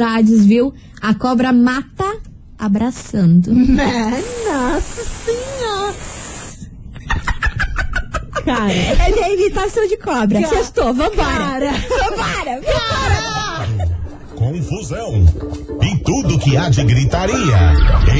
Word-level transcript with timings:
amizades, 0.00 0.44
viu? 0.46 0.72
A 1.00 1.14
cobra 1.14 1.52
mata 1.52 2.18
abraçando. 2.58 3.52
Nossa 3.54 5.04
senhora. 5.24 5.94
Cara, 8.44 8.72
É 8.72 9.10
minha 9.12 9.28
imitação 9.34 9.86
de 9.86 9.96
cobra. 9.98 10.40
Cara. 10.40 10.48
Sextou, 10.48 10.94
vambora. 10.94 11.14
Cara. 11.16 11.70
Vambora, 11.72 12.60
vambora. 12.60 14.00
confusão 14.34 15.26
e 15.82 15.98
tudo 15.98 16.38
que 16.38 16.56
há 16.56 16.70
de 16.70 16.82
gritaria. 16.84 17.74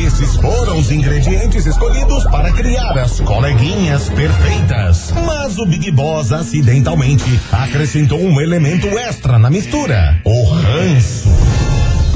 Esses 0.06 0.36
foram 0.36 0.78
os 0.78 0.90
ingredientes 0.90 1.64
escolhidos 1.64 2.24
para 2.24 2.52
criar 2.52 2.98
as 2.98 3.18
coleguinhas 3.20 4.08
perfeitas. 4.10 5.12
Mas 5.26 5.56
o 5.58 5.64
Big 5.66 5.90
Boss 5.90 6.32
acidentalmente 6.32 7.24
acrescentou 7.50 8.20
um 8.20 8.38
elemento 8.40 8.86
extra 8.98 9.38
na 9.38 9.48
mistura: 9.50 10.20
o 10.24 10.44
ranço. 10.44 11.28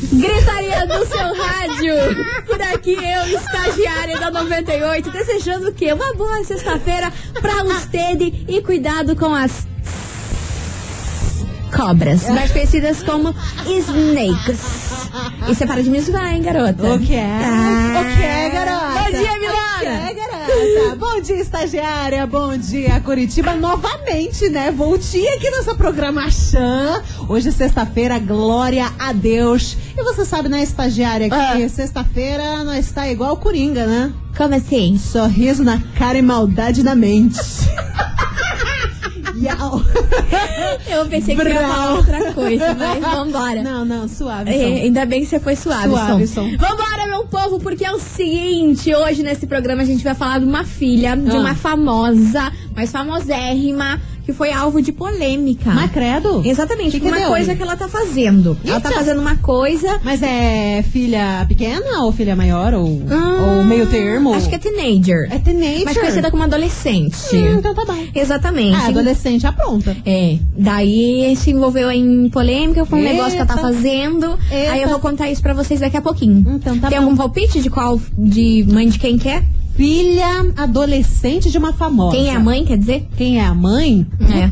Gritaria 0.00 0.86
do 0.86 1.04
seu 1.06 1.34
rádio. 1.34 1.94
Por 2.46 2.62
aqui 2.62 2.94
eu, 2.94 3.38
estagiária 3.38 4.18
da 4.18 4.30
98, 4.30 5.10
desejando 5.10 5.68
o 5.68 5.74
quê? 5.74 5.92
Uma 5.92 6.14
boa 6.14 6.42
sexta-feira 6.44 7.12
pra 7.40 7.64
usted 7.64 8.46
e 8.48 8.62
cuidado 8.62 9.16
com 9.16 9.34
as 9.34 9.67
cobras, 11.68 12.28
mais 12.30 12.50
conhecidas 12.52 13.02
como 13.02 13.34
snakes. 13.66 14.88
E 15.48 15.54
você 15.54 15.66
para 15.66 15.82
de 15.82 15.90
me 15.90 16.00
zoar, 16.00 16.34
hein, 16.34 16.42
garota? 16.42 16.94
o 16.94 16.98
que 16.98 17.14
é? 17.14 17.24
Ah. 17.44 18.00
O 18.00 18.16
que 18.16 18.22
é, 18.22 18.50
garota? 18.50 18.78
Bom 18.98 19.10
dia, 19.10 19.20
O 19.20 19.34
que 19.34 19.38
Milana. 19.38 20.08
é, 20.10 20.14
garota? 20.14 20.96
Bom 20.96 21.20
dia, 21.20 21.36
estagiária. 21.40 22.26
Bom 22.26 22.56
dia, 22.56 23.00
Curitiba. 23.00 23.54
Novamente, 23.54 24.48
né? 24.48 24.70
Voltei 24.70 25.28
aqui 25.28 25.50
nessa 25.50 25.74
programação. 25.74 27.02
Hoje, 27.28 27.48
é 27.48 27.52
sexta-feira, 27.52 28.18
glória 28.18 28.90
a 28.98 29.12
Deus. 29.12 29.76
E 29.96 30.02
você 30.02 30.24
sabe, 30.24 30.48
né, 30.48 30.62
estagiária, 30.62 31.28
que 31.28 31.34
Ah. 31.34 31.68
sexta-feira 31.68 32.64
nós 32.64 32.86
está 32.86 33.08
igual 33.08 33.36
Coringa, 33.36 33.86
né? 33.86 34.12
Como 34.36 34.54
assim? 34.54 34.98
Sorriso 34.98 35.64
na 35.64 35.80
cara 35.98 36.18
e 36.18 36.22
maldade 36.22 36.82
na 36.82 36.94
mente. 36.94 37.38
Eu 40.90 41.06
pensei 41.06 41.36
que 41.36 41.42
ia 41.42 41.60
falar 41.60 41.94
outra 41.94 42.32
coisa, 42.32 42.74
mas 42.74 43.00
vambora. 43.00 43.62
Não, 43.62 43.84
não, 43.84 44.08
suave. 44.08 44.50
É, 44.50 44.82
ainda 44.82 45.04
bem 45.06 45.20
que 45.20 45.26
você 45.26 45.38
foi 45.40 45.54
suave, 45.56 45.88
Suave, 45.88 46.26
Som. 46.26 46.48
Vambora, 46.56 47.06
meu 47.06 47.24
povo, 47.26 47.58
porque 47.60 47.84
é 47.84 47.92
o 47.92 47.98
seguinte: 47.98 48.94
hoje 48.94 49.22
nesse 49.22 49.46
programa 49.46 49.82
a 49.82 49.84
gente 49.84 50.02
vai 50.04 50.14
falar 50.14 50.38
de 50.40 50.44
uma 50.46 50.64
filha 50.64 51.16
de 51.16 51.36
Ah. 51.36 51.40
uma 51.40 51.54
famosa, 51.54 52.52
mas 52.74 52.90
famosérrima, 52.90 54.00
que 54.28 54.32
foi 54.34 54.52
alvo 54.52 54.82
de 54.82 54.92
polêmica. 54.92 55.70
Mas 55.70 55.90
credo? 55.90 56.42
Exatamente, 56.44 56.90
Que 56.90 57.00
que 57.00 57.06
uma 57.08 57.16
deu? 57.16 57.28
coisa 57.30 57.54
que 57.56 57.62
ela 57.62 57.78
tá 57.78 57.88
fazendo. 57.88 58.58
Ela 58.62 58.78
tá 58.78 58.90
Eita. 58.90 59.00
fazendo 59.00 59.22
uma 59.22 59.36
coisa. 59.36 59.98
Mas 60.04 60.22
é 60.22 60.84
filha 60.92 61.46
pequena 61.48 62.02
ou 62.02 62.12
filha 62.12 62.36
maior? 62.36 62.74
Ou, 62.74 63.00
Ah, 63.08 63.56
ou 63.56 63.64
meio 63.64 63.86
termo? 63.86 64.34
Acho 64.34 64.50
que 64.50 64.56
é 64.56 64.58
teenager. 64.58 65.28
É 65.32 65.38
teenager. 65.38 65.86
Mais 65.86 65.96
conhecida 65.96 66.30
como 66.30 66.42
adolescente. 66.42 67.16
Hum, 67.34 67.56
então 67.58 67.74
tá 67.74 67.86
bom. 67.86 67.96
Exatamente. 68.14 68.76
Ah, 68.76 68.88
adolescente 68.88 69.46
apronta. 69.46 69.96
É, 70.04 70.36
daí 70.58 71.34
se 71.34 71.50
envolveu 71.52 71.90
em 71.90 72.28
polêmica 72.28 72.84
com 72.84 72.96
um 72.96 72.98
Eita. 72.98 73.12
negócio 73.14 73.32
que 73.32 73.38
ela 73.38 73.46
tá 73.46 73.56
fazendo. 73.56 74.38
Eita. 74.52 74.72
Aí 74.72 74.82
eu 74.82 74.90
vou 74.90 74.98
contar 74.98 75.30
isso 75.30 75.40
pra 75.40 75.54
vocês 75.54 75.80
daqui 75.80 75.96
a 75.96 76.02
pouquinho. 76.02 76.44
Então 76.56 76.78
tá 76.78 76.88
Tem 76.90 76.98
bom. 76.98 77.04
algum 77.06 77.16
palpite 77.16 77.62
de 77.62 77.70
qual, 77.70 77.98
de 78.18 78.66
mãe 78.68 78.90
de 78.90 78.98
quem 78.98 79.16
que 79.16 79.30
é? 79.30 79.42
Filha 79.78 80.52
adolescente 80.56 81.52
de 81.52 81.56
uma 81.56 81.72
famosa. 81.72 82.16
Quem 82.16 82.28
é 82.30 82.34
a 82.34 82.40
mãe, 82.40 82.64
quer 82.64 82.76
dizer? 82.78 83.06
Quem 83.16 83.38
é 83.38 83.44
a 83.44 83.54
mãe? 83.54 84.04
É. 84.22 84.50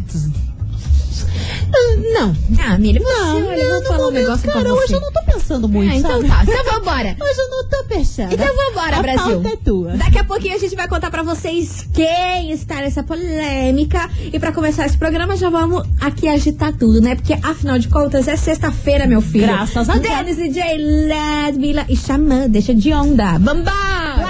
Ah, 1.69 1.97
Não. 2.15 2.37
Ah, 2.65 2.79
Miriam, 2.79 3.03
Não, 3.03 3.37
olha, 3.49 3.61
eu 3.61 3.69
vou 3.71 3.81
não, 3.81 3.87
falar 3.89 3.99
não, 3.99 4.09
um 4.09 4.13
negócio 4.13 4.53
cara, 4.53 4.73
hoje 4.73 4.93
eu 4.93 5.01
não 5.01 5.13
tô 5.13 5.21
pensando 5.25 5.69
muito, 5.69 5.93
Ah, 5.93 5.97
então 5.97 6.23
tá, 6.23 6.45
então 6.45 6.65
vambora. 6.65 7.17
Hoje 7.21 7.41
eu 7.41 7.51
não 7.51 7.69
tô 7.69 7.85
pensando. 7.89 8.33
Então 8.35 8.47
vambora, 8.47 8.97
a 8.99 9.03
Brasil. 9.03 9.41
pauta 9.43 9.49
é 9.49 9.57
tua. 9.57 9.91
Daqui 9.97 10.19
a 10.19 10.25
pouquinho 10.25 10.55
a 10.55 10.59
gente 10.59 10.77
vai 10.77 10.87
contar 10.87 11.11
pra 11.11 11.25
vocês 11.25 11.87
quem 11.93 12.53
está 12.53 12.77
nessa 12.77 13.03
polêmica. 13.03 14.09
E 14.33 14.39
pra 14.39 14.53
começar 14.53 14.87
esse 14.87 14.97
programa 14.97 15.37
já 15.37 15.51
vamos 15.51 15.83
aqui 16.01 16.29
agitar 16.29 16.73
tudo, 16.73 17.01
né? 17.01 17.17
Porque 17.17 17.33
afinal 17.43 17.79
de 17.81 17.89
contas 17.89 18.29
é 18.29 18.37
sexta-feira, 18.37 19.07
meu 19.09 19.21
filho. 19.21 19.47
Graças 19.49 19.89
a 19.91 19.95
Deus. 19.97 20.05
Dennis 20.05 20.37
DJ, 20.37 20.79
Ledmila 20.79 21.85
e 21.89 21.97
Xamã, 21.97 22.49
deixa 22.49 22.73
de 22.73 22.93
onda. 22.93 23.39
Bambá! 23.41 24.26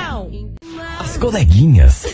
Coleguinhas. 1.19 2.05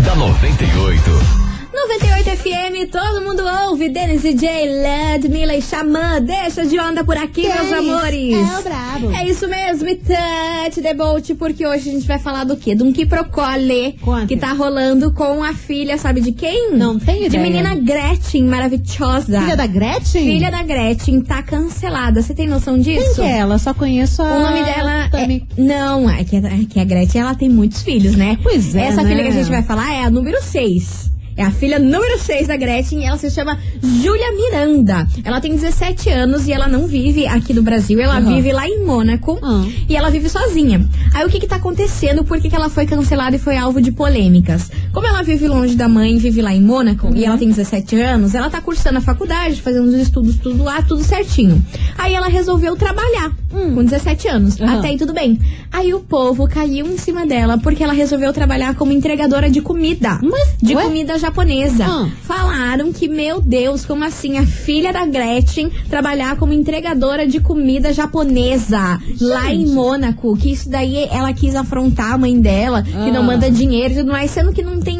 da 0.00 0.14
98. 0.14 1.51
98 1.88 2.36
FM, 2.36 2.90
todo 2.92 3.24
mundo 3.24 3.42
ouve. 3.68 3.88
Dennis 3.88 4.22
DJ, 4.22 4.66
Ledmila 4.82 5.54
e 5.56 5.60
Xamã, 5.60 6.20
deixa 6.22 6.64
de 6.64 6.78
onda 6.78 7.02
por 7.02 7.16
aqui, 7.16 7.42
meus 7.42 7.68
Dennis 7.70 7.72
amores. 7.90 8.34
é 8.34 8.58
o 8.58 8.62
brabo. 8.62 9.12
É 9.12 9.28
isso 9.28 9.48
mesmo, 9.48 9.88
e 9.88 9.96
touch 9.96 10.80
the 10.80 10.94
boat, 10.94 11.34
porque 11.34 11.66
hoje 11.66 11.88
a 11.88 11.92
gente 11.92 12.06
vai 12.06 12.20
falar 12.20 12.44
do 12.44 12.56
quê? 12.56 12.76
De 12.76 12.84
um 12.84 12.92
quiprocole 12.92 13.96
que 14.28 14.36
tá 14.36 14.52
rolando 14.52 15.12
com 15.12 15.42
a 15.42 15.52
filha, 15.54 15.98
sabe 15.98 16.20
de 16.20 16.30
quem? 16.30 16.72
Não 16.72 16.96
De 16.98 17.10
ideia. 17.10 17.42
menina 17.42 17.74
Gretchen, 17.74 18.44
maravilhosa. 18.44 19.40
Filha 19.40 19.56
da 19.56 19.66
Gretchen? 19.66 20.22
Filha 20.22 20.50
da 20.52 20.62
Gretchen, 20.62 21.20
tá 21.20 21.42
cancelada. 21.42 22.22
Você 22.22 22.32
tem 22.32 22.46
noção 22.46 22.78
disso? 22.78 23.06
Quem 23.06 23.14
que 23.14 23.22
é 23.22 23.38
ela? 23.38 23.58
Só 23.58 23.74
conheço 23.74 24.22
a... 24.22 24.26
O 24.36 24.40
nome 24.40 24.62
dela 24.62 25.10
é... 25.12 25.40
Não, 25.60 26.08
é 26.08 26.22
que, 26.22 26.36
é 26.36 26.40
que 26.70 26.78
a 26.78 26.84
Gretchen 26.84 27.22
ela 27.22 27.34
tem 27.34 27.48
muitos 27.48 27.82
filhos, 27.82 28.14
né? 28.14 28.38
Pois 28.40 28.74
é, 28.76 28.82
Essa 28.86 29.02
né? 29.02 29.08
filha 29.10 29.22
que 29.24 29.28
a 29.30 29.32
gente 29.32 29.50
vai 29.50 29.62
falar 29.64 29.92
é 29.92 30.04
a 30.04 30.10
número 30.10 30.40
6. 30.40 31.11
É 31.36 31.42
a 31.42 31.50
filha 31.50 31.78
número 31.78 32.18
6 32.18 32.46
da 32.48 32.56
Gretchen 32.56 33.00
e 33.02 33.04
ela 33.04 33.16
se 33.16 33.30
chama 33.30 33.58
Júlia 33.82 34.32
Miranda. 34.32 35.06
Ela 35.24 35.40
tem 35.40 35.52
17 35.54 36.10
anos 36.10 36.46
e 36.46 36.52
ela 36.52 36.68
não 36.68 36.86
vive 36.86 37.26
aqui 37.26 37.52
no 37.54 37.62
Brasil, 37.62 38.00
ela 38.00 38.20
Uhum. 38.20 38.34
vive 38.36 38.52
lá 38.52 38.66
em 38.68 38.84
Mônaco 38.84 39.38
Ah. 39.42 39.64
e 39.88 39.96
ela 39.96 40.10
vive 40.10 40.28
sozinha. 40.28 40.86
Aí 41.14 41.24
o 41.24 41.28
que 41.28 41.40
que 41.40 41.46
tá 41.46 41.56
acontecendo? 41.56 42.24
Por 42.24 42.40
que, 42.40 42.48
que 42.50 42.56
ela 42.56 42.68
foi 42.68 42.86
cancelada 42.86 43.36
e 43.36 43.38
foi 43.38 43.56
alvo 43.56 43.80
de 43.80 43.90
polêmicas? 43.92 44.70
Como 44.92 45.06
ela 45.06 45.22
vive 45.22 45.48
longe 45.48 45.74
da 45.74 45.88
mãe, 45.88 46.18
vive 46.18 46.42
lá 46.42 46.54
em 46.54 46.60
Mônaco 46.60 47.14
e 47.14 47.24
ela 47.24 47.38
tem 47.38 47.48
17 47.48 47.96
anos, 48.00 48.34
ela 48.34 48.50
tá 48.50 48.60
cursando 48.60 48.98
a 48.98 49.00
faculdade, 49.00 49.60
fazendo 49.62 49.86
os 49.88 49.94
estudos 49.94 50.36
tudo 50.36 50.62
lá, 50.62 50.82
tudo 50.82 51.02
certinho. 51.02 51.64
Aí 51.96 52.14
ela 52.14 52.28
resolveu 52.28 52.76
trabalhar 52.76 53.32
com 53.50 53.82
17 53.84 54.28
anos. 54.28 54.60
Até 54.60 54.88
aí 54.88 54.96
tudo 54.98 55.12
bem. 55.12 55.38
Aí 55.70 55.92
o 55.94 56.00
povo 56.00 56.46
caiu 56.48 56.86
em 56.86 56.96
cima 56.98 57.26
dela 57.26 57.58
porque 57.58 57.82
ela 57.82 57.92
resolveu 57.92 58.32
trabalhar 58.32 58.74
como 58.74 58.92
entregadora 58.92 59.50
de 59.50 59.60
comida. 59.60 60.18
Mas, 60.22 60.54
de 60.62 60.74
ué? 60.74 60.82
comida 60.84 61.18
japonesa. 61.22 61.84
Ah. 61.86 62.08
Falaram 62.22 62.92
que, 62.92 63.08
meu 63.08 63.40
Deus, 63.40 63.84
como 63.86 64.04
assim? 64.04 64.36
A 64.38 64.44
filha 64.46 64.92
da 64.92 65.06
Gretchen 65.06 65.70
trabalhar 65.88 66.36
como 66.36 66.52
entregadora 66.52 67.26
de 67.26 67.40
comida 67.40 67.92
japonesa 67.92 69.00
lá 69.20 69.52
em 69.52 69.66
Mônaco. 69.66 70.36
Que 70.36 70.52
isso 70.52 70.68
daí 70.68 71.08
ela 71.10 71.32
quis 71.32 71.54
afrontar 71.54 72.12
a 72.12 72.18
mãe 72.18 72.38
dela, 72.40 72.82
que 72.82 73.10
não 73.10 73.20
Ah. 73.20 73.24
manda 73.24 73.50
dinheiro 73.50 73.94
e 73.94 73.96
tudo 73.98 74.12
mais, 74.12 74.30
sendo 74.30 74.52
que 74.52 74.62
não 74.62 74.80
tem 74.80 74.98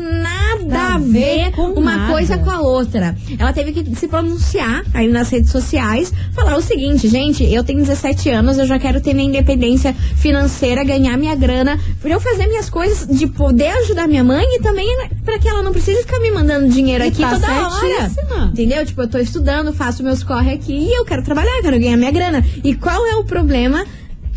nada 0.73 0.95
a 0.95 0.99
ver 0.99 1.53
uma 1.59 1.97
nada. 1.97 2.13
coisa 2.13 2.39
com 2.39 2.51
a 2.51 2.61
outra. 2.61 3.17
Ela 3.39 3.53
teve 3.53 3.73
que 3.73 3.95
se 3.97 4.09
pronunciar 4.09 4.85
aí 4.95 5.09
nas 5.09 5.29
redes 5.31 5.51
sociais, 5.51 6.13
falar 6.35 6.57
o 6.57 6.63
seguinte, 6.63 7.09
gente, 7.09 7.45
eu 7.45 7.63
tenho 7.65 7.81
17 7.81 8.31
anos, 8.31 8.59
eu 8.59 8.67
já 8.67 8.79
quero 8.79 9.01
ter 9.01 9.15
minha 9.15 9.29
independência 9.29 9.95
financeira, 10.17 10.85
ganhar 10.85 11.17
minha 11.17 11.35
grana, 11.35 11.79
pra 12.01 12.11
eu 12.11 12.21
fazer 12.21 12.47
minhas 12.47 12.71
coisas, 12.71 13.07
de 13.07 13.27
poder 13.27 13.69
ajudar 13.83 14.07
minha 14.09 14.25
mãe 14.25 14.45
e 14.57 14.61
também 14.61 14.87
né, 14.99 15.11
pra 15.25 15.39
que 15.39 15.49
ela 15.49 15.63
não 15.63 15.73
precise 15.73 16.03
ficar 16.03 16.19
me 16.21 16.31
mandando 16.31 16.69
dinheiro 16.69 17.05
E 17.05 17.09
aqui 17.09 17.21
tá 17.23 17.31
toda 17.35 17.47
hora. 17.69 17.81
certíssima. 17.81 18.47
Entendeu? 18.53 18.85
Tipo, 18.87 19.03
eu 19.03 19.09
tô 19.09 19.19
estudando, 19.19 19.73
faço 19.73 20.03
meus 20.03 20.23
corre 20.23 20.53
aqui 20.53 20.73
e 20.73 20.99
eu 20.99 21.05
quero 21.05 21.23
trabalhar, 21.23 21.61
quero 21.63 21.79
ganhar 21.79 21.97
minha 21.97 22.11
grana. 22.11 22.45
E 22.63 22.75
qual 22.75 23.07
é 23.07 23.17
o 23.17 23.25
problema? 23.25 23.85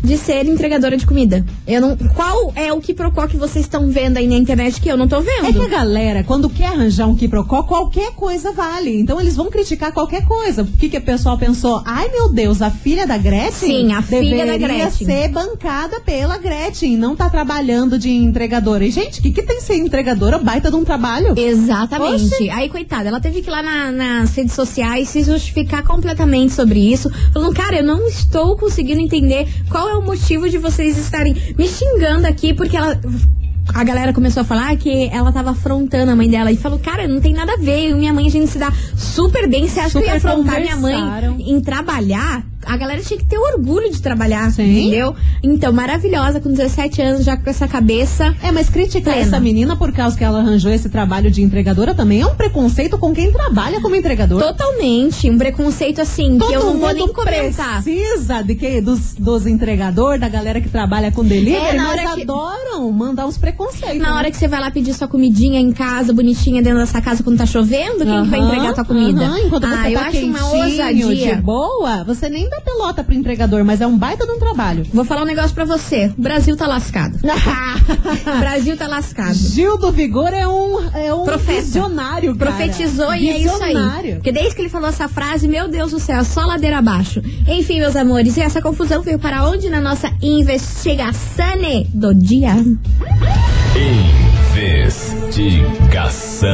De 0.06 0.16
ser 0.16 0.46
entregadora 0.46 0.96
de 0.96 1.04
comida. 1.06 1.44
Eu 1.66 1.80
não. 1.80 1.96
Qual 1.96 2.52
é 2.54 2.72
o 2.72 2.80
que 2.80 2.94
procó 2.94 3.26
que 3.26 3.36
vocês 3.36 3.64
estão 3.64 3.88
vendo 3.90 4.16
aí 4.18 4.26
na 4.26 4.36
internet 4.36 4.80
que 4.80 4.88
eu 4.88 4.96
não 4.96 5.08
tô 5.08 5.20
vendo? 5.20 5.46
É 5.46 5.52
que 5.52 5.60
a 5.60 5.68
galera, 5.68 6.22
quando 6.22 6.48
quer 6.48 6.66
arranjar 6.66 7.06
um 7.08 7.14
quiprocó, 7.16 7.62
qualquer 7.64 8.12
coisa 8.12 8.52
vale. 8.52 9.00
Então 9.00 9.20
eles 9.20 9.34
vão 9.36 9.50
criticar 9.50 9.92
qualquer 9.92 10.24
coisa. 10.24 10.62
O 10.62 10.66
que, 10.66 10.88
que 10.88 10.96
o 10.96 11.02
pessoal 11.02 11.36
pensou? 11.36 11.82
Ai, 11.84 12.08
meu 12.10 12.28
Deus, 12.28 12.62
a 12.62 12.70
filha 12.70 13.06
da 13.06 13.18
Gretchen? 13.18 13.52
Sim, 13.86 13.92
a 13.92 14.00
filha 14.02 14.46
da 14.46 14.52
deveria 14.52 14.84
Gretchen. 14.84 15.06
ser 15.06 15.28
bancada 15.28 16.00
pela 16.00 16.38
Gretchen, 16.38 16.96
não 16.96 17.16
tá 17.16 17.28
trabalhando 17.28 17.98
de 17.98 18.10
entregadora. 18.10 18.84
E, 18.84 18.90
gente, 18.90 19.18
o 19.18 19.22
que, 19.22 19.32
que 19.32 19.42
tem 19.42 19.60
ser 19.60 19.76
entregadora? 19.76 20.38
Baita 20.38 20.70
de 20.70 20.76
um 20.76 20.84
trabalho. 20.84 21.34
Exatamente. 21.36 22.26
Oxi. 22.34 22.50
Aí, 22.50 22.68
coitada, 22.68 23.08
ela 23.08 23.20
teve 23.20 23.42
que 23.42 23.48
ir 23.48 23.50
lá 23.50 23.62
na- 23.62 23.90
nas 23.90 24.34
redes 24.34 24.54
sociais 24.54 25.08
se 25.08 25.22
justificar 25.24 25.82
completamente 25.82 26.52
sobre 26.52 26.78
isso. 26.92 27.10
Falando, 27.32 27.54
cara, 27.54 27.76
eu 27.78 27.84
não 27.84 28.06
estou 28.06 28.56
conseguindo 28.56 29.00
entender 29.00 29.48
qual 29.70 29.88
é 29.88 29.95
o 29.98 30.02
motivo 30.02 30.48
de 30.48 30.58
vocês 30.58 30.96
estarem 30.96 31.34
me 31.56 31.66
xingando 31.66 32.26
aqui, 32.26 32.54
porque 32.54 32.76
ela. 32.76 32.98
A 33.74 33.82
galera 33.82 34.12
começou 34.12 34.42
a 34.42 34.44
falar 34.44 34.76
que 34.76 35.08
ela 35.12 35.32
tava 35.32 35.50
afrontando 35.50 36.12
a 36.12 36.16
mãe 36.16 36.30
dela 36.30 36.52
e 36.52 36.56
falou, 36.56 36.78
cara, 36.78 37.08
não 37.08 37.20
tem 37.20 37.32
nada 37.32 37.54
a 37.54 37.56
ver. 37.56 37.90
Eu 37.90 37.96
e 37.96 37.98
minha 37.98 38.12
mãe, 38.12 38.26
a 38.26 38.30
gente 38.30 38.46
se 38.46 38.58
dá 38.58 38.72
super 38.96 39.48
bem. 39.48 39.66
Você 39.66 39.80
acha 39.80 39.90
que 39.90 40.04
eu 40.04 40.08
ia 40.08 40.20
Super 40.20 40.28
afrontar 40.28 40.60
minha 40.60 40.76
mãe 40.76 40.94
em 41.40 41.60
trabalhar? 41.60 42.46
A 42.66 42.76
galera 42.76 43.00
tinha 43.00 43.18
que 43.18 43.24
ter 43.24 43.38
orgulho 43.38 43.90
de 43.90 44.00
trabalhar, 44.02 44.50
Sim. 44.50 44.80
entendeu? 44.80 45.14
Então, 45.42 45.72
maravilhosa, 45.72 46.40
com 46.40 46.50
17 46.52 47.00
anos, 47.02 47.24
já 47.24 47.36
com 47.36 47.48
essa 47.48 47.66
cabeça. 47.68 48.34
É, 48.42 48.50
mas 48.52 48.68
criticar 48.68 49.14
Plena. 49.14 49.28
essa 49.28 49.40
menina 49.40 49.76
por 49.76 49.92
causa 49.92 50.16
que 50.16 50.24
ela 50.24 50.40
arranjou 50.40 50.70
esse 50.72 50.88
trabalho 50.88 51.30
de 51.30 51.42
entregadora 51.42 51.94
também 51.94 52.20
é 52.20 52.26
um 52.26 52.34
preconceito 52.34 52.98
com 52.98 53.12
quem 53.14 53.30
trabalha 53.32 53.80
como 53.80 53.94
entregador. 53.94 54.40
Totalmente. 54.42 55.30
Um 55.30 55.38
preconceito 55.38 56.00
assim, 56.00 56.38
que 56.38 56.52
eu 56.52 56.64
não 56.64 56.78
vou 56.78 56.92
nem 56.92 57.08
comentar. 57.12 57.82
precisa 57.82 58.42
de 58.42 58.54
que, 58.54 58.80
dos, 58.80 59.14
dos 59.14 59.46
entregadores, 59.46 60.20
da 60.20 60.28
galera 60.28 60.60
que 60.60 60.68
trabalha 60.68 61.12
com 61.12 61.24
delivery, 61.24 61.76
É, 61.76 61.80
mas 61.80 62.14
que- 62.14 62.22
adoram 62.22 62.90
mandar 62.92 63.26
uns 63.26 63.38
preconceitos. 63.38 63.98
Na 63.98 64.10
né? 64.10 64.16
hora 64.16 64.30
que 64.30 64.36
você 64.36 64.48
vai 64.48 64.60
lá 64.60 64.70
pedir 64.70 64.92
sua 64.94 65.08
comidinha 65.08 65.60
em 65.60 65.72
casa, 65.72 66.12
bonitinha, 66.12 66.62
dentro 66.62 66.78
dessa 66.78 67.00
casa 67.00 67.22
quando 67.22 67.38
tá 67.38 67.46
chovendo, 67.46 68.04
quem 68.04 68.22
que 68.24 68.28
vai 68.30 68.40
entregar 68.40 68.74
tua 68.74 68.84
comida? 68.84 69.24
aham, 69.24 69.38
enquanto 69.40 69.66
você 69.68 69.74
ah, 69.74 69.90
eu 69.90 69.98
tá 70.00 70.06
acho 70.06 70.26
uma 70.26 70.44
ousadia. 70.54 71.36
de 71.36 71.42
boa, 71.42 72.04
você 72.04 72.28
nem 72.28 72.48
dá 72.56 72.60
pelota 72.60 73.04
pro 73.04 73.14
entregador, 73.14 73.64
mas 73.64 73.80
é 73.80 73.86
um 73.86 73.96
baita 73.96 74.26
de 74.26 74.32
um 74.32 74.38
trabalho. 74.38 74.86
Vou 74.92 75.04
falar 75.04 75.22
um 75.22 75.26
negócio 75.26 75.54
pra 75.54 75.64
você. 75.64 76.12
O 76.16 76.22
Brasil 76.22 76.56
tá 76.56 76.66
lascado. 76.66 77.18
O 78.26 78.38
Brasil 78.38 78.76
tá 78.76 78.86
lascado. 78.88 79.34
Gil 79.34 79.78
do 79.78 79.92
Vigor 79.92 80.32
é 80.32 80.46
um, 80.46 80.88
é 80.94 81.14
um 81.14 81.24
Profeta. 81.24 81.60
visionário, 81.62 82.34
cara. 82.36 82.50
Profetizou 82.52 83.14
e 83.14 83.30
é 83.30 83.38
isso 83.38 83.62
aí. 83.62 83.74
Visionário. 83.74 84.14
Porque 84.16 84.32
desde 84.32 84.54
que 84.54 84.62
ele 84.62 84.68
falou 84.68 84.88
essa 84.88 85.08
frase, 85.08 85.46
meu 85.46 85.68
Deus 85.68 85.92
do 85.92 85.98
céu, 86.00 86.24
só 86.24 86.44
ladeira 86.44 86.78
abaixo. 86.78 87.22
Enfim, 87.46 87.78
meus 87.78 87.94
amores, 87.96 88.36
e 88.36 88.40
essa 88.40 88.60
confusão 88.60 89.02
veio 89.02 89.18
para 89.18 89.48
onde 89.48 89.68
na 89.70 89.80
nossa 89.80 90.10
investigação 90.20 91.46
do 91.92 92.14
dia? 92.14 92.54
Investigação. 95.36 96.48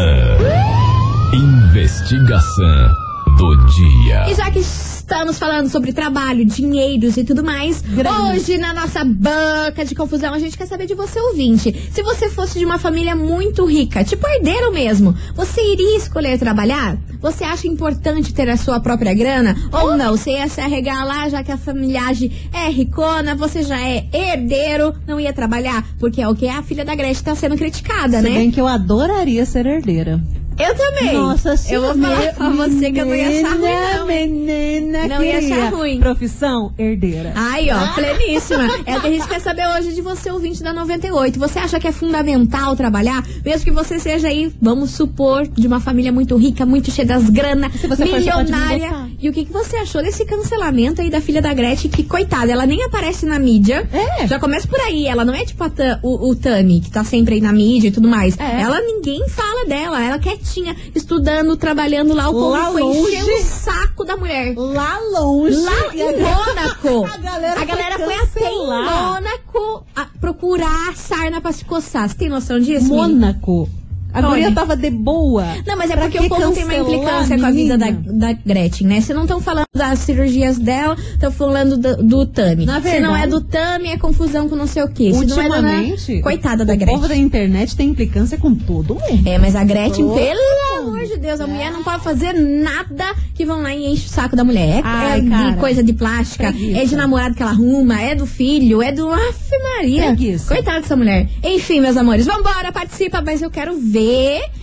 Investigação 1.32 2.88
do 3.36 3.56
dia. 3.66 4.26
E 4.28 4.34
já 4.34 4.50
que 4.50 4.62
estamos 5.12 5.38
falando 5.38 5.68
sobre 5.68 5.92
trabalho, 5.92 6.42
dinheiros 6.42 7.18
e 7.18 7.24
tudo 7.24 7.44
mais, 7.44 7.82
Grana. 7.82 8.32
hoje 8.32 8.56
na 8.56 8.72
nossa 8.72 9.04
banca 9.04 9.84
de 9.84 9.94
confusão 9.94 10.32
a 10.32 10.38
gente 10.38 10.56
quer 10.56 10.66
saber 10.66 10.86
de 10.86 10.94
você, 10.94 11.20
ouvinte. 11.20 11.90
Se 11.92 12.02
você 12.02 12.30
fosse 12.30 12.58
de 12.58 12.64
uma 12.64 12.78
família 12.78 13.14
muito 13.14 13.66
rica, 13.66 14.02
tipo 14.02 14.26
herdeiro 14.26 14.72
mesmo, 14.72 15.14
você 15.34 15.60
iria 15.60 15.98
escolher 15.98 16.38
trabalhar? 16.38 16.96
Você 17.22 17.44
acha 17.44 17.68
importante 17.68 18.34
ter 18.34 18.48
a 18.50 18.56
sua 18.56 18.80
própria 18.80 19.14
grana? 19.14 19.56
Ou 19.72 19.96
não? 19.96 20.16
Você 20.16 20.32
ia 20.32 20.48
se 20.48 20.60
arregar 20.60 21.06
lá, 21.06 21.28
já 21.28 21.42
que 21.42 21.52
a 21.52 21.56
familiagem 21.56 22.32
é 22.52 22.68
ricona, 22.68 23.34
você 23.34 23.62
já 23.62 23.80
é 23.80 24.04
herdeiro, 24.12 24.92
não 25.06 25.20
ia 25.20 25.32
trabalhar? 25.32 25.86
Porque 25.98 26.20
é 26.20 26.28
o 26.28 26.34
que 26.34 26.48
a 26.48 26.62
filha 26.62 26.84
da 26.84 26.94
Gretchen 26.94 27.22
tá 27.22 27.34
sendo 27.34 27.56
criticada, 27.56 28.18
Se 28.18 28.24
né? 28.28 28.30
bem 28.30 28.50
que 28.50 28.60
eu 28.60 28.66
adoraria 28.66 29.46
ser 29.46 29.66
herdeira. 29.66 30.20
Eu 30.58 30.74
também. 30.76 31.14
Nossa 31.14 31.54
Eu 31.70 31.80
vou 31.80 31.94
falar 31.94 32.34
pra 32.34 32.48
você 32.50 32.92
que 32.92 32.98
eu 32.98 33.06
não 33.06 33.14
ia 33.14 33.28
achar 33.40 33.56
ruim, 33.56 33.96
não. 33.96 34.06
Menina, 34.06 35.08
Não 35.08 35.24
ia 35.24 35.38
achar 35.38 35.72
ruim. 35.72 35.98
Profissão, 35.98 36.72
herdeira. 36.78 37.32
Aí, 37.34 37.70
ó, 37.70 37.94
pleníssima. 37.94 38.64
É 38.84 38.98
o 38.98 39.00
que 39.00 39.06
a 39.06 39.10
gente 39.10 39.26
quer 39.26 39.40
saber 39.40 39.66
hoje 39.76 39.94
de 39.94 40.02
você, 40.02 40.30
ouvinte 40.30 40.62
da 40.62 40.72
98. 40.72 41.38
Você 41.38 41.58
acha 41.58 41.80
que 41.80 41.88
é 41.88 41.92
fundamental 41.92 42.76
trabalhar? 42.76 43.24
Mesmo 43.44 43.64
que 43.64 43.70
você 43.70 43.98
seja 43.98 44.28
aí, 44.28 44.52
vamos 44.60 44.90
supor, 44.90 45.48
de 45.48 45.66
uma 45.66 45.80
família 45.80 46.12
muito 46.12 46.36
rica, 46.36 46.66
muito 46.66 46.90
cheia 46.90 47.06
das 47.12 47.28
grana, 47.28 47.70
milionária. 47.98 49.10
E 49.20 49.28
o 49.28 49.32
que, 49.32 49.44
que 49.44 49.52
você 49.52 49.76
achou 49.76 50.02
desse 50.02 50.24
cancelamento 50.24 51.00
aí 51.00 51.10
da 51.10 51.20
filha 51.20 51.42
da 51.42 51.52
Gretchen? 51.52 51.90
Que, 51.90 52.02
coitada, 52.02 52.50
ela 52.50 52.66
nem 52.66 52.82
aparece 52.82 53.26
na 53.26 53.38
mídia. 53.38 53.88
É. 53.92 54.26
Já 54.26 54.38
começa 54.38 54.66
por 54.66 54.80
aí. 54.80 55.06
Ela 55.06 55.24
não 55.24 55.34
é 55.34 55.44
tipo 55.44 55.62
a 55.62 55.70
o, 56.02 56.30
o 56.30 56.36
Tami, 56.36 56.80
que 56.80 56.90
tá 56.90 57.04
sempre 57.04 57.34
aí 57.34 57.40
na 57.40 57.52
mídia 57.52 57.88
e 57.88 57.90
tudo 57.90 58.08
mais. 58.08 58.38
É. 58.38 58.60
Ela, 58.62 58.80
ninguém 58.80 59.28
fala 59.28 59.66
dela. 59.66 60.02
Ela 60.02 60.18
quietinha, 60.18 60.74
estudando, 60.94 61.56
trabalhando 61.56 62.14
lá. 62.14 62.28
O 62.28 62.32
povo 62.32 62.50
Lá 62.50 62.70
foi 62.70 62.82
longe. 62.82 63.14
enchendo 63.16 63.32
o 63.32 63.42
saco 63.42 64.04
da 64.04 64.16
mulher. 64.16 64.54
Lá 64.56 64.98
longe. 65.12 65.56
Lá 65.56 65.94
em 65.94 66.20
Mônaco. 66.20 67.06
A 67.06 67.64
galera 67.64 67.98
foi 67.98 68.12
foi 68.12 68.14
até 68.14 68.40
em 68.40 68.58
cancelar. 68.58 69.12
Mônaco 69.12 69.86
a 69.94 70.06
procurar 70.20 70.96
sarna 70.96 71.40
pra 71.40 71.52
se 71.52 71.64
coçar. 71.64 72.08
Você 72.08 72.16
tem 72.16 72.28
noção 72.28 72.58
disso? 72.58 72.88
Mônaco. 72.88 73.68
A 74.12 74.18
Olha. 74.18 74.28
guria 74.28 74.52
tava 74.52 74.76
de 74.76 74.90
boa. 74.90 75.44
Não, 75.66 75.76
mas 75.76 75.90
é 75.90 75.94
Pra 75.94 76.02
porque 76.04 76.18
que 76.18 76.26
o 76.26 76.28
povo 76.28 76.52
tem 76.52 76.64
uma 76.64 76.74
implicância 76.76 77.38
com 77.38 77.46
a 77.46 77.50
vida 77.50 77.78
da, 77.78 77.90
da 77.90 78.32
Gretchen, 78.32 78.86
né? 78.86 79.00
Vocês 79.00 79.14
não 79.16 79.24
estão 79.24 79.40
falando 79.40 79.66
das 79.74 79.98
cirurgias 80.00 80.58
dela, 80.58 80.96
estão 81.12 81.30
falando 81.32 81.76
do, 81.76 81.96
do 82.02 82.26
Tami. 82.26 82.66
Na 82.66 82.80
Se 82.80 83.00
não 83.00 83.14
é 83.16 83.20
verdade- 83.20 83.30
do 83.30 83.40
Tami, 83.40 83.88
é 83.90 83.96
confusão 83.98 84.48
com 84.48 84.56
não 84.56 84.66
sei 84.66 84.82
o 84.82 84.88
quê. 84.88 85.12
Se 85.14 85.24
não 85.26 85.40
é 85.40 85.48
da- 85.48 85.56
Ultimamente, 85.56 86.20
Coitada 86.20 86.62
o, 86.62 86.66
da 86.66 86.74
o 86.74 86.76
Gretchen. 86.76 86.94
povo 86.96 87.08
da 87.08 87.16
internet 87.16 87.76
tem 87.76 87.88
implicância 87.90 88.36
com 88.38 88.54
todo 88.54 88.94
mundo. 88.94 89.28
É, 89.28 89.38
mas 89.38 89.56
a 89.56 89.64
Gretchen, 89.64 90.04
Oh. 90.04 90.14
pelo 90.14 90.88
amor 90.88 91.04
de 91.06 91.16
Deus, 91.16 91.40
a 91.40 91.46
mulher 91.46 91.70
não 91.72 91.82
pode 91.82 92.02
fazer 92.02 92.32
nada 92.34 93.14
que 93.34 93.44
vão 93.44 93.62
lá 93.62 93.74
e 93.74 93.86
enche 93.92 94.06
o 94.06 94.10
saco 94.10 94.36
da 94.36 94.44
mulher. 94.44 94.78
É, 94.78 94.82
Ai, 94.84 95.20
é 95.20 95.28
cara. 95.28 95.50
de 95.52 95.56
coisa 95.58 95.82
de 95.82 95.92
plástica, 95.92 96.52
Preguiça. 96.52 96.78
é 96.80 96.84
de 96.84 96.96
namorado 96.96 97.34
que 97.34 97.42
ela 97.42 97.52
arruma, 97.52 98.00
é 98.00 98.14
do 98.14 98.26
filho, 98.26 98.82
é 98.82 98.92
do. 98.92 99.08
Aff, 99.10 99.40
Maria. 99.76 100.06
Preguiça. 100.06 100.54
Coitada 100.54 100.80
dessa 100.80 100.96
mulher. 100.96 101.28
Enfim, 101.42 101.80
meus 101.80 101.96
amores, 101.96 102.26
vambora, 102.26 102.70
participa, 102.72 103.22
mas 103.24 103.40
eu 103.42 103.50
quero 103.50 103.78
ver 103.78 104.01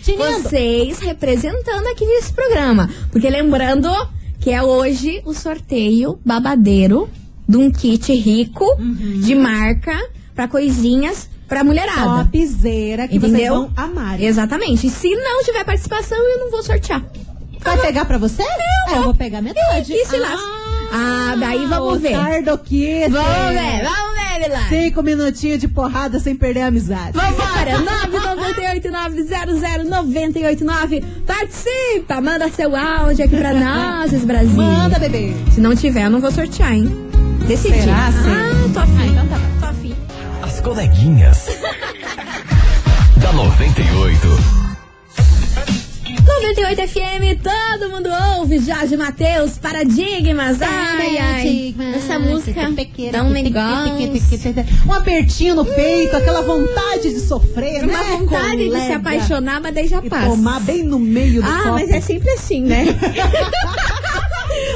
Tinindo. 0.03 0.23
vocês 0.43 0.99
representando 0.99 1.87
aqui 1.87 2.05
nesse 2.05 2.33
programa. 2.33 2.89
Porque 3.11 3.29
lembrando 3.29 3.89
que 4.39 4.51
é 4.51 4.61
hoje 4.63 5.21
o 5.25 5.33
sorteio 5.33 6.19
babadeiro 6.25 7.09
de 7.47 7.57
um 7.57 7.71
kit 7.71 8.13
rico 8.13 8.65
Uhum. 8.79 9.19
de 9.21 9.35
marca 9.35 9.97
pra 10.35 10.47
coisinhas 10.47 11.29
pra 11.47 11.63
mulherada. 11.63 12.23
Topzera 12.31 13.07
que 13.07 13.17
vocês 13.19 13.33
Entendeu? 13.33 13.53
vão 13.55 13.71
amar. 13.75 14.21
Exatamente. 14.21 14.87
E 14.87 14.89
se 14.89 15.09
não 15.15 15.43
tiver 15.43 15.63
participação, 15.63 16.17
eu 16.17 16.39
não 16.39 16.51
vou 16.51 16.61
sortear. 16.63 17.03
Vai 17.61 17.77
pegar 17.81 18.05
pra 18.05 18.17
você? 18.17 18.41
Eu, 18.87 18.95
eu 18.95 19.03
vou 19.03 19.13
pegar 19.15 19.41
metade. 19.41 19.91
E 19.91 20.05
se 20.05 20.15
lasca? 20.17 20.59
Ah, 20.91 21.35
daí 21.39 21.65
vamos 21.65 21.97
o 21.97 21.99
ver. 21.99 22.13
Cardo 22.13 22.57
Kiss. 22.59 23.09
Vamos 23.09 23.53
ver, 23.53 23.83
vamos 23.83 24.13
ver, 24.15 24.47
Milagre. 24.47 24.69
Cinco 24.69 25.03
minutinhos 25.03 25.59
de 25.59 25.67
porrada 25.67 26.19
sem 26.19 26.35
perder 26.35 26.61
a 26.61 26.67
amizade. 26.67 27.11
Vambora! 27.17 27.77
998-900-989. 28.53 31.03
Participa! 31.25 32.21
Manda 32.21 32.49
seu 32.49 32.75
áudio 32.75 33.25
aqui 33.25 33.37
pra 33.37 33.53
nós, 33.53 34.11
Brasil. 34.23 34.55
Manda, 34.55 34.99
bebê. 34.99 35.33
Se 35.51 35.59
não 35.61 35.75
tiver, 35.75 36.05
eu 36.05 36.09
não 36.09 36.19
vou 36.19 36.31
sortear, 36.31 36.73
hein? 36.73 36.89
Decidi. 37.47 37.81
Será, 37.81 38.11
sim? 38.11 38.29
Ah, 38.29 38.69
tô 38.73 38.79
afim. 38.79 38.97
Ah, 38.99 39.05
então 39.07 39.27
tá 39.27 39.37
bom. 39.37 39.59
Tô 39.59 39.65
afim. 39.65 39.95
As 40.41 40.59
coleguinhas. 40.61 41.47
da 43.17 43.33
98. 43.33 44.58
98 46.29 46.87
FM, 46.87 47.41
todo 47.43 47.89
mundo 47.91 48.09
ouve. 48.37 48.59
Jorge 48.59 48.95
Matheus, 48.95 49.57
Paradigmas. 49.57 50.61
Ai, 50.61 51.17
ai. 51.17 51.75
Essa 51.95 52.19
música 52.19 52.61
dá 53.11 53.23
um 53.23 53.29
negócio. 53.31 53.93
Um 54.87 54.93
apertinho 54.93 55.55
no 55.55 55.65
peito, 55.65 56.15
aquela 56.15 56.41
vontade 56.43 57.09
de 57.13 57.19
sofrer, 57.19 57.83
Uma 57.83 57.97
né, 57.97 58.03
vontade 58.17 58.57
de 58.57 58.63
se 58.65 58.69
colega? 58.69 58.95
apaixonar, 58.97 59.59
mas 59.61 59.73
daí 59.73 59.87
já 59.87 59.99
E 60.03 60.09
passa. 60.09 60.27
tomar 60.27 60.59
bem 60.61 60.83
no 60.83 60.99
meio 60.99 61.41
do 61.41 61.49
Ah, 61.49 61.57
copo. 61.63 61.69
mas 61.73 61.89
é 61.89 61.99
sempre 61.99 62.29
assim, 62.31 62.61
né? 62.61 62.85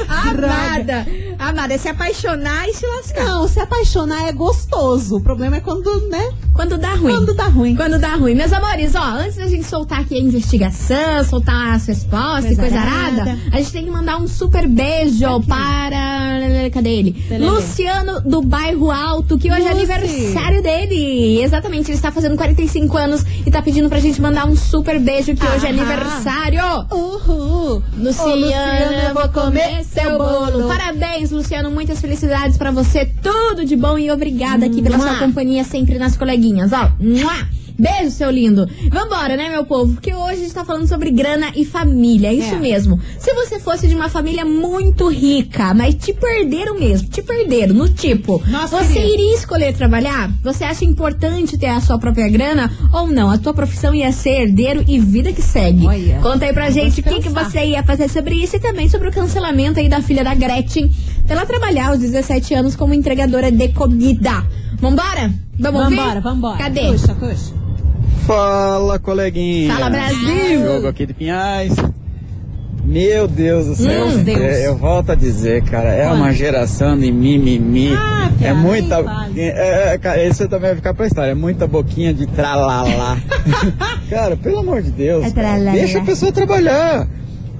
Amada, 0.08 1.06
amada, 1.38 1.74
é 1.74 1.78
se 1.78 1.88
apaixonar 1.88 2.68
e 2.68 2.74
se 2.74 2.86
lascar. 2.86 3.24
Não, 3.24 3.48
se 3.48 3.60
apaixonar 3.60 4.28
é 4.28 4.32
gostoso. 4.32 5.16
O 5.16 5.20
problema 5.20 5.56
é 5.56 5.60
quando, 5.60 6.08
né? 6.08 6.30
Quando 6.54 6.78
dá 6.78 6.94
ruim. 6.94 7.14
Quando 7.14 7.34
dá 7.34 7.46
ruim. 7.48 7.76
Quando 7.76 7.98
dá 7.98 8.14
ruim. 8.14 8.34
Meus 8.34 8.52
amores, 8.52 8.94
ó, 8.94 9.02
antes 9.02 9.36
da 9.36 9.48
gente 9.48 9.64
soltar 9.66 10.00
aqui 10.00 10.14
a 10.16 10.20
investigação, 10.20 11.24
soltar 11.28 11.74
as 11.74 11.86
respostas 11.86 12.52
e 12.52 12.56
Coisa 12.56 12.60
coisa 12.62 12.78
arada. 12.80 13.38
a 13.52 13.56
gente 13.58 13.72
tem 13.72 13.84
que 13.84 13.90
mandar 13.90 14.18
um 14.18 14.26
super 14.28 14.66
beijo 14.68 15.26
Aqui. 15.26 15.46
para. 15.48 16.70
Cadê 16.72 16.90
ele? 16.90 17.10
Beleza. 17.28 17.50
Luciano 17.52 18.20
do 18.22 18.40
Bairro 18.42 18.90
Alto, 18.90 19.36
que 19.38 19.50
hoje 19.50 19.66
é 19.66 19.72
Lucy. 19.74 19.92
aniversário 19.92 20.62
dele. 20.62 21.42
Exatamente, 21.42 21.88
ele 21.90 21.96
está 21.96 22.10
fazendo 22.12 22.36
45 22.36 22.96
anos 22.96 23.24
e 23.44 23.50
tá 23.50 23.60
pedindo 23.60 23.88
pra 23.88 23.98
gente 23.98 24.20
mandar 24.20 24.46
um 24.46 24.56
super 24.56 24.98
beijo, 25.00 25.34
que 25.34 25.46
hoje 25.46 25.66
é 25.66 25.70
aniversário. 25.70 26.60
Uhul. 26.90 27.82
Luciano, 27.98 28.30
Ô, 28.32 28.34
Luciano, 28.36 28.92
eu 29.08 29.14
vou 29.14 29.28
comer 29.28 29.84
seu 29.84 30.18
bolo. 30.18 30.68
Parabéns, 30.68 31.23
Luciano. 31.30 31.70
Muitas 31.70 32.00
felicidades 32.00 32.56
pra 32.56 32.70
você. 32.70 33.06
Tudo 33.22 33.64
de 33.64 33.76
bom 33.76 33.98
e 33.98 34.10
obrigada 34.10 34.66
aqui 34.66 34.82
pela 34.82 34.96
Mua. 34.96 35.08
sua 35.08 35.18
companhia 35.18 35.64
sempre 35.64 35.98
nas 35.98 36.16
coleguinhas. 36.16 36.72
Ó, 36.72 36.92
Mua. 37.00 37.48
Beijo, 37.76 38.10
seu 38.12 38.30
lindo. 38.30 38.68
Vambora, 38.90 39.36
né, 39.36 39.48
meu 39.50 39.64
povo? 39.64 39.94
Porque 39.94 40.14
hoje 40.14 40.32
a 40.32 40.36
gente 40.36 40.54
tá 40.54 40.64
falando 40.64 40.86
sobre 40.86 41.10
grana 41.10 41.48
e 41.56 41.64
família. 41.64 42.28
É 42.28 42.34
isso 42.34 42.54
É. 42.54 42.58
mesmo. 42.58 43.00
Se 43.18 43.32
você 43.34 43.58
fosse 43.58 43.88
de 43.88 43.94
uma 43.94 44.08
família 44.08 44.44
muito 44.44 45.08
rica, 45.08 45.74
mas 45.74 45.94
te 45.96 46.12
perderam 46.12 46.78
mesmo, 46.78 47.08
te 47.08 47.20
perderam 47.20 47.74
no 47.74 47.88
tipo, 47.88 48.40
Nossa, 48.46 48.78
você 48.78 48.92
querida. 48.94 49.12
iria 49.14 49.34
escolher 49.34 49.74
trabalhar? 49.74 50.30
Você 50.42 50.62
acha 50.62 50.84
importante 50.84 51.58
ter 51.58 51.66
a 51.66 51.80
sua 51.80 51.98
própria 51.98 52.28
grana 52.28 52.70
ou 52.92 53.08
não? 53.08 53.28
A 53.28 53.38
tua 53.38 53.52
profissão 53.52 53.92
ia 53.94 54.12
ser 54.12 54.42
herdeiro 54.42 54.84
e 54.86 55.00
vida 55.00 55.32
que 55.32 55.42
segue. 55.42 55.84
Olha, 55.86 56.20
Conta 56.22 56.44
aí 56.44 56.52
pra 56.52 56.70
gente 56.70 57.00
o 57.00 57.02
que, 57.02 57.20
que 57.22 57.28
você 57.28 57.64
ia 57.66 57.82
fazer 57.82 58.08
sobre 58.08 58.36
isso 58.36 58.54
e 58.56 58.60
também 58.60 58.88
sobre 58.88 59.08
o 59.08 59.12
cancelamento 59.12 59.80
aí 59.80 59.88
da 59.88 60.00
filha 60.00 60.22
da 60.22 60.34
Gretchen 60.34 60.90
dela 61.24 61.44
trabalhar 61.44 61.88
aos 61.88 61.98
17 61.98 62.54
anos 62.54 62.76
como 62.76 62.94
entregadora 62.94 63.50
de 63.50 63.68
comida. 63.70 64.46
Vambora? 64.80 65.32
Vamos 65.58 65.82
ouvir? 65.84 65.96
Vambora, 65.96 66.20
vambora. 66.20 66.58
Cadê? 66.58 66.92
Puxa, 66.92 67.14
puxa. 67.14 67.63
Fala, 68.26 68.98
coleguinha. 68.98 69.74
Fala, 69.74 69.90
Brasil. 69.90 70.64
Jogo 70.64 70.88
aqui 70.88 71.06
de 71.06 71.14
Pinhais. 71.14 71.74
Meu 72.84 73.26
Deus 73.26 73.66
do 73.66 73.76
céu. 73.76 74.08
Meu 74.08 74.18
Deus. 74.18 74.40
É, 74.40 74.66
eu 74.66 74.76
volto 74.76 75.10
a 75.10 75.14
dizer, 75.14 75.62
cara, 75.64 75.88
é 75.90 76.04
Quanto? 76.04 76.16
uma 76.16 76.32
geração 76.32 76.98
de 76.98 77.10
mimimi. 77.10 77.92
Ah, 77.94 78.30
é 78.42 78.52
muita. 78.52 78.96
nem 78.96 79.04
fale. 79.04 79.40
É, 79.40 79.94
é, 79.94 79.98
cara, 79.98 80.22
isso 80.22 80.46
também 80.48 80.68
vai 80.68 80.76
ficar 80.76 80.94
pra 80.94 81.06
história. 81.06 81.30
É 81.30 81.34
muita 81.34 81.66
boquinha 81.66 82.12
de 82.12 82.26
tralalá. 82.26 83.16
cara, 84.10 84.36
pelo 84.36 84.58
amor 84.58 84.82
de 84.82 84.90
Deus. 84.90 85.24
É 85.24 85.30
cara, 85.30 85.72
deixa 85.72 85.98
a 85.98 86.04
pessoa 86.04 86.30
trabalhar. 86.30 87.08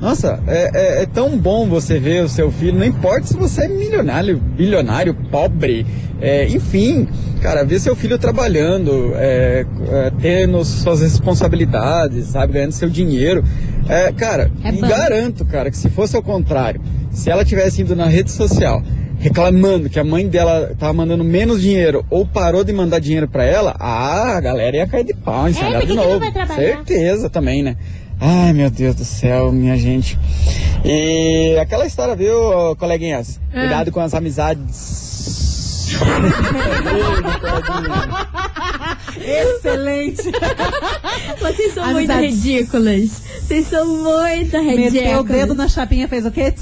Nossa, 0.05 0.39
é, 0.47 0.71
é- 0.75 1.03
é 1.05 1.07
tão 1.07 1.39
bom 1.39 1.67
você 1.67 1.99
ver 1.99 2.23
o 2.23 2.29
seu 2.29 2.51
filho, 2.51 2.79
não 2.79 2.85
importa 2.85 3.27
se 3.27 3.35
você 3.39 3.65
é 3.65 3.69
milionário, 3.69 4.37
bilionário, 4.37 5.15
pobre, 5.31 5.87
é, 6.21 6.47
enfim, 6.49 7.09
cara, 7.41 7.65
ver 7.65 7.81
seu 7.81 7.97
filho 7.97 8.19
trabalhando, 8.19 9.13
é, 9.15 9.65
é, 9.91 10.13
tendo 10.21 10.63
suas 10.63 11.01
responsabilidades, 11.01 12.27
sabe, 12.27 12.53
ganhando 12.53 12.73
seu 12.73 12.91
dinheiro. 12.91 13.43
É, 13.89 14.13
cara, 14.13 14.51
É 14.63 14.69
e 14.69 14.77
garanto, 14.79 15.43
cara, 15.47 15.71
que 15.71 15.77
se 15.79 15.89
fosse 15.89 16.15
ao 16.15 16.23
contrário, 16.23 16.83
se 17.11 17.31
ela 17.31 17.43
tivesse 17.43 17.81
ido 17.81 17.97
na 17.97 18.05
rede 18.05 18.31
social 18.31 18.83
reclamando 19.17 19.89
que 19.89 19.99
a 19.99 20.05
mãe 20.05 20.29
dela 20.29 20.75
tava 20.79 20.93
mandando 20.93 21.25
menos 21.25 21.63
dinheiro 21.63 22.05
ou 22.11 22.27
parou 22.27 22.63
de 22.63 22.75
mandar 22.75 22.99
dinheiro 22.99 23.27
pra 23.27 23.43
ela, 23.45 23.75
ah, 23.79 24.37
a 24.37 24.41
galera 24.41 24.77
ia 24.77 24.87
cair 24.87 25.05
de 25.05 25.15
pau, 25.15 25.49
ensaiar 25.49 25.81
de 25.87 25.95
novo. 25.95 26.21
Certeza 26.55 27.31
também, 27.31 27.63
né? 27.63 27.77
Ai, 28.27 28.55
meu 28.55 28.71
Deus 28.71 28.95
do 28.95 29.05
céu, 29.05 29.53
minha 29.53 29.77
gente. 29.77 30.19
E 30.83 31.59
aquela 31.61 31.85
história, 31.85 32.17
viu, 32.17 32.75
coleguinhas? 32.79 33.39
Ah. 33.53 33.61
Cuidado 33.61 33.93
com 33.93 34.01
as 34.01 34.15
amizades. 34.15 35.93
Excelente. 39.21 40.23
Vocês 41.39 41.75
são 41.75 41.85
muito 41.93 42.11
Amizades. 42.11 42.43
ridículas. 42.43 43.11
Vocês 43.43 43.69
são 43.69 43.87
muito 43.87 44.57
ridículas. 44.57 44.93
Meteu 44.95 45.21
o 45.21 45.25
dedo 45.25 45.55
na 45.55 45.69
chapinha, 45.69 46.09
fez 46.09 46.25
o 46.25 46.31
quê? 46.31 46.55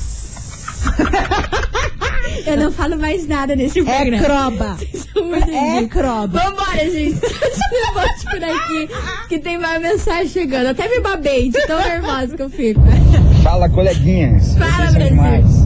Eu 2.46 2.56
não 2.56 2.72
falo 2.72 2.96
mais 2.96 3.26
nada 3.26 3.54
nesse 3.54 3.80
É 3.80 3.84
programa. 3.84 4.24
croba. 4.24 4.74
Vocês 4.74 5.08
são 5.12 5.24
muito 5.24 5.50
É 5.50 5.84
croba. 5.86 6.26
Vambora, 6.40 6.90
gente. 6.90 7.20
Volte 7.94 8.24
por 8.30 8.42
aqui, 8.44 8.88
que 9.28 9.38
tem 9.38 9.58
mais 9.58 9.80
mensagem 9.82 10.28
chegando. 10.28 10.68
Até 10.68 10.88
me 10.88 11.00
babei 11.00 11.50
de 11.50 11.66
tão 11.66 11.78
nervosa 11.78 12.36
que 12.36 12.42
eu 12.42 12.50
fico. 12.50 12.80
Fala, 13.42 13.68
coleguinhas. 13.68 14.56
Fala, 14.56 14.90
Brasil. 14.92 15.62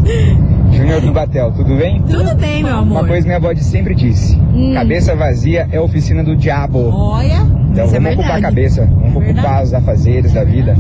Júnior 0.72 1.00
do 1.00 1.12
Batel, 1.12 1.52
tudo 1.52 1.76
bem? 1.76 2.02
Tudo 2.02 2.34
bem, 2.34 2.62
meu 2.62 2.76
amor. 2.76 2.98
Uma 3.00 3.06
coisa 3.08 3.26
minha 3.26 3.38
avó 3.38 3.52
de 3.52 3.62
sempre 3.64 3.94
disse: 3.94 4.36
Hum. 4.36 4.72
cabeça 4.74 5.14
vazia 5.16 5.68
é 5.72 5.80
oficina 5.80 6.22
do 6.22 6.36
diabo. 6.36 6.90
Olha. 6.92 7.46
Então 7.72 7.84
é 7.84 7.88
vamos 7.88 8.12
ocupar 8.14 8.38
a 8.38 8.40
cabeça, 8.42 8.84
vamos 8.86 9.14
Verdade. 9.24 9.38
ocupar 9.38 9.62
os 9.62 9.74
afazeres 9.74 10.32
da 10.32 10.44
vida. 10.44 10.76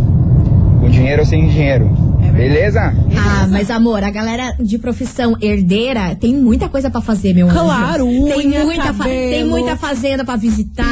Com 0.80 0.88
dinheiro 0.90 1.22
ou 1.22 1.26
sem 1.26 1.48
dinheiro. 1.48 1.90
Beleza? 2.36 2.94
Ah, 3.16 3.46
mas 3.50 3.70
amor, 3.70 4.04
a 4.04 4.10
galera 4.10 4.54
de 4.60 4.78
profissão 4.78 5.36
herdeira 5.40 6.14
tem 6.14 6.34
muita 6.34 6.68
coisa 6.68 6.90
pra 6.90 7.00
fazer, 7.00 7.32
meu 7.32 7.46
anjo. 7.48 7.58
Claro, 7.58 8.04
tem 8.04 8.46
unha, 8.48 8.64
muita, 8.64 8.82
cabelo. 8.84 9.30
tem 9.30 9.44
muita 9.46 9.76
fazenda 9.76 10.24
pra 10.24 10.36
visitar, 10.36 10.84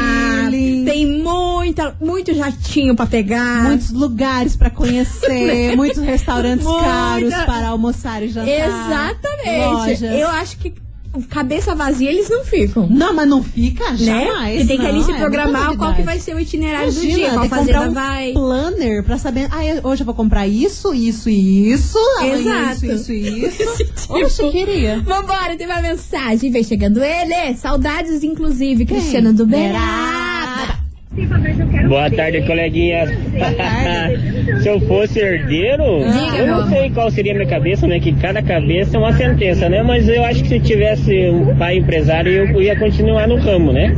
Peeling. 0.49 0.85
tem 0.85 1.21
muita, 1.21 1.95
muito 2.01 2.33
jatinho 2.33 2.95
pra 2.95 3.05
pegar. 3.05 3.63
Muitos 3.63 3.91
lugares 3.91 4.55
pra 4.55 4.69
conhecer, 4.69 5.75
muitos 5.77 6.01
restaurantes 6.01 6.65
Muita- 6.65 6.83
caros 6.83 7.33
para 7.45 7.67
almoçar 7.67 8.23
e 8.23 8.29
jantar. 8.29 8.49
Exatamente. 8.49 9.65
Lojas. 9.73 10.01
Eu 10.19 10.27
acho 10.29 10.57
que 10.57 10.73
cabeça 11.23 11.73
vazia 11.75 12.09
eles 12.09 12.29
não 12.29 12.43
ficam. 12.43 12.87
Não, 12.89 13.13
mas 13.13 13.27
não 13.27 13.43
fica 13.43 13.91
Né? 13.91 13.97
jamais. 13.97 14.61
Você 14.61 14.67
tem 14.67 14.77
que 14.79 14.85
ali 14.85 14.99
não, 14.99 15.05
se 15.05 15.11
é 15.11 15.15
programar 15.17 15.65
muita 15.67 15.77
qual 15.77 15.93
que 15.95 16.01
vai 16.03 16.19
ser 16.19 16.35
o 16.35 16.39
itinerário 16.39 16.91
do 16.91 17.03
Imagina, 17.03 17.15
dia, 17.17 17.31
qual 17.33 17.45
fazenda 17.49 17.81
um 17.89 17.93
vai. 17.93 18.31
planner 18.33 19.03
pra 19.03 19.17
saber, 19.17 19.47
ah, 19.51 19.87
hoje 19.87 20.01
eu 20.01 20.05
vou 20.05 20.15
comprar 20.15 20.47
isso, 20.47 20.93
isso 20.93 21.29
e 21.29 21.71
isso, 21.71 21.97
amanhã 22.19 22.35
Exato. 22.71 22.85
isso, 22.85 23.11
isso 23.11 23.11
e 23.13 23.45
isso. 23.45 23.77
Tipo- 23.95 24.13
Oxe, 24.17 24.49
queria. 24.51 24.99
Vambora, 25.01 25.55
tem 25.57 25.65
uma 25.65 25.81
mensagem. 25.81 26.51
Vem 26.51 26.63
chegando 26.63 27.03
ele. 27.03 27.55
Saudades, 27.55 28.23
inclusive, 28.23 28.85
Cristiano 28.85 29.33
do 29.33 29.45
Beraba. 29.45 30.84
Boa 31.87 32.11
tarde, 32.11 32.41
coleguinhas. 32.41 33.09
tarde. 33.57 34.35
Se 34.61 34.69
eu 34.69 34.79
fosse 34.81 35.19
herdeiro, 35.19 35.99
Diga, 35.99 36.37
eu 36.37 36.47
não 36.47 36.67
sei 36.67 36.89
qual 36.89 37.09
seria 37.09 37.31
a 37.31 37.35
minha 37.35 37.47
cabeça, 37.47 37.87
né? 37.87 37.99
Que 37.99 38.13
cada 38.13 38.41
cabeça 38.41 38.97
é 38.97 38.99
uma 38.99 39.13
sentença, 39.13 39.69
né? 39.69 39.81
Mas 39.81 40.09
eu 40.09 40.23
acho 40.23 40.43
que 40.43 40.49
se 40.49 40.59
tivesse 40.59 41.29
um 41.29 41.55
pai 41.55 41.77
empresário, 41.77 42.31
eu 42.31 42.61
ia 42.61 42.75
continuar 42.77 43.27
no 43.27 43.37
ramo, 43.37 43.71
né? 43.71 43.95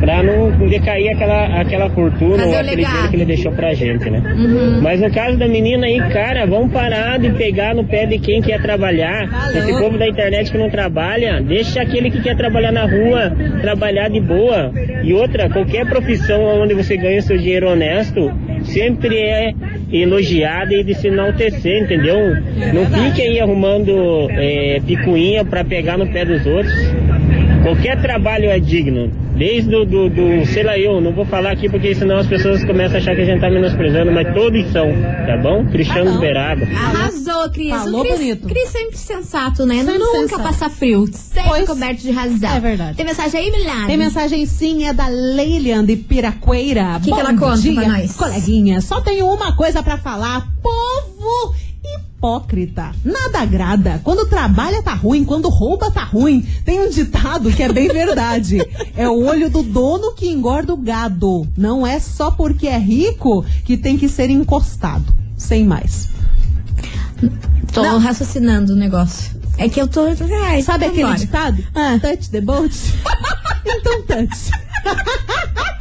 Pra 0.00 0.22
não 0.22 0.50
decair 0.68 1.14
aquela, 1.14 1.60
aquela 1.60 1.90
fortuna 1.90 2.46
ou 2.46 2.58
aquele 2.58 2.84
dinheiro 2.84 3.08
que 3.08 3.16
ele 3.16 3.24
deixou 3.24 3.52
pra 3.52 3.74
gente, 3.74 4.08
né? 4.10 4.22
Uhum. 4.36 4.80
Mas 4.80 5.00
no 5.00 5.10
caso 5.10 5.36
da 5.36 5.48
menina 5.48 5.86
aí, 5.86 5.98
cara, 6.10 6.46
vamos 6.46 6.72
parar 6.72 7.18
de 7.18 7.30
pegar 7.30 7.74
no 7.74 7.84
pé 7.84 8.06
de 8.06 8.18
quem 8.18 8.40
quer 8.40 8.60
trabalhar. 8.60 9.28
Esse 9.54 9.72
povo 9.78 9.98
da 9.98 10.06
internet 10.06 10.50
que 10.50 10.58
não 10.58 10.70
trabalha, 10.70 11.40
deixa 11.40 11.82
aquele 11.82 12.10
que 12.10 12.20
quer 12.20 12.36
trabalhar 12.36 12.72
na 12.72 12.84
rua 12.84 13.32
trabalhar 13.60 14.08
de 14.08 14.20
boa. 14.20 14.72
E 15.02 15.12
outra, 15.12 15.48
qualquer 15.48 15.86
profissão 15.86 16.42
onde 16.62 16.74
você 16.74 16.96
ganha 16.96 17.20
seu 17.22 17.36
dinheiro 17.36 17.70
honesto, 17.70 18.32
sempre 18.62 19.16
é 19.16 19.52
elogiada 19.92 20.74
e 20.74 20.84
de 20.84 20.94
se 20.94 21.08
enaltecer, 21.08 21.82
entendeu? 21.82 22.18
não 22.72 22.86
fique 22.86 23.22
aí 23.22 23.40
arrumando 23.40 24.28
é, 24.30 24.80
picuinha 24.86 25.44
pra 25.44 25.64
pegar 25.64 25.96
no 25.96 26.06
pé 26.06 26.24
dos 26.24 26.46
outros. 26.46 26.74
Qualquer 27.68 28.00
trabalho 28.00 28.48
é 28.48 28.58
digno. 28.58 29.12
Desde 29.36 29.68
do, 29.68 29.84
do, 29.84 30.08
do, 30.08 30.46
sei 30.46 30.62
lá 30.62 30.78
eu, 30.78 31.02
não 31.02 31.12
vou 31.12 31.26
falar 31.26 31.50
aqui 31.52 31.68
porque 31.68 31.94
senão 31.94 32.16
as 32.16 32.26
pessoas 32.26 32.64
começam 32.64 32.96
a 32.96 32.98
achar 32.98 33.14
que 33.14 33.20
a 33.20 33.24
gente 33.26 33.40
tá 33.40 33.50
menosprezando, 33.50 34.10
mas 34.10 34.32
todos 34.34 34.66
são, 34.72 34.88
tá 35.26 35.36
bom? 35.36 35.66
Cristiano 35.66 36.12
bom. 36.12 36.18
Beraba. 36.18 36.64
Arrasou, 36.64 37.50
Cris. 37.50 37.68
Falou 37.68 38.00
o 38.00 38.04
Cris, 38.04 38.18
bonito. 38.18 38.48
Cris 38.48 38.68
sempre 38.70 38.96
sensato, 38.96 39.66
né? 39.66 39.84
Sempre 39.84 39.98
Nunca 39.98 40.18
sensato. 40.18 40.42
passa 40.42 40.70
frio. 40.70 41.06
Sempre 41.12 41.50
Pois. 41.50 41.66
coberto 41.66 42.00
de 42.00 42.10
razão. 42.10 42.56
É 42.56 42.58
verdade. 42.58 42.96
Tem 42.96 43.04
mensagem 43.04 43.40
aí, 43.40 43.50
Milagre? 43.50 43.86
Tem 43.86 43.96
mensagem 43.98 44.46
sim, 44.46 44.86
é 44.86 44.94
da 44.94 45.06
Leilian 45.08 45.84
de 45.84 45.96
Piraqueira. 45.96 46.98
Que 47.04 47.12
que 47.12 47.20
ela 47.20 47.36
conta 47.36 47.58
dia, 47.58 47.74
pra 47.74 47.88
nós? 47.88 48.16
Coleguinha, 48.16 48.80
só 48.80 49.02
tenho 49.02 49.26
uma 49.26 49.54
coisa 49.54 49.82
pra 49.82 49.98
falar. 49.98 50.48
Povo 50.62 51.54
hipócrita. 52.18 52.92
Nada 53.04 53.40
agrada. 53.40 54.00
Quando 54.02 54.26
trabalha 54.26 54.82
tá 54.82 54.92
ruim, 54.92 55.24
quando 55.24 55.48
rouba 55.48 55.90
tá 55.90 56.02
ruim. 56.02 56.42
Tem 56.64 56.80
um 56.80 56.90
ditado 56.90 57.50
que 57.52 57.62
é 57.62 57.72
bem 57.72 57.88
verdade. 57.88 58.58
É 58.96 59.08
o 59.08 59.24
olho 59.24 59.48
do 59.48 59.62
dono 59.62 60.12
que 60.14 60.28
engorda 60.28 60.74
o 60.74 60.76
gado. 60.76 61.46
Não 61.56 61.86
é 61.86 62.00
só 62.00 62.30
porque 62.32 62.66
é 62.66 62.78
rico 62.78 63.44
que 63.64 63.76
tem 63.76 63.96
que 63.96 64.08
ser 64.08 64.28
encostado. 64.30 65.14
Sem 65.36 65.64
mais. 65.64 66.08
Tô 67.72 67.82
Não. 67.82 67.98
raciocinando 67.98 68.72
o 68.72 68.76
negócio. 68.76 69.38
É 69.56 69.68
que 69.68 69.80
eu 69.80 69.86
tô. 69.88 70.06
Ai, 70.44 70.62
Sabe 70.62 70.86
aquele 70.86 71.02
vambora. 71.02 71.18
ditado? 71.18 71.64
Ah. 71.74 71.98
Touch 72.00 72.30
the 72.30 72.40
boat? 72.40 72.74
então 73.64 74.02
touch. 74.02 74.50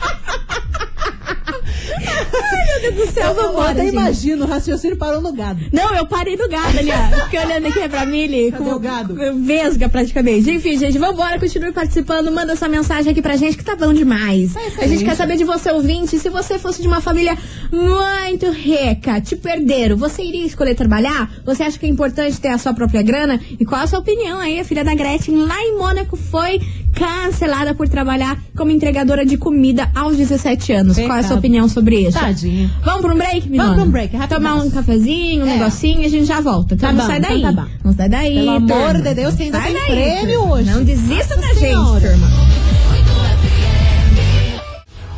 Meu 2.82 2.92
Deus 2.94 3.08
do 3.08 3.14
céu, 3.14 3.28
Eu 3.30 3.36
vambora, 3.36 3.72
até 3.72 3.82
gente. 3.84 3.92
imagino, 3.94 4.46
o 4.46 4.48
raciocínio 4.48 4.98
parou 4.98 5.22
no 5.22 5.34
gado. 5.34 5.60
Não, 5.72 5.96
eu 5.96 6.06
parei 6.06 6.36
no 6.36 6.48
gado 6.48 6.78
ali, 6.78 6.90
ó. 6.92 7.24
Fiquei 7.26 7.40
olhando 7.40 7.68
aqui 7.68 7.90
pra 7.90 8.06
Mili. 8.06 8.52
Cadê 8.52 8.70
o 8.70 8.80
gado? 8.80 9.16
Vesga, 9.44 9.90
praticamente. 9.90 10.50
Enfim, 10.52 10.78
gente, 10.78 10.98
vambora, 10.98 11.40
continue 11.40 11.72
participando. 11.72 12.32
Manda 12.32 12.54
essa 12.54 12.68
mensagem 12.68 13.12
aqui 13.12 13.22
pra 13.22 13.36
gente 13.36 13.58
que 13.58 13.64
tá 13.64 13.76
bom 13.76 13.94
demais. 13.94 14.56
A 14.78 14.88
gente 14.88 15.04
quer 15.04 15.16
saber 15.16 15.38
de 15.38 15.44
você, 15.44 15.72
ouvinte, 15.72 16.18
se 16.20 16.30
você 16.30 16.58
fosse 16.60 16.82
de 16.82 16.88
uma 16.88 17.02
família 17.02 17.38
muito 17.72 18.50
rica, 18.52 19.20
te 19.22 19.36
perderam, 19.36 19.98
você 19.98 20.24
iria 20.24 20.46
escolher 20.46 20.76
trabalhar? 20.76 21.32
Você 21.46 21.64
acha 21.64 21.78
que 21.78 21.86
é 21.86 21.90
importante 21.90 22.40
ter 22.40 22.50
a 22.50 22.58
sua 22.58 22.74
própria 22.74 23.02
grana? 23.02 23.40
E 23.60 23.66
qual 23.66 23.82
a 23.82 23.88
sua 23.88 24.00
opinião 24.00 24.40
aí? 24.40 24.60
A 24.60 24.66
filha 24.66 24.84
da 24.84 24.94
Gretchen 24.96 25.38
lá 25.46 25.60
em 25.62 25.78
Mônaco 25.78 26.16
foi 26.18 26.60
cancelada 26.98 27.74
por 27.76 27.88
trabalhar 27.88 28.38
como 28.56 28.72
entregadora 28.72 29.26
de 29.26 29.38
comida 29.38 29.90
aos 29.96 30.18
17 30.18 30.74
anos. 30.74 30.98
Qual 30.98 31.08
é 31.08 31.12
a 31.12 31.14
sua 31.16 31.22
Pecado. 31.22 31.38
opinião 31.40 31.70
sobre 31.70 32.00
isso? 32.08 32.20
Tadinha. 32.20 32.70
Vamos 32.84 33.02
pra 33.02 33.14
um 33.14 33.18
break, 33.18 33.50
Milona? 33.50 33.70
Vamos 33.70 33.82
pra 33.84 33.88
um 33.88 33.92
break, 33.92 34.16
rapidão. 34.16 34.38
Tomar 34.42 34.56
um 34.64 34.70
cafezinho, 34.70 35.46
um 35.46 35.50
É. 35.50 35.54
negocinho 35.58 36.02
e 36.02 36.06
a 36.06 36.10
gente 36.10 36.26
já 36.26 36.42
volta. 36.42 36.74
Então 36.76 36.90
Tá 36.90 36.94
não 36.94 37.02
bom, 37.02 37.08
sai 37.08 37.20
daí. 37.20 37.40
então 37.40 37.56
tá 37.56 37.62
bom. 37.62 37.68
Não 37.84 37.94
sai 37.94 38.10
daí, 38.10 38.34
Pelo 38.36 38.50
amor 38.52 38.68
turma. 38.94 39.02
de 39.02 39.14
Deus, 39.14 39.36
que 39.36 39.44
ainda 39.44 39.62
Sai 39.62 39.72
tem 39.74 39.82
daí, 39.82 39.92
prêmio 39.96 40.40
turma. 40.40 40.54
hoje. 40.56 40.70
Não 40.72 40.84
desista 40.84 41.36
da 41.36 41.42
Nossa 41.42 41.54
gente, 41.54 41.60
Senhora. 41.60 42.10
turma. 42.10 42.28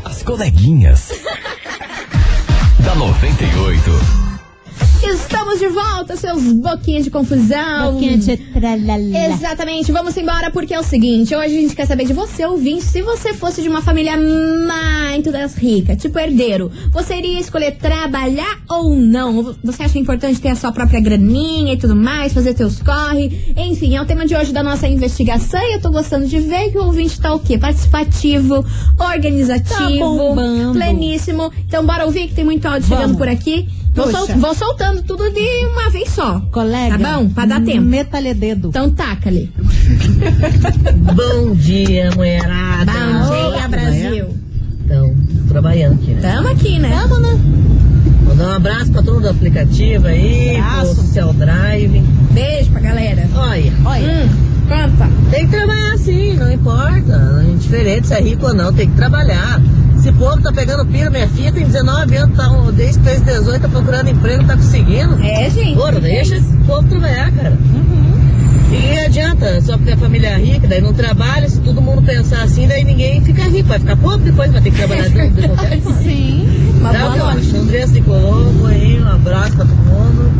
As 0.05 0.23
coleguinhas. 0.23 1.11
da 2.83 2.95
98. 2.95 4.28
Estamos 5.01 5.59
de 5.59 5.67
volta, 5.67 6.15
seus 6.15 6.41
boquinhas 6.53 7.03
de 7.05 7.09
confusão. 7.09 7.93
Boquinha 7.93 8.17
de 8.17 8.37
tralala. 8.37 9.33
Exatamente, 9.33 9.91
vamos 9.91 10.15
embora 10.17 10.51
porque 10.51 10.73
é 10.73 10.79
o 10.79 10.83
seguinte, 10.83 11.33
hoje 11.33 11.57
a 11.57 11.61
gente 11.61 11.75
quer 11.75 11.85
saber 11.87 12.05
de 12.05 12.13
você, 12.13 12.45
ouvinte, 12.45 12.83
se 12.83 13.01
você 13.01 13.33
fosse 13.33 13.61
de 13.61 13.69
uma 13.69 13.81
família 13.81 14.17
muito 14.17 15.31
das 15.31 15.55
ricas, 15.55 15.97
tipo 16.01 16.19
herdeiro, 16.19 16.69
você 16.91 17.15
iria 17.15 17.39
escolher 17.39 17.71
trabalhar 17.77 18.59
ou 18.69 18.93
não? 18.95 19.55
Você 19.63 19.83
acha 19.83 19.97
importante 19.97 20.39
ter 20.41 20.49
a 20.49 20.55
sua 20.55 20.71
própria 20.71 20.99
graninha 20.99 21.73
e 21.73 21.77
tudo 21.77 21.95
mais, 21.95 22.33
fazer 22.33 22.53
teus 22.53 22.79
corre? 22.81 23.53
Enfim, 23.55 23.95
é 23.95 24.01
o 24.01 24.05
tema 24.05 24.25
de 24.25 24.35
hoje 24.35 24.51
da 24.51 24.61
nossa 24.61 24.87
investigação 24.87 25.61
e 25.61 25.75
eu 25.75 25.81
tô 25.81 25.91
gostando 25.91 26.27
de 26.27 26.39
ver 26.39 26.71
que 26.71 26.77
o 26.77 26.83
ouvinte 26.85 27.19
tá 27.19 27.33
o 27.33 27.39
quê? 27.39 27.57
Participativo, 27.57 28.65
organizativo, 28.99 29.79
Tá 29.79 29.87
bombando. 29.89 30.73
pleníssimo. 30.73 31.51
Então 31.67 31.85
bora 31.85 32.05
ouvir 32.05 32.27
que 32.27 32.33
tem 32.35 32.43
muito 32.45 32.65
áudio 32.65 32.87
Vamos. 32.87 33.01
chegando 33.03 33.17
por 33.17 33.27
aqui. 33.27 33.67
Vou, 34.03 34.11
sol- 34.11 34.27
vou 34.37 34.53
soltando 34.55 35.01
tudo 35.03 35.29
de 35.31 35.65
uma 35.71 35.89
vez 35.89 36.09
só. 36.09 36.39
Colega. 36.51 36.97
Tá 36.97 37.17
bom? 37.17 37.29
Pra 37.29 37.45
dar 37.45 37.61
tempo. 37.61 37.81
Metalhe 37.81 38.33
dedo. 38.33 38.69
Então 38.69 38.89
taca-lhe. 38.91 39.51
Bom 41.15 41.53
dia, 41.55 42.09
mulherada. 42.15 42.91
Bom 42.91 43.51
dia, 43.57 43.67
Brasil. 43.67 44.27
Então, 44.85 45.15
trabalhando 45.47 45.93
aqui, 46.01 46.11
né? 46.11 46.21
Tamo 46.21 46.47
aqui, 46.47 46.79
né? 46.79 47.05
Vamos, 47.07 47.21
né? 47.21 47.39
Mandar 48.25 48.47
um 48.47 48.53
abraço 48.55 48.91
pra 48.91 49.01
todo 49.01 49.15
mundo 49.15 49.23
do 49.23 49.29
aplicativo 49.29 50.07
aí, 50.07 50.57
Abraço. 50.57 50.95
pro 50.95 51.03
Social 51.05 51.33
Drive. 51.33 52.01
Beijo 52.31 52.71
pra 52.71 52.81
galera. 52.81 53.27
Olha, 53.35 53.73
Olha. 53.85 54.07
Hum, 54.25 54.29
conta. 54.69 55.09
tem 55.31 55.45
que 55.47 55.51
trabalhar 55.57 55.97
sim, 55.97 56.33
não 56.35 56.51
importa. 56.51 57.41
É 57.41 57.49
indiferente 57.51 58.07
se 58.07 58.13
é 58.13 58.21
rico 58.21 58.45
ou 58.47 58.53
não, 58.53 58.71
tem 58.73 58.89
que 58.89 58.95
trabalhar. 58.95 59.61
Esse 59.97 60.11
povo 60.13 60.41
tá 60.41 60.53
pegando 60.53 60.85
pira, 60.85 61.09
minha 61.09 61.27
filha 61.27 61.51
tem 61.51 61.65
19 61.65 62.15
anos, 62.15 62.37
tá, 62.37 62.47
desde 62.73 62.99
que 62.99 63.05
fez 63.05 63.21
18, 63.21 63.61
tá 63.61 63.67
procurando 63.67 64.09
emprego, 64.09 64.45
tá 64.45 64.55
conseguindo. 64.55 65.21
É, 65.21 65.49
gente. 65.49 65.75
Porra, 65.75 65.99
deixa 65.99 66.37
esse 66.37 66.55
povo 66.65 66.87
trabalhar, 66.87 67.29
cara. 67.33 67.57
E 68.71 68.99
adianta, 68.99 69.59
só 69.61 69.75
porque 69.77 69.91
a 69.91 69.97
família 69.97 70.27
é 70.29 70.37
rica, 70.37 70.67
daí 70.67 70.79
não 70.79 70.93
trabalha, 70.93 71.49
se 71.49 71.59
todo 71.61 71.81
mundo 71.81 72.03
pensar 72.03 72.43
assim, 72.43 72.67
daí 72.67 72.83
ninguém 72.83 73.19
fica 73.21 73.43
rico, 73.43 73.67
vai 73.67 73.79
ficar 73.79 73.97
pobre 73.97 74.29
depois, 74.29 74.51
vai 74.51 74.61
ter 74.61 74.69
que 74.71 74.77
trabalhar 74.77 75.09
de, 75.09 75.29
de 75.29 75.47
qualquer 75.47 75.81
forma. 75.81 76.01
Sim. 76.03 76.75
Uma 76.79 76.93
Tá, 76.93 77.09
boa 77.09 77.33
anjo. 77.33 77.57
Andressa 77.57 77.93
de 77.93 78.01
Colombo 78.01 78.67
aí, 78.67 79.01
um 79.01 79.07
abraço 79.07 79.55
pra 79.55 79.65
todo 79.65 79.75
mundo. 79.75 80.31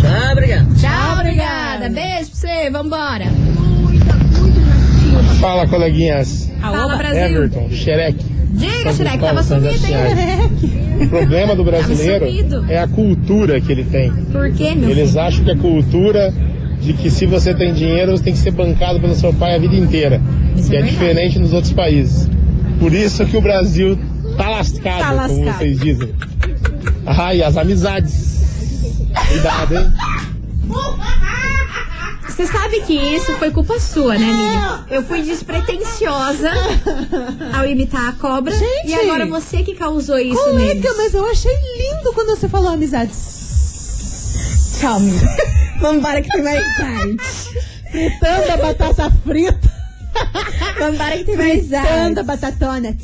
Tchau, 0.00 0.32
obrigado. 0.32 0.74
Tchau, 0.74 1.20
obrigada. 1.20 1.88
Beijo 1.88 2.30
pra 2.30 2.50
você. 2.50 2.70
Vambora. 2.70 3.55
Fala, 5.40 5.66
coleguinhas. 5.66 6.50
Fala, 6.60 6.96
Brasil. 6.96 7.20
Everton, 7.22 7.68
Xereque. 7.70 8.24
Diga, 8.56 8.92
Paulo, 8.94 9.18
tava 9.20 9.42
sumido, 9.42 9.68
hein? 9.68 11.02
O 11.02 11.08
problema 11.08 11.54
do 11.54 11.62
brasileiro 11.62 12.24
é 12.68 12.78
a 12.78 12.88
cultura 12.88 13.60
que 13.60 13.70
ele 13.70 13.84
tem. 13.84 14.10
Por 14.10 14.50
quê, 14.52 14.74
meu 14.74 14.88
Eles 14.88 15.10
filho? 15.10 15.20
acham 15.20 15.44
que 15.44 15.50
a 15.50 15.56
cultura 15.56 16.32
de 16.80 16.92
que 16.94 17.10
se 17.10 17.26
você 17.26 17.52
tem 17.54 17.74
dinheiro, 17.74 18.12
você 18.16 18.24
tem 18.24 18.32
que 18.32 18.38
ser 18.38 18.52
bancado 18.52 18.98
pelo 19.00 19.14
seu 19.14 19.32
pai 19.34 19.56
a 19.56 19.58
vida 19.58 19.76
inteira. 19.76 20.20
Isso 20.56 20.70
que 20.70 20.76
é 20.76 20.80
é, 20.80 20.82
diferente 20.82 21.38
nos 21.38 21.52
outros 21.52 21.72
países. 21.72 22.28
Por 22.80 22.94
isso 22.94 23.26
que 23.26 23.36
o 23.36 23.40
Brasil 23.42 23.98
tá 24.36 24.48
lascado, 24.48 24.98
Tá 25.00 25.28
como 25.28 25.44
lascado. 25.44 25.58
vocês 25.58 25.80
dizem. 25.80 26.14
Ah, 27.04 27.34
e 27.34 27.42
as 27.42 27.56
amizades. 27.56 29.10
Cuidado, 29.28 29.74
hein? 29.76 29.92
Você 32.28 32.46
sabe 32.46 32.80
que 32.82 32.92
isso 32.94 33.32
foi 33.38 33.50
culpa 33.50 33.78
sua, 33.80 34.18
né, 34.18 34.26
Lili? 34.26 34.94
Eu 34.96 35.02
fui 35.04 35.22
despretensiosa 35.22 36.50
ao 37.56 37.64
imitar 37.66 38.08
a 38.10 38.12
cobra. 38.12 38.52
Gente! 38.54 38.88
E 38.88 38.94
agora 38.94 39.24
você 39.26 39.62
que 39.62 39.74
causou 39.74 40.18
isso 40.18 40.36
Colega, 40.42 40.74
neles. 40.74 40.96
mas 40.96 41.14
eu 41.14 41.26
achei 41.28 41.52
lindo 41.78 42.12
quando 42.12 42.36
você 42.36 42.48
falou 42.48 42.68
amizade. 42.72 43.12
Tchau, 44.78 44.96
amiga. 44.96 45.26
Vambora 45.80 46.20
que 46.22 46.28
tem 46.30 46.42
mais 46.42 46.76
tarde. 46.76 47.16
Fritando 47.90 48.52
a 48.52 48.56
batata 48.58 49.12
frita. 49.24 49.72
Vambora 50.78 51.16
que 51.18 51.24
tem 51.24 51.36
mais 51.36 51.60
Fritando 51.60 51.88
tarde. 52.16 52.20
a 52.20 52.22
batatona. 52.22 52.96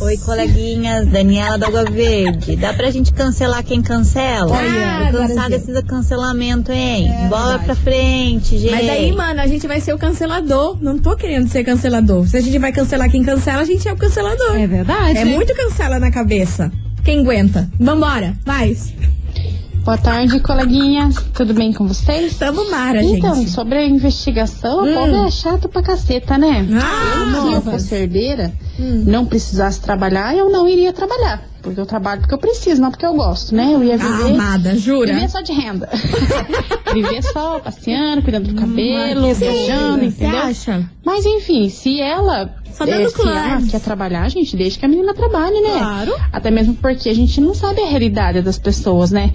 Oi, 0.00 0.18
coleguinhas, 0.18 1.06
Daniela 1.06 1.56
da 1.56 1.68
Água 1.68 1.84
Verde. 1.84 2.56
Dá 2.56 2.74
pra 2.74 2.90
gente 2.90 3.12
cancelar 3.12 3.62
quem 3.64 3.80
cancela? 3.80 4.52
Olha, 4.52 5.10
Tô 5.12 5.18
agora 5.18 5.28
cansada 5.28 5.58
desse 5.58 5.82
cancelamento, 5.84 6.72
hein? 6.72 7.08
Bora 7.30 7.58
verdade. 7.58 7.64
pra 7.64 7.74
frente, 7.76 8.58
gente. 8.58 8.72
Mas 8.72 8.88
aí, 8.88 9.12
mano, 9.12 9.40
a 9.40 9.46
gente 9.46 9.66
vai 9.66 9.80
ser 9.80 9.94
o 9.94 9.98
cancelador. 9.98 10.76
Não 10.82 10.98
tô 10.98 11.16
querendo 11.16 11.48
ser 11.48 11.62
cancelador. 11.64 12.26
Se 12.26 12.36
a 12.36 12.40
gente 12.40 12.58
vai 12.58 12.72
cancelar 12.72 13.08
quem 13.10 13.22
cancela, 13.22 13.62
a 13.62 13.64
gente 13.64 13.88
é 13.88 13.92
o 13.92 13.96
cancelador. 13.96 14.56
É 14.56 14.66
verdade. 14.66 15.18
É 15.18 15.24
muito 15.24 15.54
cancela 15.54 15.98
na 16.00 16.10
cabeça. 16.10 16.72
Quem 17.04 17.20
aguenta? 17.20 17.70
Vambora, 17.78 18.34
vai. 18.44 18.76
Boa 19.84 19.98
tarde, 19.98 20.40
coleguinhas. 20.40 21.14
Tudo 21.34 21.52
bem 21.52 21.70
com 21.72 21.86
vocês? 21.86 22.36
Tamo 22.38 22.70
mara, 22.70 23.02
Então, 23.02 23.34
gente. 23.34 23.50
sobre 23.50 23.76
a 23.78 23.86
investigação, 23.86 24.82
Hum. 24.82 24.90
o 24.90 24.94
povo 24.94 25.26
é 25.26 25.30
chato 25.30 25.68
pra 25.68 25.82
caceta, 25.82 26.38
né? 26.38 26.66
Ah, 26.72 27.34
eu, 27.34 27.42
se 27.42 27.52
eu 27.56 27.62
fosse 27.62 27.94
herdeira, 27.94 28.52
Hum. 28.80 29.04
não 29.06 29.26
precisasse 29.26 29.80
trabalhar, 29.82 30.34
eu 30.34 30.50
não 30.50 30.66
iria 30.66 30.90
trabalhar. 30.92 31.42
Porque 31.60 31.78
eu 31.80 31.86
trabalho 31.86 32.20
porque 32.20 32.34
eu 32.34 32.38
preciso, 32.38 32.80
não 32.80 32.90
porque 32.90 33.04
eu 33.06 33.14
gosto, 33.14 33.54
né? 33.54 33.70
Eu 33.74 33.82
ia 33.84 33.94
Ah, 33.94 33.98
viver. 33.98 34.30
amada, 34.34 34.76
jura? 34.76 35.12
Viver 35.14 35.28
só 35.30 35.40
de 35.42 35.52
renda. 35.52 35.88
viver 36.92 37.22
só 37.22 37.58
passeando, 37.58 38.22
cuidando 38.22 38.52
do 38.52 38.54
cabelo, 38.60 39.32
viajando, 39.34 40.00
Você 40.00 40.06
entendeu? 40.06 40.38
acha? 40.40 40.90
Mas 41.04 41.24
enfim, 41.26 41.68
se 41.68 42.00
ela. 42.00 42.54
Só 42.74 42.84
dando 42.84 43.08
se 43.08 43.20
ela 43.20 43.32
claro. 43.32 43.66
quer 43.68 43.80
trabalhar, 43.80 44.28
gente, 44.28 44.56
deixa 44.56 44.78
que 44.80 44.84
a 44.84 44.88
menina 44.88 45.14
trabalhe, 45.14 45.60
né? 45.60 45.78
Claro. 45.78 46.14
Até 46.32 46.50
mesmo 46.50 46.74
porque 46.74 47.08
a 47.08 47.14
gente 47.14 47.40
não 47.40 47.54
sabe 47.54 47.80
a 47.80 47.86
realidade 47.86 48.42
das 48.42 48.58
pessoas, 48.58 49.12
né? 49.12 49.32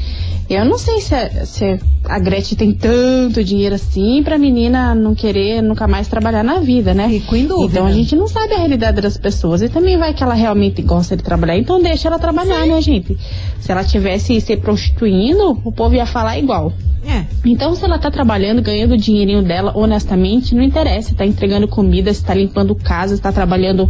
Eu 0.49 0.65
não 0.65 0.78
sei 0.78 0.99
se 0.99 1.15
a, 1.15 1.45
se 1.45 1.80
a 2.04 2.19
Gretchen 2.19 2.58
tem 2.58 2.73
tanto 2.73 3.41
dinheiro 3.41 3.75
assim 3.75 4.21
pra 4.23 4.38
menina 4.38 4.93
não 4.93 5.15
querer 5.15 5.62
nunca 5.62 5.88
mais 5.88 6.10
trabalhar 6.10 6.43
na 6.43 6.60
vida, 6.60 6.93
né? 6.93 7.08
Fico 7.08 7.34
em 7.34 7.47
dúvida. 7.47 7.80
Então 7.80 7.86
a 7.86 7.91
gente 7.93 8.13
não 8.13 8.28
sabe 8.28 8.56
a 8.56 8.58
realidade 8.58 8.99
das 8.99 9.15
pessoas. 9.15 9.62
E 9.62 9.69
também 9.69 9.97
vai 9.97 10.13
que 10.13 10.21
ela 10.21 10.34
realmente 10.34 10.82
gosta 10.82 11.15
de 11.15 11.23
trabalhar, 11.23 11.58
então 11.58 11.82
deixa 11.82 12.10
ela 12.10 12.19
trabalhar, 12.19 12.65
né, 12.65 12.82
gente? 12.82 13.17
Se 13.62 13.71
ela 13.71 13.86
tivesse 13.86 14.41
se 14.41 14.58
prostituindo, 14.58 15.58
o 15.63 15.71
povo 15.71 15.95
ia 15.95 16.06
falar 16.06 16.38
igual. 16.38 16.73
É. 17.06 17.26
Então, 17.46 17.76
se 17.76 17.84
ela 17.86 17.98
tá 17.98 18.12
trabalhando, 18.12 18.62
ganhando 18.62 18.94
o 18.94 18.98
dinheirinho 18.98 19.42
dela 19.42 19.72
honestamente, 19.76 20.54
não 20.54 20.62
interessa. 20.62 21.16
Tá 21.16 21.26
entregando 21.26 21.68
comida, 21.68 22.14
se 22.14 22.24
tá 22.24 22.34
limpando 22.34 22.76
casa, 22.76 23.16
se 23.16 23.22
tá 23.22 23.32
trabalhando 23.32 23.90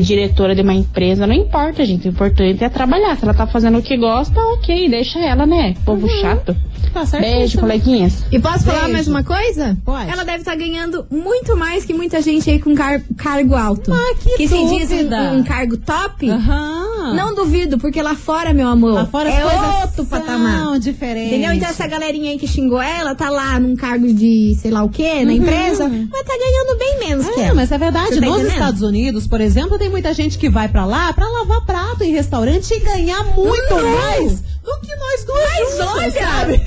de 0.00 0.06
diretora 0.06 0.54
de 0.54 0.62
uma 0.62 0.74
empresa, 0.74 1.26
não 1.26 1.34
importa, 1.34 1.84
gente. 1.84 2.08
O 2.08 2.10
importante 2.10 2.62
é 2.64 2.68
trabalhar. 2.68 3.16
Se 3.16 3.24
ela 3.24 3.34
tá 3.34 3.46
fazendo 3.46 3.78
o 3.78 3.82
que 3.82 3.96
gosta, 3.96 4.40
ok, 4.40 4.88
deixa 4.88 5.18
ela, 5.18 5.46
né? 5.46 5.74
Povo 5.84 6.08
chato. 6.08 6.54
Tá 6.92 7.04
certo. 7.04 7.22
Beijo, 7.24 7.58
coleguinhas. 7.58 8.24
E 8.30 8.38
posso 8.38 8.64
falar 8.64 8.80
Beijo. 8.82 8.92
mais 8.92 9.08
uma 9.08 9.24
coisa? 9.24 9.76
Pode. 9.84 10.08
Ela 10.10 10.24
deve 10.24 10.38
estar 10.38 10.54
ganhando 10.54 11.04
muito 11.10 11.56
mais 11.56 11.84
que 11.84 11.92
muita 11.92 12.22
gente 12.22 12.48
aí 12.48 12.60
com 12.60 12.72
car- 12.74 13.02
cargo 13.16 13.54
alto. 13.56 13.92
Ah, 13.92 14.14
que 14.36 14.46
se 14.46 14.64
diz 14.68 14.90
um, 14.92 15.38
um 15.38 15.42
cargo 15.42 15.76
top. 15.76 16.30
Aham. 16.30 17.14
Não 17.14 17.34
duvido, 17.34 17.78
porque 17.78 18.00
lá 18.00 18.14
fora, 18.14 18.52
meu 18.54 18.68
amor, 18.68 18.92
Lá 18.92 19.06
fora 19.06 19.28
as 19.28 19.34
é 19.34 19.42
coisas 19.42 19.74
outro 19.82 19.94
são 19.96 20.06
patamar. 20.06 20.78
diferentes. 20.78 21.32
Entendeu? 21.32 21.52
Então 21.52 21.68
essa 21.68 21.86
galerinha 21.86 22.30
aí 22.30 22.38
que 22.38 22.46
xingou 22.46 22.80
ela 22.80 23.14
tá 23.14 23.28
lá 23.28 23.58
num 23.58 23.74
cargo 23.76 24.06
de 24.12 24.54
sei 24.60 24.70
lá 24.70 24.84
o 24.84 24.88
quê, 24.88 25.24
na 25.24 25.32
empresa, 25.32 25.88
mas 25.88 26.22
tá 26.22 26.34
ganhando 26.38 26.78
bem 26.78 26.98
menos 27.08 27.26
que 27.28 27.40
É, 27.40 27.44
ela. 27.46 27.54
mas 27.54 27.72
é 27.72 27.78
verdade. 27.78 28.10
Tá 28.10 28.20
Nos 28.20 28.28
entendendo? 28.36 28.52
Estados 28.52 28.82
Unidos, 28.82 29.26
por 29.26 29.40
exemplo, 29.40 29.78
tem 29.84 29.90
muita 29.90 30.14
gente 30.14 30.38
que 30.38 30.48
vai 30.48 30.66
pra 30.66 30.86
lá 30.86 31.12
pra 31.12 31.28
lavar 31.28 31.60
prato 31.60 32.02
em 32.02 32.10
restaurante 32.10 32.72
e 32.72 32.80
ganhar 32.80 33.22
muito 33.36 33.74
Não. 33.74 33.82
mais 33.82 34.42
do 34.64 34.80
que 34.80 34.94
nós 34.96 35.24
duas 35.24 35.44
Mas 35.50 35.70
juntas, 35.70 35.88
olha! 35.94 36.10
sabe? 36.26 36.62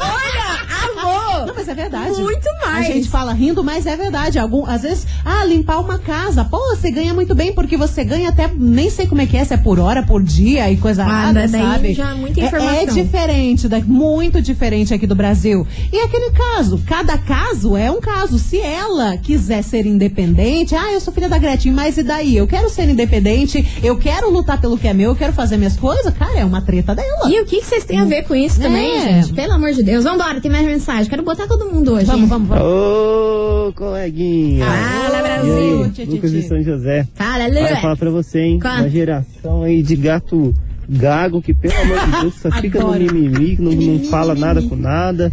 Olha, 0.00 1.00
amor! 1.02 1.46
Não, 1.46 1.54
mas 1.54 1.68
é 1.68 1.74
verdade. 1.74 2.20
Muito 2.20 2.48
mais. 2.64 2.86
A 2.90 2.92
gente 2.92 3.08
fala 3.08 3.32
rindo, 3.32 3.62
mas 3.64 3.86
é 3.86 3.96
verdade. 3.96 4.38
Algum, 4.38 4.66
às 4.66 4.82
vezes, 4.82 5.06
ah, 5.24 5.44
limpar 5.44 5.78
uma 5.80 5.98
casa. 5.98 6.44
Pô, 6.44 6.58
você 6.76 6.90
ganha 6.90 7.14
muito 7.14 7.34
bem, 7.34 7.52
porque 7.54 7.76
você 7.76 8.04
ganha 8.04 8.28
até, 8.28 8.50
nem 8.54 8.90
sei 8.90 9.06
como 9.06 9.20
é 9.20 9.26
que 9.26 9.36
é, 9.36 9.44
se 9.44 9.54
é 9.54 9.56
por 9.56 9.78
hora, 9.78 10.02
por 10.02 10.22
dia 10.22 10.70
e 10.70 10.76
coisa 10.76 11.04
Ah, 11.04 11.32
nada, 11.32 11.48
sabe? 11.48 11.94
já 11.94 12.10
é 12.10 12.14
muita 12.14 12.40
É- 12.40 12.44
É, 12.44 12.46
informação. 12.48 12.94
diferente, 12.94 13.68
da- 13.68 13.80
muito 13.80 14.42
diferente 14.42 14.92
aqui 14.92 15.06
do 15.06 15.14
Brasil. 15.14 15.66
E 15.92 15.98
aquele 16.00 16.30
caso, 16.32 16.80
cada 16.86 17.16
caso 17.18 17.76
é 17.76 17.90
um 17.90 18.00
caso. 18.00 18.38
Se 18.38 18.60
ela 18.60 19.16
quiser 19.16 19.62
ser 19.62 19.86
independente, 19.86 20.74
ah, 20.74 20.92
eu 20.92 21.00
sou 21.00 21.12
filha 21.14 21.28
da 21.28 21.38
Gretchen, 21.38 21.72
mas 21.72 21.96
e 21.98 22.02
daí? 22.02 22.36
Eu 22.36 22.46
quero 22.46 22.68
ser 22.68 22.88
independente, 22.88 23.66
eu 23.82 23.96
quero 23.96 24.30
lutar 24.30 24.60
pelo 24.60 24.76
que 24.76 24.86
é 24.88 24.92
meu, 24.92 25.10
eu 25.10 25.16
quero 25.16 25.32
fazer 25.32 25.56
minhas 25.56 25.76
coisas, 25.76 26.12
cara, 26.14 26.38
é 26.40 26.44
uma 26.44 26.60
treta 26.60 26.94
dela. 26.94 27.28
E 27.30 27.37
o 27.42 27.46
que 27.46 27.58
que 27.60 27.64
vocês 27.66 27.84
têm 27.84 27.98
a 28.00 28.04
ver 28.04 28.22
com 28.24 28.34
isso 28.34 28.60
também, 28.60 28.96
É. 28.96 29.22
gente? 29.22 29.32
Pelo 29.34 29.52
amor 29.52 29.72
de 29.72 29.82
Deus. 29.82 30.04
Vambora, 30.04 30.40
tem 30.40 30.50
mais 30.50 30.66
mensagem. 30.66 31.08
Quero 31.08 31.22
botar 31.22 31.46
todo 31.46 31.66
mundo 31.72 31.94
hoje. 31.94 32.06
Vamos, 32.06 32.28
vamos, 32.28 32.48
vamos. 32.48 32.64
Ô, 32.64 33.72
coleguinha. 33.74 34.64
Fala, 34.66 35.22
Brasil. 35.22 35.54
aí, 35.56 36.04
Lucas 36.06 36.30
de 36.32 36.42
São 36.42 36.62
José. 36.62 37.06
Fala, 37.14 37.44
Olha, 37.44 37.74
Lu. 37.74 37.80
falar 37.80 37.96
pra 37.96 38.10
você, 38.10 38.40
hein? 38.40 38.58
Qual? 38.60 38.74
Uma 38.76 38.88
geração 38.90 39.62
aí 39.62 39.82
de 39.82 39.96
gato 39.96 40.54
gago 40.88 41.42
que, 41.42 41.52
pelo 41.52 41.74
amor 41.82 41.98
de 42.06 42.20
Deus, 42.22 42.34
só 42.40 42.50
fica 42.50 42.80
no 42.80 42.92
mimimi, 42.92 43.56
que 43.56 43.62
não, 43.62 43.72
não 43.72 44.04
fala 44.04 44.34
nada 44.34 44.62
com 44.62 44.74
nada. 44.76 45.30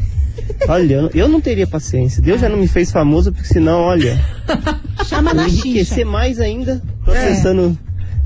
Olha, 0.68 1.10
eu 1.14 1.30
não 1.30 1.40
teria 1.40 1.66
paciência. 1.66 2.22
Deus 2.22 2.42
já 2.42 2.50
não 2.50 2.58
me 2.58 2.68
fez 2.68 2.92
famoso, 2.92 3.32
porque 3.32 3.48
senão, 3.48 3.80
olha, 3.80 4.20
Chama 5.06 5.32
eu 5.32 5.36
na 5.36 5.48
enriquecer 5.48 5.86
xixa. 6.00 6.06
mais 6.06 6.40
ainda 6.42 6.82
processando 7.06 7.78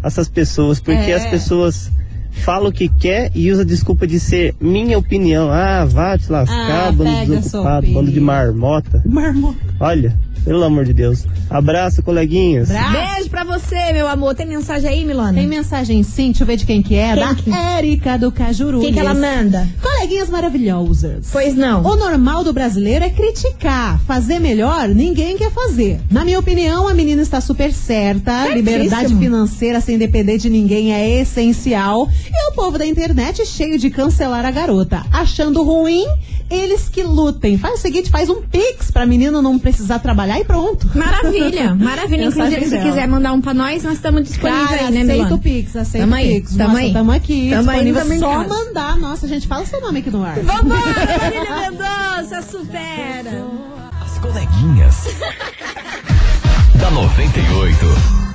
essas 0.03 0.27
pessoas, 0.27 0.79
porque 0.79 1.11
É. 1.11 1.13
as 1.15 1.25
pessoas 1.27 1.91
fala 2.31 2.69
o 2.69 2.71
que 2.71 2.87
quer 2.89 3.31
e 3.35 3.51
usa 3.51 3.61
a 3.61 3.65
desculpa 3.65 4.07
de 4.07 4.19
ser 4.19 4.55
minha 4.59 4.97
opinião. 4.97 5.49
Ah, 5.51 5.85
vá 5.85 6.17
te 6.17 6.31
lascar, 6.31 6.87
Ah, 6.87 6.91
bando 6.91 7.25
desocupado, 7.25 7.87
bando 7.93 8.11
de 8.11 8.19
marmota. 8.19 9.03
Marmota. 9.05 9.57
Olha, 9.79 10.15
pelo 10.43 10.63
amor 10.63 10.85
de 10.85 10.93
Deus. 10.93 11.25
Abraço, 11.49 12.01
coleguinhas. 12.03 12.69
Beijo 12.69 13.29
pra 13.29 13.43
você, 13.43 13.91
meu 13.93 14.07
amor. 14.07 14.35
Tem 14.35 14.45
mensagem 14.47 14.89
aí, 14.89 15.05
Milona? 15.05 15.33
Tem 15.33 15.47
mensagem 15.47 16.01
sim, 16.03 16.27
deixa 16.27 16.43
eu 16.43 16.47
ver 16.47 16.57
de 16.57 16.65
quem 16.65 16.81
que 16.81 16.95
é. 16.95 17.13
Quem 17.15 17.23
da 17.25 17.35
que- 17.35 17.51
Érica 17.51 18.17
do 18.17 18.31
Cajuru. 18.31 18.79
O 18.79 18.81
que, 18.81 18.93
que 18.93 18.99
ela 18.99 19.13
manda? 19.13 19.67
Coleguinhas 19.81 20.29
maravilhosas. 20.29 21.29
Pois 21.31 21.55
não. 21.55 21.81
O 21.83 21.95
normal 21.95 22.43
do 22.43 22.53
brasileiro 22.53 23.03
é 23.05 23.09
criticar. 23.09 23.99
Fazer 24.05 24.39
melhor, 24.39 24.87
ninguém 24.89 25.37
quer 25.37 25.51
fazer. 25.51 25.99
Na 26.11 26.23
minha 26.23 26.39
opinião, 26.39 26.87
a 26.87 26.93
menina 26.93 27.21
está 27.21 27.41
super 27.41 27.71
certa. 27.73 28.31
Certíssimo. 28.43 28.55
Liberdade 28.55 29.15
financeira 29.15 29.81
sem 29.81 29.97
depender 29.97 30.37
de 30.37 30.49
ninguém 30.49 30.93
é 30.93 31.21
essencial. 31.21 32.07
E 32.31 32.49
o 32.51 32.53
povo 32.53 32.77
da 32.77 32.85
internet 32.85 33.45
cheio 33.45 33.77
de 33.79 33.89
cancelar 33.89 34.45
a 34.45 34.51
garota. 34.51 35.03
Achando 35.11 35.63
ruim, 35.63 36.05
eles 36.49 36.89
que 36.89 37.03
lutem. 37.03 37.57
Faz 37.57 37.79
o 37.79 37.81
seguinte, 37.81 38.09
faz 38.09 38.29
um 38.29 38.41
pix 38.41 38.91
pra 38.91 39.05
menina 39.05 39.41
não 39.41 39.57
precisar 39.59 39.99
trabalhar 39.99 40.28
e 40.37 40.43
pronto. 40.43 40.89
Maravilha, 40.93 41.73
maravilha. 41.75 42.25
Inclusive, 42.29 42.65
se 42.65 42.77
quiser 42.79 43.07
mandar 43.07 43.31
um 43.33 43.39
pra 43.41 43.53
nós, 43.53 43.81
nós 43.83 43.93
estamos 43.93 44.23
disponíveis 44.23 44.67
Cara, 44.69 44.81
aí, 44.87 44.91
né, 44.91 44.99
aceita 45.01 45.13
Milona? 45.13 45.35
o 45.35 45.39
Pix, 45.39 45.75
aceita 45.75 45.99
Tamo 46.05 46.13
o 46.13 46.17
aí, 46.17 46.27
Pix. 46.41 46.55
tamo 46.55 46.67
Nossa, 46.69 46.79
aí. 46.81 46.93
tamo 46.93 47.11
aqui, 47.11 47.49
Tamo 47.51 47.71
aí, 47.71 47.93
tamo 47.93 48.19
Só 48.19 48.29
casa. 48.43 48.49
mandar. 48.49 48.97
Nossa, 48.97 49.27
gente, 49.27 49.47
fala 49.47 49.65
seu 49.65 49.79
nome 49.81 49.99
aqui 49.99 50.11
no 50.11 50.23
ar. 50.23 50.35
Vambora, 50.39 50.81
Marília 51.21 51.71
Mendonça, 51.71 52.41
supera. 52.41 53.45
As 54.01 54.17
coleguinhas. 54.19 54.95
da 56.79 56.91
98. 56.91 58.28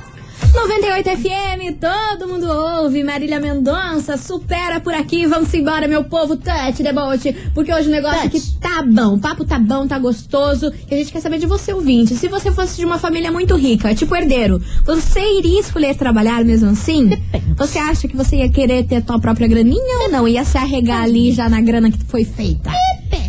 98 0.53 1.09
FM, 1.09 1.79
todo 1.79 2.27
mundo 2.27 2.47
ouve. 2.47 3.03
Marília 3.03 3.39
Mendonça, 3.39 4.17
supera 4.17 4.79
por 4.79 4.93
aqui. 4.93 5.25
Vamos 5.25 5.53
embora, 5.53 5.87
meu 5.87 6.03
povo. 6.03 6.35
Touch 6.35 6.83
boat. 6.93 7.33
Porque 7.53 7.73
hoje 7.73 7.87
o 7.87 7.91
negócio 7.91 8.25
aqui 8.25 8.41
tá 8.59 8.83
bom. 8.83 9.15
O 9.15 9.19
papo 9.19 9.45
tá 9.45 9.57
bom, 9.59 9.87
tá 9.87 9.97
gostoso. 9.99 10.71
E 10.89 10.93
a 10.93 10.97
gente 10.97 11.11
quer 11.11 11.21
saber 11.21 11.39
de 11.39 11.45
você, 11.45 11.73
ouvinte. 11.73 12.15
Se 12.15 12.27
você 12.27 12.51
fosse 12.51 12.77
de 12.77 12.85
uma 12.85 12.99
família 12.99 13.31
muito 13.31 13.55
rica, 13.55 13.93
tipo 13.95 14.15
herdeiro, 14.15 14.61
você 14.85 15.19
iria 15.37 15.59
escolher 15.59 15.95
trabalhar 15.95 16.43
mesmo 16.43 16.69
assim? 16.69 17.11
Você 17.57 17.79
acha 17.79 18.07
que 18.07 18.15
você 18.15 18.37
ia 18.37 18.49
querer 18.49 18.85
ter 18.85 18.97
a 18.97 19.01
tua 19.01 19.19
própria 19.19 19.47
graninha 19.47 20.03
ou 20.03 20.11
não? 20.11 20.27
Ia 20.27 20.43
se 20.43 20.57
arregar 20.57 21.03
ali 21.03 21.31
já 21.31 21.49
na 21.49 21.61
grana 21.61 21.91
que 21.91 22.03
foi 22.05 22.25
feita? 22.25 22.71
Depende. 23.09 23.24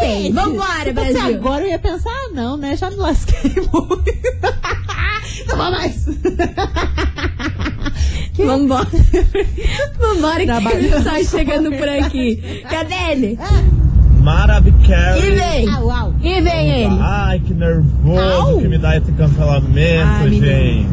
Sei. 0.00 0.32
Vambora, 0.32 0.84
Se 0.84 0.92
Brasil. 0.92 1.36
agora 1.36 1.62
eu 1.64 1.68
ia 1.70 1.78
pensar, 1.78 2.10
ah, 2.10 2.30
não, 2.34 2.56
né? 2.56 2.76
Já 2.76 2.90
me 2.90 2.96
lasquei 2.96 3.50
muito. 3.72 4.04
não 5.48 5.56
vou 5.56 5.70
mais. 5.70 6.04
Vambora. 8.38 8.86
Vambora 9.98 10.40
que 10.40 10.46
Trabalho. 10.46 10.76
ele 10.78 10.90
tá 11.02 11.22
chegando 11.24 11.72
por 11.72 11.88
aqui. 11.88 12.62
Cadê 12.70 12.94
ele? 13.12 13.38
Maravilhoso. 14.22 15.24
E 15.24 15.30
vem. 15.30 15.68
Au, 15.74 15.90
au. 15.90 16.14
E 16.22 16.40
vem 16.40 16.68
ele. 16.84 16.98
Ai, 17.00 17.40
que 17.40 17.52
nervoso 17.54 18.20
Au. 18.20 18.58
que 18.58 18.68
me 18.68 18.78
dá 18.78 18.96
esse 18.96 19.10
cancelamento, 19.12 20.06
Ai, 20.22 20.30
gente. 20.30 20.86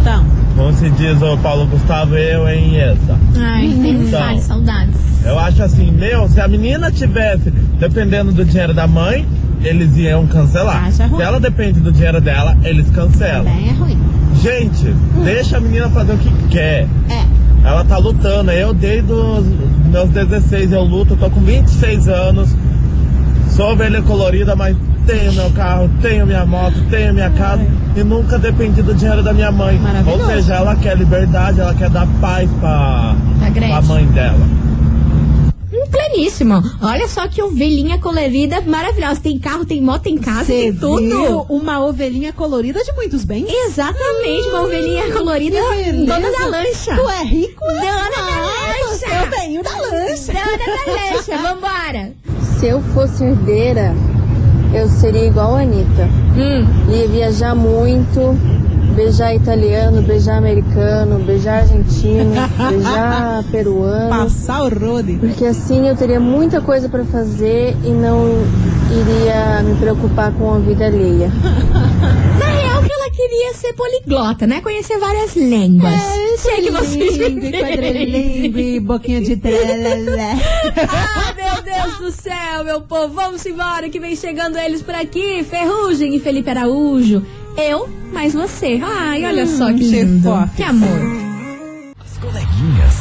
Então, 0.00 0.24
Como 0.56 0.72
se 0.74 0.90
diz 0.90 1.20
o 1.22 1.36
Paulo 1.38 1.66
Gustavo, 1.66 2.14
eu 2.16 2.46
em 2.48 2.76
essa. 2.78 3.18
Ai, 3.40 3.66
Então. 3.66 4.38
saudades. 4.40 4.94
Eu 5.24 5.38
acho 5.38 5.62
assim, 5.62 5.90
meu, 5.90 6.28
se 6.28 6.38
a 6.40 6.46
menina 6.46 6.92
tivesse 6.92 7.50
dependendo 7.78 8.32
do 8.32 8.44
dinheiro 8.44 8.72
da 8.74 8.86
mãe, 8.86 9.26
eles 9.62 9.96
iam 9.96 10.26
cancelar. 10.26 10.84
Acha 10.86 11.06
ruim. 11.06 11.16
Se 11.18 11.22
ela 11.22 11.40
depende 11.40 11.80
do 11.80 11.90
dinheiro 11.92 12.20
dela, 12.20 12.56
eles 12.62 12.88
cancelam. 12.90 13.44
também 13.44 13.68
é 13.68 13.72
ruim. 13.72 13.98
Gente, 14.42 14.94
deixa 15.24 15.56
a 15.56 15.60
menina 15.60 15.88
fazer 15.90 16.12
o 16.12 16.18
que 16.18 16.30
quer. 16.50 16.86
É. 17.08 17.24
Ela 17.66 17.84
tá 17.84 17.96
lutando. 17.96 18.50
Eu 18.50 18.74
desde 18.74 19.10
os 19.10 19.44
meus 19.90 20.10
16 20.10 20.72
eu 20.72 20.82
luto, 20.82 21.16
tô 21.16 21.30
com 21.30 21.40
26 21.40 22.08
anos. 22.08 22.54
Sou 23.50 23.72
ovelha 23.72 24.02
colorida, 24.02 24.54
mas 24.56 24.76
tenho 25.06 25.32
meu 25.32 25.48
carro, 25.50 25.88
tenho 26.02 26.26
minha 26.26 26.44
moto, 26.44 26.74
tenho 26.90 27.14
minha 27.14 27.30
casa 27.30 27.64
e 27.96 28.02
nunca 28.02 28.38
dependi 28.38 28.82
do 28.82 28.92
dinheiro 28.94 29.22
da 29.22 29.32
minha 29.32 29.52
mãe. 29.52 29.80
Ou 30.06 30.26
seja, 30.26 30.54
ela 30.54 30.74
quer 30.76 30.96
liberdade, 30.96 31.60
ela 31.60 31.74
quer 31.74 31.88
dar 31.88 32.06
paz 32.20 32.50
pra, 32.60 33.14
Pra 33.38 33.50
Gretchen. 33.50 33.70
pra 33.70 33.82
mãe 33.82 34.04
dela. 34.06 34.46
Hum, 35.94 36.10
Pleníssimo. 36.10 36.62
Olha 36.82 37.06
só 37.08 37.26
que 37.28 37.40
ovelhinha 37.42 37.98
colorida 37.98 38.60
maravilhosa. 38.60 39.20
Tem 39.20 39.38
carro, 39.38 39.64
tem 39.64 39.80
moto, 39.80 40.02
tem 40.02 40.18
casa, 40.18 40.44
Você 40.44 40.52
tem 40.64 40.72
tudo. 40.74 41.00
viu 41.00 41.46
uma 41.48 41.84
ovelhinha 41.84 42.32
colorida 42.32 42.82
de 42.82 42.92
muitos 42.92 43.24
bens? 43.24 43.46
Exatamente, 43.48 44.48
uma 44.48 44.62
ovelhinha 44.62 45.10
colorida, 45.12 45.58
dona 46.06 46.30
da 46.30 46.46
lancha. 46.46 46.94
Tu 46.96 47.08
é 47.10 47.24
rico? 47.24 47.64
é? 47.64 47.80
Dona 47.80 48.10
da 48.10 48.18
Ah, 48.18 48.76
lancha. 48.76 48.88
Você 48.94 49.06
é 49.06 49.22
o 49.22 49.30
velhinho 49.30 49.62
da 49.62 49.70
lancha. 49.70 50.32
Dona 50.32 50.58
da 50.58 50.92
lancha, 50.92 51.38
vambora. 51.42 52.12
Se 52.58 52.66
eu 52.66 52.80
fosse 52.94 53.24
herdeira, 53.24 53.94
eu 54.74 54.88
seria 54.88 55.26
igual 55.26 55.54
a 55.56 55.60
Anitta. 55.60 56.08
Hum. 56.36 56.92
Ia 56.92 57.08
viajar 57.08 57.54
muito, 57.54 58.20
beijar 58.94 59.34
italiano, 59.34 60.02
beijar 60.02 60.38
americano, 60.38 61.18
beijar 61.24 61.60
argentino, 61.62 62.32
beijar 62.68 63.44
peruano. 63.50 64.08
Passar 64.08 64.62
o 64.62 64.68
rode. 64.68 65.14
Porque 65.14 65.44
assim 65.44 65.88
eu 65.88 65.96
teria 65.96 66.20
muita 66.20 66.60
coisa 66.60 66.88
pra 66.88 67.04
fazer 67.04 67.76
e 67.84 67.90
não 67.90 68.24
iria 68.90 69.62
me 69.62 69.74
preocupar 69.76 70.32
com 70.32 70.54
a 70.54 70.58
vida 70.58 70.86
alheia. 70.86 71.30
Na 72.38 72.46
real, 72.46 72.82
que 72.82 72.92
ela 72.92 73.10
queria 73.28 73.54
ser 73.54 73.72
poliglota, 73.72 74.46
né? 74.46 74.60
Conhecer 74.60 74.98
várias 74.98 75.34
línguas. 75.34 75.92
É, 75.92 76.36
Sei 76.36 76.62
que 76.62 76.70
vocês 76.70 77.16
Língua, 77.16 77.50
quadrilíngua 77.50 78.60
e 78.60 78.80
boquinha 78.80 79.20
de 79.20 79.36
trelelé. 79.36 80.32
Ah, 80.88 81.34
meu 81.34 81.62
Deus 81.62 81.98
do 81.98 82.10
céu, 82.10 82.64
meu 82.64 82.82
povo. 82.82 83.14
Vamos 83.14 83.44
embora 83.46 83.88
que 83.88 83.98
vem 83.98 84.14
chegando 84.14 84.58
eles 84.58 84.82
por 84.82 84.94
aqui. 84.94 85.42
Ferrugem 85.44 86.14
e 86.14 86.20
Felipe 86.20 86.50
Araújo. 86.50 87.24
Eu, 87.56 87.88
mais 88.12 88.34
você. 88.34 88.80
Ai, 88.82 89.24
olha 89.24 89.46
só 89.46 89.72
que 89.72 89.84
lindo. 89.84 90.30
Que 90.56 90.62
amor. 90.62 91.00
As 91.98 92.18
coleguinhas. 92.18 92.94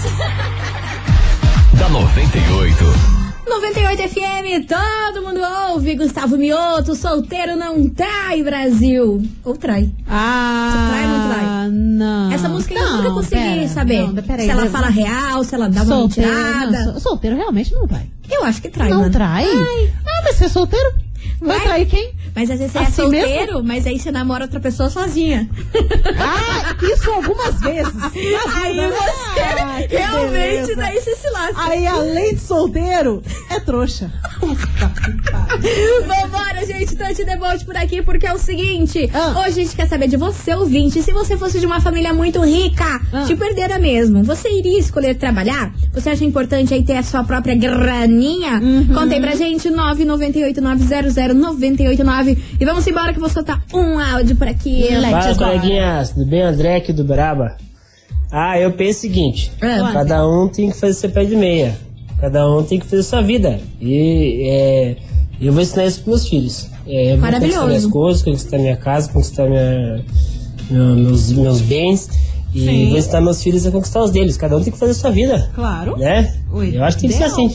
da 1.77 1.89
98. 1.89 3.12
98 3.61 4.09
FM, 4.09 4.67
todo 4.67 5.21
mundo 5.23 5.39
ouve. 5.71 5.95
Gustavo 5.95 6.37
Mioto, 6.37 6.95
solteiro 6.95 7.55
não 7.55 7.87
trai, 7.89 8.41
Brasil. 8.43 9.21
Ou 9.43 9.55
trai. 9.55 9.89
Ah, 10.09 10.87
trai 10.89 11.03
ou 11.03 11.09
não 11.09 11.29
trai? 11.29 11.69
não. 11.71 12.31
Essa 12.31 12.49
música 12.49 12.73
eu 12.73 12.83
Não, 12.83 12.97
nunca 12.97 13.11
consegui 13.11 13.35
pera, 13.35 13.67
saber. 13.67 14.01
não, 14.01 14.15
se 14.37 14.49
ela 14.49 14.65
eu- 14.65 14.71
fala 14.71 14.87
real, 14.89 15.43
se 15.43 15.53
ela 15.55 15.69
dá 15.69 15.83
uma 15.83 15.95
solteiro, 15.95 16.29
mentirada. 16.33 16.71
não, 16.71 16.91
sol- 16.93 16.99
solteiro 17.01 17.35
realmente 17.37 17.73
não 17.73 17.87
trai. 17.87 18.07
Eu 18.29 18.43
acho 18.43 18.61
que 18.61 18.69
trai, 18.69 18.89
não 18.89 18.99
mano. 19.01 19.11
trai? 19.11 19.45
Ah, 19.45 20.21
mas 20.25 20.35
você 20.35 20.45
é 20.45 20.49
solteiro? 20.49 20.93
Vai 21.39 21.57
Vai. 21.57 21.67
trair 21.67 21.85
quem? 21.85 22.11
Mas 22.35 22.49
às 22.49 22.57
vezes 22.57 22.71
você 22.73 22.79
é 22.79 22.81
Assim 22.81 22.91
solteiro, 22.93 23.63
mas 23.63 23.85
aí 23.85 23.99
você 23.99 24.11
namora 24.11 24.45
outra 24.45 24.59
pessoa 24.59 24.89
sozinha. 24.89 25.47
Ah, 26.19 26.75
isso 26.83 27.11
algumas 27.11 27.59
vezes. 27.61 27.93
Aí 28.55 28.75
você 28.75 29.39
Ah, 29.41 29.77
realmente 29.87 30.31
beleza. 30.31 30.75
daí 30.75 30.99
você 30.99 31.15
se 31.15 31.29
lasca. 31.29 31.61
Aí, 31.63 31.85
além 31.85 32.33
de 32.33 32.41
solteiro, 32.41 33.21
é 33.49 33.59
trouxa. 33.59 34.11
Vambora, 36.05 36.65
gente, 36.65 36.95
Tante 36.95 37.23
Debote 37.23 37.65
por 37.65 37.75
aqui, 37.77 38.01
porque 38.01 38.25
é 38.25 38.33
o 38.33 38.37
seguinte: 38.37 39.09
Ah. 39.13 39.39
hoje 39.41 39.61
a 39.61 39.63
gente 39.63 39.75
quer 39.75 39.87
saber 39.87 40.07
de 40.07 40.17
você, 40.17 40.53
ouvinte. 40.53 41.01
Se 41.01 41.11
você 41.11 41.37
fosse 41.37 41.59
de 41.59 41.65
uma 41.65 41.79
família 41.81 42.13
muito 42.13 42.41
rica, 42.43 43.01
Ah. 43.11 43.23
te 43.25 43.35
perdeira 43.35 43.77
mesmo, 43.79 44.23
você 44.23 44.49
iria 44.49 44.79
escolher 44.79 45.15
trabalhar? 45.15 45.73
Você 45.93 46.09
acha 46.09 46.23
importante 46.25 46.73
aí 46.73 46.83
ter 46.83 46.97
a 46.97 47.03
sua 47.03 47.23
própria 47.23 47.55
graninha? 47.55 48.59
Uhum. 48.59 48.87
Conta 48.93 49.13
aí 49.15 49.21
pra 49.21 49.35
gente, 49.35 49.69
998-900-989. 49.69 52.37
E 52.59 52.65
vamos 52.65 52.85
embora 52.87 53.13
que 53.13 53.19
vou 53.19 53.29
soltar 53.29 53.61
um 53.73 53.99
áudio 53.99 54.35
por 54.35 54.47
aqui. 54.47 54.87
Fala, 55.11 55.35
coleguinhas, 55.35 56.09
tudo 56.11 56.25
bem? 56.25 56.41
André 56.41 56.75
aqui 56.77 56.91
do 56.93 57.03
Braba. 57.03 57.55
Ah, 58.31 58.59
eu 58.59 58.71
penso 58.71 58.99
o 58.99 59.01
seguinte: 59.01 59.51
Ah. 59.61 59.91
cada 59.93 60.27
um 60.27 60.47
tem 60.47 60.71
que 60.71 60.77
fazer 60.77 60.93
seu 60.93 61.09
pé 61.11 61.23
de 61.23 61.35
meia, 61.35 61.77
cada 62.23 62.49
um 62.49 62.63
tem 62.63 62.79
que 62.79 62.85
fazer 62.85 63.03
sua 63.03 63.21
vida. 63.21 63.59
E 63.81 64.47
é, 64.49 64.95
eu 65.41 65.51
vou 65.51 65.61
ensinar 65.61 65.85
isso 65.85 65.97
pros 66.03 66.07
meus 66.07 66.29
filhos. 66.29 66.67
É, 66.87 67.07
eu 67.07 67.17
vou 67.17 67.17
Maravilhoso. 67.17 67.57
conquistar 67.59 67.67
minhas 67.67 67.85
coisas, 67.87 68.23
conquistar 68.23 68.57
minha 68.59 68.77
casa, 68.77 69.09
conquistar 69.11 69.49
minha, 69.49 70.05
meu- 70.71 70.95
meus, 70.95 71.31
meus 71.33 71.59
bens. 71.59 72.09
E 72.55 72.59
Sim. 72.65 72.89
vou 72.89 72.97
ensinar 72.97 73.19
meus 73.19 73.43
filhos 73.43 73.65
a 73.67 73.71
conquistar 73.71 74.01
os 74.03 74.11
deles. 74.11 74.37
Cada 74.37 74.55
um 74.55 74.63
tem 74.63 74.71
que 74.71 74.79
fazer 74.79 74.93
sua 74.93 75.09
vida. 75.11 75.49
Claro. 75.53 75.97
Né? 75.97 76.33
Oi, 76.53 76.77
eu 76.77 76.83
acho 76.85 76.95
que 76.97 77.01
tem 77.01 77.09
que 77.11 77.17
ser 77.17 77.25
assim. 77.25 77.53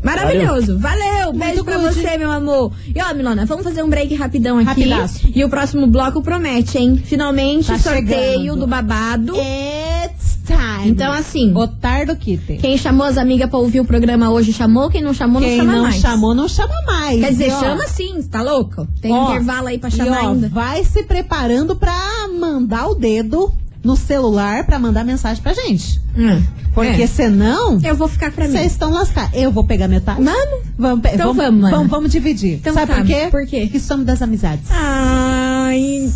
Maravilhoso, 0.00 0.78
valeu, 0.78 1.32
beijo 1.32 1.54
Muito 1.54 1.64
pra 1.64 1.78
good. 1.78 1.94
você, 1.94 2.16
meu 2.18 2.30
amor. 2.30 2.70
E 2.94 3.02
ó, 3.02 3.12
Milona, 3.14 3.44
vamos 3.46 3.64
fazer 3.64 3.82
um 3.82 3.88
break 3.90 4.14
rapidão 4.14 4.56
aqui. 4.58 4.66
Rapidaço. 4.68 5.28
E 5.34 5.44
o 5.44 5.48
próximo 5.48 5.88
bloco 5.88 6.22
promete, 6.22 6.78
hein? 6.78 6.96
Finalmente, 7.04 7.66
Tá 7.66 7.78
sorteio 7.80 8.40
chegando. 8.42 8.60
do 8.60 8.66
babado. 8.68 9.32
It's 9.34 10.27
time. 10.56 10.88
Então, 10.90 11.12
assim, 11.12 11.54
Otar 11.54 12.06
do 12.06 12.16
Kite. 12.16 12.56
quem 12.60 12.76
chamou 12.76 13.06
as 13.06 13.16
amigas 13.18 13.48
pra 13.48 13.58
ouvir 13.58 13.80
o 13.80 13.84
programa 13.84 14.30
hoje 14.30 14.52
chamou, 14.52 14.88
quem 14.90 15.02
não 15.02 15.12
chamou, 15.14 15.40
Quem 15.40 15.58
não 15.58 15.64
chama 15.64 15.72
não 15.76 15.82
mais. 15.82 15.96
chamou, 15.96 16.34
não 16.34 16.48
chama 16.48 16.74
mais. 16.86 17.20
Quer 17.20 17.30
dizer, 17.30 17.52
ó, 17.52 17.60
chama 17.60 17.86
sim, 17.86 18.22
tá 18.22 18.42
louco? 18.42 18.86
Tem 19.00 19.12
ó, 19.12 19.30
intervalo 19.30 19.68
aí 19.68 19.78
pra 19.78 19.90
chamar 19.90 20.24
ó, 20.24 20.28
ainda. 20.30 20.48
Vai 20.48 20.84
se 20.84 21.02
preparando 21.04 21.76
pra 21.76 21.94
mandar 22.38 22.88
o 22.88 22.94
dedo 22.94 23.52
no 23.84 23.96
celular 23.96 24.64
pra 24.66 24.78
mandar 24.78 25.04
mensagem 25.04 25.42
pra 25.42 25.52
gente. 25.54 26.00
Hum, 26.16 26.42
Porque 26.74 27.02
é. 27.02 27.06
senão. 27.06 27.78
Eu 27.82 27.94
vou 27.94 28.08
ficar 28.08 28.32
pra 28.32 28.46
mim. 28.46 28.52
Vocês 28.52 28.72
estão 28.72 28.90
lascados. 28.90 29.30
Eu 29.38 29.52
vou 29.52 29.64
pegar 29.64 29.86
metade. 29.86 30.20
Vamos? 30.22 30.60
Vamos, 30.76 31.04
Então 31.12 31.26
vamos, 31.28 31.36
vamos, 31.44 31.60
mana. 31.60 31.76
vamos, 31.76 31.90
vamos 31.90 32.10
dividir. 32.12 32.54
Então 32.54 32.74
Sabe 32.74 32.86
tá. 32.92 32.98
por 32.98 33.06
quê? 33.06 33.28
Por 33.30 33.46
quê? 33.46 33.60
Porque 33.62 33.78
somos 33.80 34.04
das 34.04 34.20
amizades. 34.20 34.64
Ai. 34.70 36.10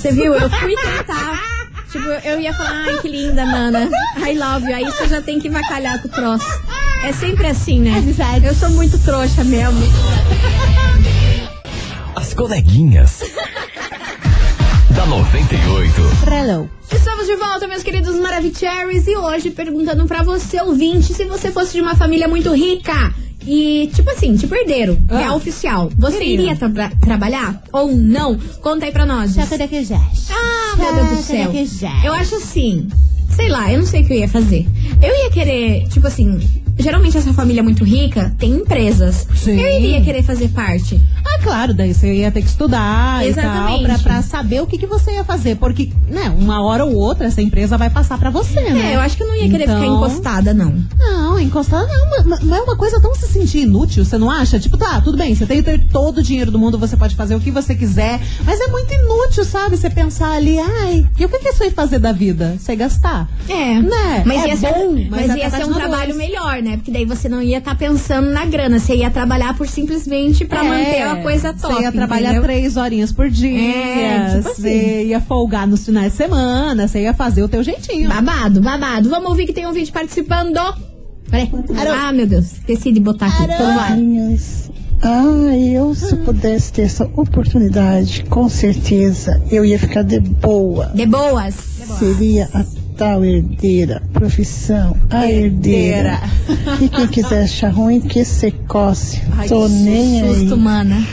Você 0.00 0.12
viu? 0.12 0.34
Eu 0.34 0.48
fui 0.50 0.74
tentar. 0.76 1.42
Tipo, 1.92 2.08
eu 2.26 2.40
ia 2.40 2.54
falar, 2.54 2.86
ai, 2.86 2.98
que 3.02 3.08
linda, 3.08 3.44
mana. 3.44 3.90
I 4.16 4.32
love 4.38 4.66
you. 4.66 4.74
Aí 4.74 4.84
você 4.84 5.08
já 5.08 5.20
tem 5.20 5.38
que 5.38 5.50
vacalhar 5.50 6.00
com 6.00 6.08
o 6.08 6.10
troço. 6.10 6.46
É 7.04 7.12
sempre 7.12 7.46
assim, 7.46 7.80
né? 7.80 8.02
Eu 8.42 8.54
sou 8.54 8.70
muito 8.70 8.98
trouxa 9.00 9.44
mesmo. 9.44 9.78
As 12.16 12.32
coleguinhas. 12.32 13.20
da 14.96 15.04
98. 15.04 16.00
Hello. 16.26 16.70
Estamos 16.90 17.26
de 17.26 17.36
volta, 17.36 17.68
meus 17.68 17.82
queridos 17.82 18.14
Maravicheries, 18.16 19.06
e 19.06 19.16
hoje 19.16 19.50
perguntando 19.50 20.06
pra 20.06 20.22
você, 20.22 20.62
ouvinte, 20.62 21.12
se 21.12 21.24
você 21.26 21.52
fosse 21.52 21.74
de 21.74 21.82
uma 21.82 21.94
família 21.94 22.26
muito 22.26 22.54
rica 22.54 23.12
e, 23.46 23.90
tipo 23.94 24.10
assim, 24.10 24.36
tipo 24.36 24.54
herdeiro, 24.54 24.98
Ah. 25.08 25.18
real 25.18 25.36
oficial, 25.36 25.90
você 25.98 26.18
Querido. 26.18 26.42
iria 26.42 26.56
tra- 26.56 26.92
trabalhar 27.00 27.62
ou 27.72 27.92
não? 27.94 28.36
Conta 28.60 28.86
aí 28.86 28.92
pra 28.92 29.06
nós. 29.06 29.34
Ah, 30.30 30.76
meu 30.76 30.94
Deus 30.94 31.08
do 31.10 31.22
céu. 31.22 31.50
Eu 32.04 32.12
acho 32.14 32.36
assim, 32.36 32.88
sei 33.30 33.48
lá, 33.48 33.70
eu 33.72 33.78
não 33.80 33.86
sei 33.86 34.02
o 34.02 34.06
que 34.06 34.12
eu 34.12 34.18
ia 34.18 34.28
fazer. 34.28 34.66
Eu 35.02 35.14
ia 35.14 35.30
querer, 35.30 35.86
tipo 35.88 36.06
assim, 36.06 36.38
geralmente 36.78 37.16
essa 37.16 37.32
família 37.32 37.62
muito 37.62 37.84
rica 37.84 38.34
tem 38.38 38.50
empresas. 38.52 39.26
Sim. 39.34 39.60
Eu 39.60 39.78
iria 39.78 40.00
querer 40.02 40.22
fazer 40.22 40.48
parte. 40.48 41.00
Ah, 41.24 41.40
claro, 41.42 41.72
daí 41.74 41.94
você 41.94 42.12
ia 42.14 42.30
ter 42.30 42.42
que 42.42 42.48
estudar 42.48 43.26
e 43.26 43.32
tal, 43.34 43.44
Exatamente. 43.44 43.84
pra, 43.84 43.98
pra 43.98 44.22
saber 44.22 44.60
o 44.62 44.66
que, 44.66 44.78
que 44.78 44.86
você 44.86 45.12
ia 45.12 45.24
fazer. 45.24 45.56
Porque, 45.56 45.92
né, 46.08 46.34
uma 46.36 46.62
hora 46.64 46.84
ou 46.84 46.94
outra 46.94 47.26
essa 47.26 47.40
empresa 47.42 47.76
vai 47.78 47.90
passar 47.90 48.18
pra 48.18 48.30
você, 48.30 48.60
né? 48.60 48.92
É, 48.92 48.96
eu 48.96 49.00
acho 49.00 49.16
que 49.16 49.22
eu 49.22 49.26
não 49.28 49.34
ia 49.36 49.48
querer 49.48 49.66
ficar 49.66 49.78
Então- 49.80 49.96
encostada, 49.96 50.52
não. 50.54 50.74
Não, 50.98 51.38
encostada 51.38 51.86
não, 52.24 52.38
não 52.38 52.56
é 52.56 52.60
uma 52.62 52.76
coisa 52.76 53.00
tão 53.00 53.14
se 53.14 53.26
sentir 53.26 53.60
inútil, 53.60 54.04
você 54.04 54.18
não 54.18 54.30
acha? 54.30 54.58
Tipo, 54.58 54.76
tá, 54.76 55.00
tudo 55.00 55.16
bem, 55.16 55.34
você 55.34 55.46
tem 55.46 55.58
que 55.58 55.62
ter 55.64 55.78
todo 55.88 56.18
o 56.18 56.22
dinheiro 56.22 56.50
do 56.50 56.58
mundo, 56.58 56.78
você 56.78 56.96
pode 56.96 57.14
fazer 57.14 57.34
o 57.34 57.40
que 57.40 57.50
você 57.50 57.74
quiser, 57.74 58.20
mas 58.44 58.60
é 58.60 58.66
muito 58.68 58.92
inútil, 58.92 59.44
sabe? 59.44 59.76
Você 59.76 59.90
pensar 59.90 60.32
ali, 60.32 60.58
ai, 60.58 61.06
e 61.18 61.24
o 61.24 61.28
que, 61.28 61.38
que 61.38 61.48
isso 61.48 61.64
ia 61.64 61.70
fazer 61.72 61.98
da 61.98 62.12
vida? 62.12 62.56
Você 62.58 62.74
gastar. 62.76 63.28
É. 63.48 63.80
Né? 63.80 64.22
Mas 64.26 64.44
é 64.44 64.48
ia 64.48 64.56
ser, 64.56 64.72
bom, 64.72 64.94
mas 65.10 65.26
mas 65.26 65.36
ia 65.36 65.50
ser 65.50 65.56
um 65.58 65.70
atrapalha 65.70 65.88
trabalho 65.88 66.14
melhor, 66.16 66.61
né? 66.62 66.76
Porque 66.76 66.90
daí 66.90 67.04
você 67.04 67.28
não 67.28 67.42
ia 67.42 67.58
estar 67.58 67.74
pensando 67.76 68.30
na 68.30 68.44
grana, 68.46 68.78
você 68.78 68.94
ia 68.96 69.10
trabalhar 69.10 69.56
por 69.56 69.66
simplesmente 69.68 70.44
pra 70.44 70.64
É, 70.64 70.68
manter 70.68 71.02
a 71.02 71.16
coisa 71.22 71.52
top. 71.52 71.74
Você 71.74 71.82
ia 71.82 71.92
trabalhar 71.92 72.30
entendeu? 72.30 72.42
três 72.44 72.76
horinhas 72.76 73.12
por 73.12 73.28
dia. 73.28 73.58
É, 73.60 74.36
tipo 74.36 74.48
assim. 74.48 74.62
Você 74.62 75.04
ia 75.06 75.20
folgar 75.20 75.66
nos 75.66 75.84
finais 75.84 76.12
de 76.12 76.18
semana. 76.18 76.86
Você 76.88 77.00
ia 77.02 77.12
fazer 77.12 77.42
o 77.42 77.48
teu 77.48 77.62
jeitinho. 77.62 78.08
Babado, 78.08 78.60
babado. 78.62 79.08
Vamos 79.10 79.28
ouvir 79.30 79.46
que 79.46 79.52
tem 79.52 79.66
um 79.66 79.72
vídeo 79.72 79.92
participando. 79.92 80.58
Peraí. 81.30 81.50
Ah, 81.98 82.12
meu 82.12 82.26
Deus. 82.26 82.52
Esqueci 82.52 82.92
de 82.92 83.00
botar 83.00 83.26
aqui. 83.26 83.44
Ah, 85.04 85.56
eu 85.56 85.94
se 85.96 86.14
pudesse 86.16 86.72
ter 86.72 86.82
essa 86.82 87.04
oportunidade, 87.16 88.24
com 88.30 88.48
certeza 88.48 89.42
eu 89.50 89.64
ia 89.64 89.76
ficar 89.78 90.02
de 90.04 90.20
boa. 90.20 90.92
De 90.94 91.04
boas. 91.06 91.54
Seria 91.98 92.48
a 92.54 92.64
tal 93.02 93.24
herdeira, 93.24 94.00
profissão, 94.12 94.96
a 95.10 95.28
herdeira. 95.28 96.20
E 96.80 96.88
quem 96.88 97.08
quiser 97.08 97.42
achar 97.42 97.70
ruim, 97.70 98.00
que 98.00 98.24
se 98.24 98.52
coce. 98.52 99.20
Ai, 99.36 99.48
Tô 99.48 99.66
nem 99.66 100.22
aí. 100.22 100.44
mana. 100.56 101.04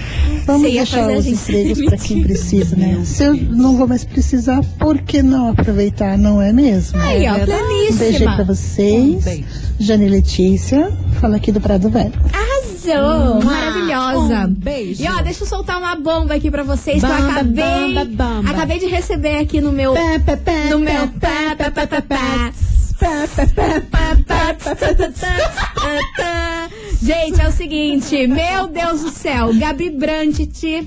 Vamos 0.46 0.72
deixar 0.72 1.10
os 1.12 1.26
empregos 1.26 1.82
para 1.86 1.98
quem 1.98 2.22
precisa, 2.22 2.76
né? 2.76 3.00
Se 3.06 3.24
eu 3.24 3.34
não 3.36 3.76
vou 3.76 3.88
mais 3.88 4.04
precisar, 4.04 4.62
por 4.78 5.00
que 5.00 5.24
não 5.24 5.50
aproveitar, 5.50 6.16
não 6.16 6.40
é 6.40 6.54
mesmo? 6.54 7.00
Aí, 7.00 7.28
ó, 7.28 7.36
Um 7.38 7.46
pleníssima. 7.46 7.98
beijo 8.00 8.30
aí 8.30 8.36
pra 8.36 8.44
vocês. 8.44 9.24
beijo. 9.26 9.44
Jane 9.80 10.10
Letícia, 10.10 10.92
fala 11.20 11.38
aqui 11.38 11.52
do 11.52 11.60
Prado 11.62 11.90
Velho. 11.90 12.12
Arrasou! 12.92 13.44
Maravilhosa! 13.44 14.46
Um 14.48 14.54
beijo. 14.54 15.04
E 15.04 15.08
ó, 15.08 15.22
deixa 15.22 15.44
eu 15.44 15.48
soltar 15.48 15.78
uma 15.78 15.96
bomba 15.96 16.36
aqui 16.36 16.50
pra 16.52 16.64
vocês 16.64 17.00
que 17.00 17.06
eu 17.06 17.14
acabei. 17.14 17.94
bamba, 17.94 18.06
bamba. 18.06 18.50
Acabei 18.52 18.80
de 18.80 18.88
receber 18.88 19.38
aqui 19.38 19.62
no 19.62 19.72
meu. 19.72 19.94
Pé, 19.94 20.20
pé, 20.20 20.70
no 20.70 20.80
meu. 20.80 21.08
pé, 21.20 21.56
pé. 21.56 21.70
Pé, 23.00 23.28
pé, 23.56 23.80
pé, 24.28 24.58
Gente, 27.02 27.42
é 27.42 27.48
o 27.48 27.52
seguinte, 27.52 28.28
meu 28.28 28.68
Deus 28.68 29.02
do 29.02 29.10
céu, 29.10 29.54
Gabi 29.54 29.90
Brandt 29.90 30.86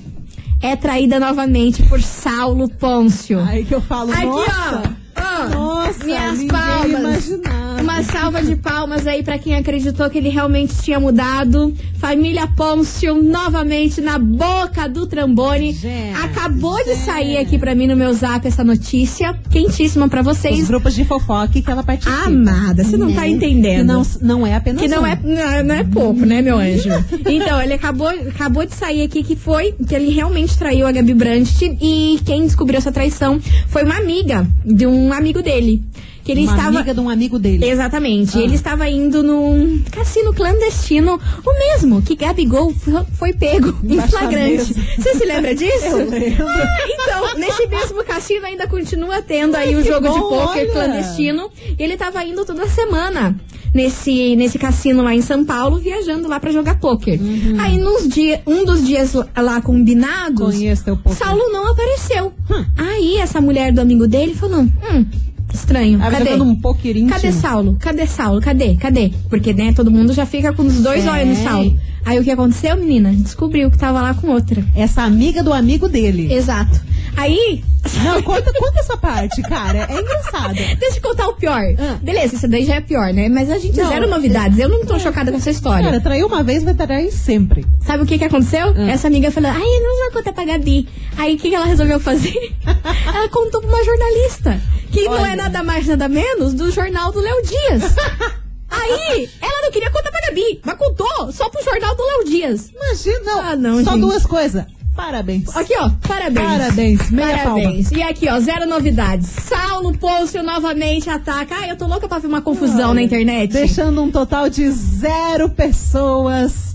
é 0.61 0.75
traída 0.75 1.19
novamente 1.19 1.81
por 1.83 2.01
Saulo 2.01 2.69
Pôncio. 2.69 3.43
Aí 3.43 3.65
que 3.65 3.73
eu 3.73 3.81
falo, 3.81 4.11
Aqui, 4.13 4.25
nossa. 4.25 4.95
ó. 5.17 5.21
ó, 5.21 5.49
Nossa, 5.49 6.05
minhas 6.05 6.43
palmas. 6.45 7.27
imaginava. 7.27 7.62
Uma 7.83 8.01
salva 8.01 8.41
de 8.41 8.55
palmas 8.55 9.05
aí 9.05 9.21
pra 9.21 9.37
quem 9.37 9.55
acreditou 9.55 10.09
que 10.09 10.17
ele 10.17 10.29
realmente 10.29 10.73
tinha 10.81 10.99
mudado. 10.99 11.75
Família 11.97 12.47
Pôncio 12.47 13.21
novamente 13.21 13.99
na 13.99 14.17
boca 14.17 14.87
do 14.87 15.05
trambone. 15.05 15.73
Gente, 15.73 16.15
Acabou 16.17 16.81
de 16.83 16.95
sair 16.95 17.37
aqui 17.37 17.57
pra 17.59 17.75
mim 17.75 17.85
no 17.87 17.95
meu 17.95 18.13
zap 18.13 18.47
essa 18.47 18.63
notícia. 18.63 19.37
Quentíssima 19.51 20.07
pra 20.07 20.21
Os 20.21 20.25
vocês. 20.27 20.65
grupos 20.67 20.95
de 20.95 21.03
fofoca 21.03 21.47
que 21.61 21.69
ela 21.69 21.83
participa. 21.83 22.25
Amada, 22.25 22.83
você 22.83 22.95
não 22.97 23.11
tá 23.13 23.21
Né? 23.21 23.29
entendendo. 23.29 23.79
Que 23.79 23.83
não, 23.83 24.37
não 24.39 24.47
é 24.47 24.55
apenas 24.55 24.81
Que 24.81 24.87
não 24.87 25.01
um. 25.03 25.05
é, 25.05 25.19
não 25.21 25.41
é, 25.51 25.63
não 25.63 25.75
é 25.75 25.83
pouco, 25.83 26.25
né, 26.25 26.41
meu 26.41 26.57
anjo? 26.57 26.89
Então, 27.25 27.61
ele 27.61 27.73
acabou, 27.73 28.07
acabou 28.07 28.65
de 28.65 28.73
sair 28.73 29.01
aqui 29.03 29.23
que 29.23 29.35
foi, 29.35 29.73
que 29.87 29.93
ele 29.93 30.09
realmente 30.11 30.57
traiu 30.57 30.87
a 30.87 30.91
Gabi 30.91 31.13
Brandt 31.13 31.77
e 31.81 32.19
quem 32.25 32.43
descobriu 32.45 32.77
essa 32.77 32.91
traição 32.91 33.39
foi 33.67 33.83
uma 33.83 33.97
amiga 33.97 34.47
de 34.65 34.85
um 34.87 35.11
amigo 35.11 35.41
dele. 35.41 35.83
Que 36.23 36.31
ele 36.31 36.43
Uma 36.43 36.51
estava. 36.55 36.77
amiga 36.77 36.93
de 36.93 36.99
um 37.01 37.09
amigo 37.09 37.37
dele. 37.37 37.65
Exatamente. 37.65 38.37
Ah. 38.37 38.41
Ele 38.41 38.55
estava 38.55 38.89
indo 38.89 39.21
num 39.21 39.83
cassino 39.91 40.33
clandestino, 40.33 41.19
o 41.45 41.53
mesmo 41.59 42.01
que 42.01 42.15
Gabigol 42.15 42.73
foi 43.19 43.33
pego 43.33 43.75
em 43.83 43.99
flagrante. 43.99 44.73
Você 44.97 45.15
se 45.15 45.25
lembra 45.25 45.53
disso? 45.55 45.85
Eu 45.85 46.09
lembro. 46.09 46.47
Ah, 46.47 46.77
então, 46.87 47.35
nesse 47.37 47.67
mesmo 47.67 48.03
cassino 48.05 48.45
ainda 48.45 48.67
continua 48.67 49.21
tendo 49.21 49.55
aí 49.55 49.69
Ai, 49.69 49.75
o 49.75 49.83
que 49.83 49.87
jogo 49.89 50.07
de 50.07 50.19
bom, 50.19 50.29
pôquer 50.29 50.61
olha. 50.63 50.71
clandestino. 50.71 51.49
E 51.77 51.83
ele 51.83 51.97
tava 51.97 52.23
indo 52.23 52.45
toda 52.45 52.67
semana 52.67 53.35
nesse, 53.73 54.35
nesse 54.37 54.57
cassino 54.57 55.03
lá 55.03 55.13
em 55.13 55.21
São 55.21 55.43
Paulo, 55.43 55.77
viajando 55.79 56.29
lá 56.29 56.39
pra 56.39 56.51
jogar 56.51 56.79
pôquer. 56.79 57.19
Uhum. 57.19 57.57
Aí 57.59 57.77
nos 57.77 58.07
dia, 58.07 58.41
um 58.47 58.63
dos 58.63 58.85
dias 58.85 59.13
lá 59.13 59.59
combinados, 59.61 60.55
Conheço 60.55 60.85
teu 60.85 60.95
poker. 60.95 61.17
Saulo 61.17 61.49
não 61.51 61.69
apareceu. 61.71 62.31
Hum. 62.49 62.65
Aí 62.77 63.17
essa 63.17 63.41
mulher 63.41 63.73
do 63.73 63.81
amigo 63.81 64.07
dele 64.07 64.33
falou: 64.35 64.61
hum, 64.61 65.05
estranho. 65.53 65.99
Tava 65.99 66.17
Cadê? 66.17 66.33
um 66.41 66.55
poker 66.55 66.91
íntimo. 66.97 67.09
Cadê 67.09 67.31
Saulo? 67.31 67.77
Cadê 67.79 68.07
Saulo? 68.07 68.41
Cadê? 68.41 68.75
Cadê? 68.75 69.11
Porque, 69.29 69.53
né, 69.53 69.73
todo 69.73 69.91
mundo 69.91 70.13
já 70.13 70.25
fica 70.25 70.51
com 70.53 70.63
os 70.63 70.81
dois 70.81 71.05
É. 71.05 71.09
olhos 71.09 71.37
no 71.37 71.43
Saulo. 71.43 71.79
Aí 72.05 72.19
o 72.19 72.23
que 72.23 72.31
aconteceu, 72.31 72.75
menina? 72.75 73.11
Descobriu 73.11 73.71
que 73.71 73.77
tava 73.77 74.01
lá 74.01 74.13
com 74.13 74.27
outra. 74.29 74.63
Essa 74.75 75.03
amiga 75.03 75.41
do 75.41 75.53
amigo 75.53 75.87
dele. 75.87 76.33
Exato. 76.33 76.81
Aí. 77.15 77.63
Não, 78.03 78.21
conta, 78.21 78.51
conta 78.53 78.79
essa 78.79 78.97
parte, 78.97 79.41
cara. 79.41 79.87
É 79.89 79.99
engraçada. 79.99 80.53
Deixa 80.79 80.97
eu 80.97 81.01
contar 81.01 81.27
o 81.27 81.33
pior. 81.33 81.61
Ah. 81.77 81.97
Beleza, 82.01 82.35
isso 82.35 82.47
daí 82.47 82.65
já 82.65 82.75
é 82.75 82.81
pior, 82.81 83.13
né? 83.13 83.29
Mas 83.29 83.49
a 83.49 83.57
gente 83.57 83.77
Não, 83.77 83.89
zero 83.89 84.07
novidades. 84.07 84.57
Eu 84.57 84.69
não 84.69 84.85
tô 84.85 84.97
chocada 84.99 85.31
com 85.31 85.37
essa 85.37 85.49
história. 85.49 85.85
Cara, 85.85 86.01
traiu 86.01 86.27
uma 86.27 86.43
vez, 86.43 86.63
vai 86.63 86.73
trair 86.73 87.11
sempre. 87.11 87.65
Sabe 87.81 88.03
o 88.03 88.05
que 88.05 88.17
que 88.17 88.25
aconteceu? 88.25 88.73
Ah. 88.75 88.89
Essa 88.89 89.07
amiga 89.07 89.31
falou, 89.31 89.51
ai, 89.51 89.59
não 89.59 90.03
vou 90.03 90.11
contar 90.13 90.33
pra 90.33 90.45
Gabi. 90.45 90.87
Aí 91.17 91.35
o 91.35 91.37
que, 91.37 91.49
que 91.49 91.55
ela 91.55 91.65
resolveu 91.65 91.99
fazer? 91.99 92.53
ela 92.65 93.29
contou 93.29 93.61
pra 93.61 93.69
uma 93.69 93.83
jornalista. 93.83 94.59
Que 94.91 95.03
não 95.03 95.17
é 95.17 95.31
Olha. 95.31 95.35
nada 95.35 95.63
mais, 95.63 95.87
nada 95.87 96.07
menos 96.07 96.53
do 96.53 96.71
jornal 96.71 97.11
do 97.11 97.19
Léo 97.19 97.41
Dias. 97.43 97.95
Aí, 98.81 99.29
ela 99.41 99.61
não 99.63 99.71
queria 99.71 99.89
contar 99.91 100.09
pra 100.11 100.21
Gabi, 100.27 100.59
mas 100.65 100.77
contou 100.77 101.31
só 101.31 101.49
pro 101.49 101.63
jornal 101.63 101.95
do 101.95 102.03
Léo 102.03 102.25
Dias. 102.25 102.71
Imagina, 102.75 103.19
não. 103.23 103.39
Ah, 103.41 103.55
não, 103.55 103.83
Só 103.83 103.91
gente. 103.91 104.01
duas 104.01 104.25
coisas. 104.25 104.63
Parabéns. 104.95 105.55
Aqui, 105.55 105.73
ó, 105.79 105.89
parabéns. 106.07 106.47
Parabéns, 106.47 107.09
meia 107.09 107.37
Parabéns. 107.39 107.91
E 107.91 108.03
aqui, 108.03 108.29
ó, 108.29 108.39
zero 108.39 108.67
novidades. 108.67 109.27
Saulo 109.27 109.97
Pôncio 109.97 110.43
novamente 110.43 111.09
ataca. 111.09 111.55
Ai, 111.55 111.71
eu 111.71 111.75
tô 111.75 111.87
louca 111.87 112.07
pra 112.07 112.19
ver 112.19 112.27
uma 112.27 112.41
confusão 112.43 112.89
Olha, 112.91 112.93
na 112.95 113.01
internet. 113.01 113.51
Deixando 113.51 114.01
um 114.03 114.11
total 114.11 114.49
de 114.49 114.69
zero 114.69 115.49
pessoas. 115.49 116.73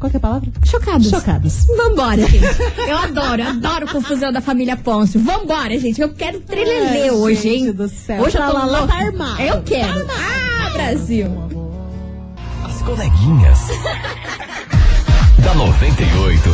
Qual 0.00 0.08
que 0.08 0.16
é 0.16 0.18
a 0.18 0.20
palavra? 0.20 0.48
Chocadas. 0.64 1.10
Chocadas. 1.10 1.66
Vambora, 1.76 2.22
gente. 2.26 2.44
Eu 2.88 2.96
adoro, 2.96 3.42
adoro 3.42 3.88
confusão 3.88 4.32
da 4.32 4.40
família 4.40 4.76
Pôncio. 4.76 5.20
Vambora, 5.20 5.78
gente. 5.78 6.00
Eu 6.00 6.14
quero 6.14 6.40
trelelê 6.40 7.02
Ai, 7.02 7.10
hoje, 7.10 7.48
hein? 7.48 7.72
do 7.72 7.88
céu. 7.88 8.22
Hoje 8.22 8.38
eu 8.38 8.44
tô 8.44 8.50
Pra 8.50 8.64
lá, 8.64 8.64
lá 8.64 8.86
tá 8.86 8.94
armado. 8.94 9.42
Eu 9.42 9.62
quero. 9.62 10.06
Ah, 10.68 10.72
Brasil. 10.72 11.26
As 12.64 12.82
coleguinhas. 12.82 13.58
da 15.42 15.54
98. 15.54 16.50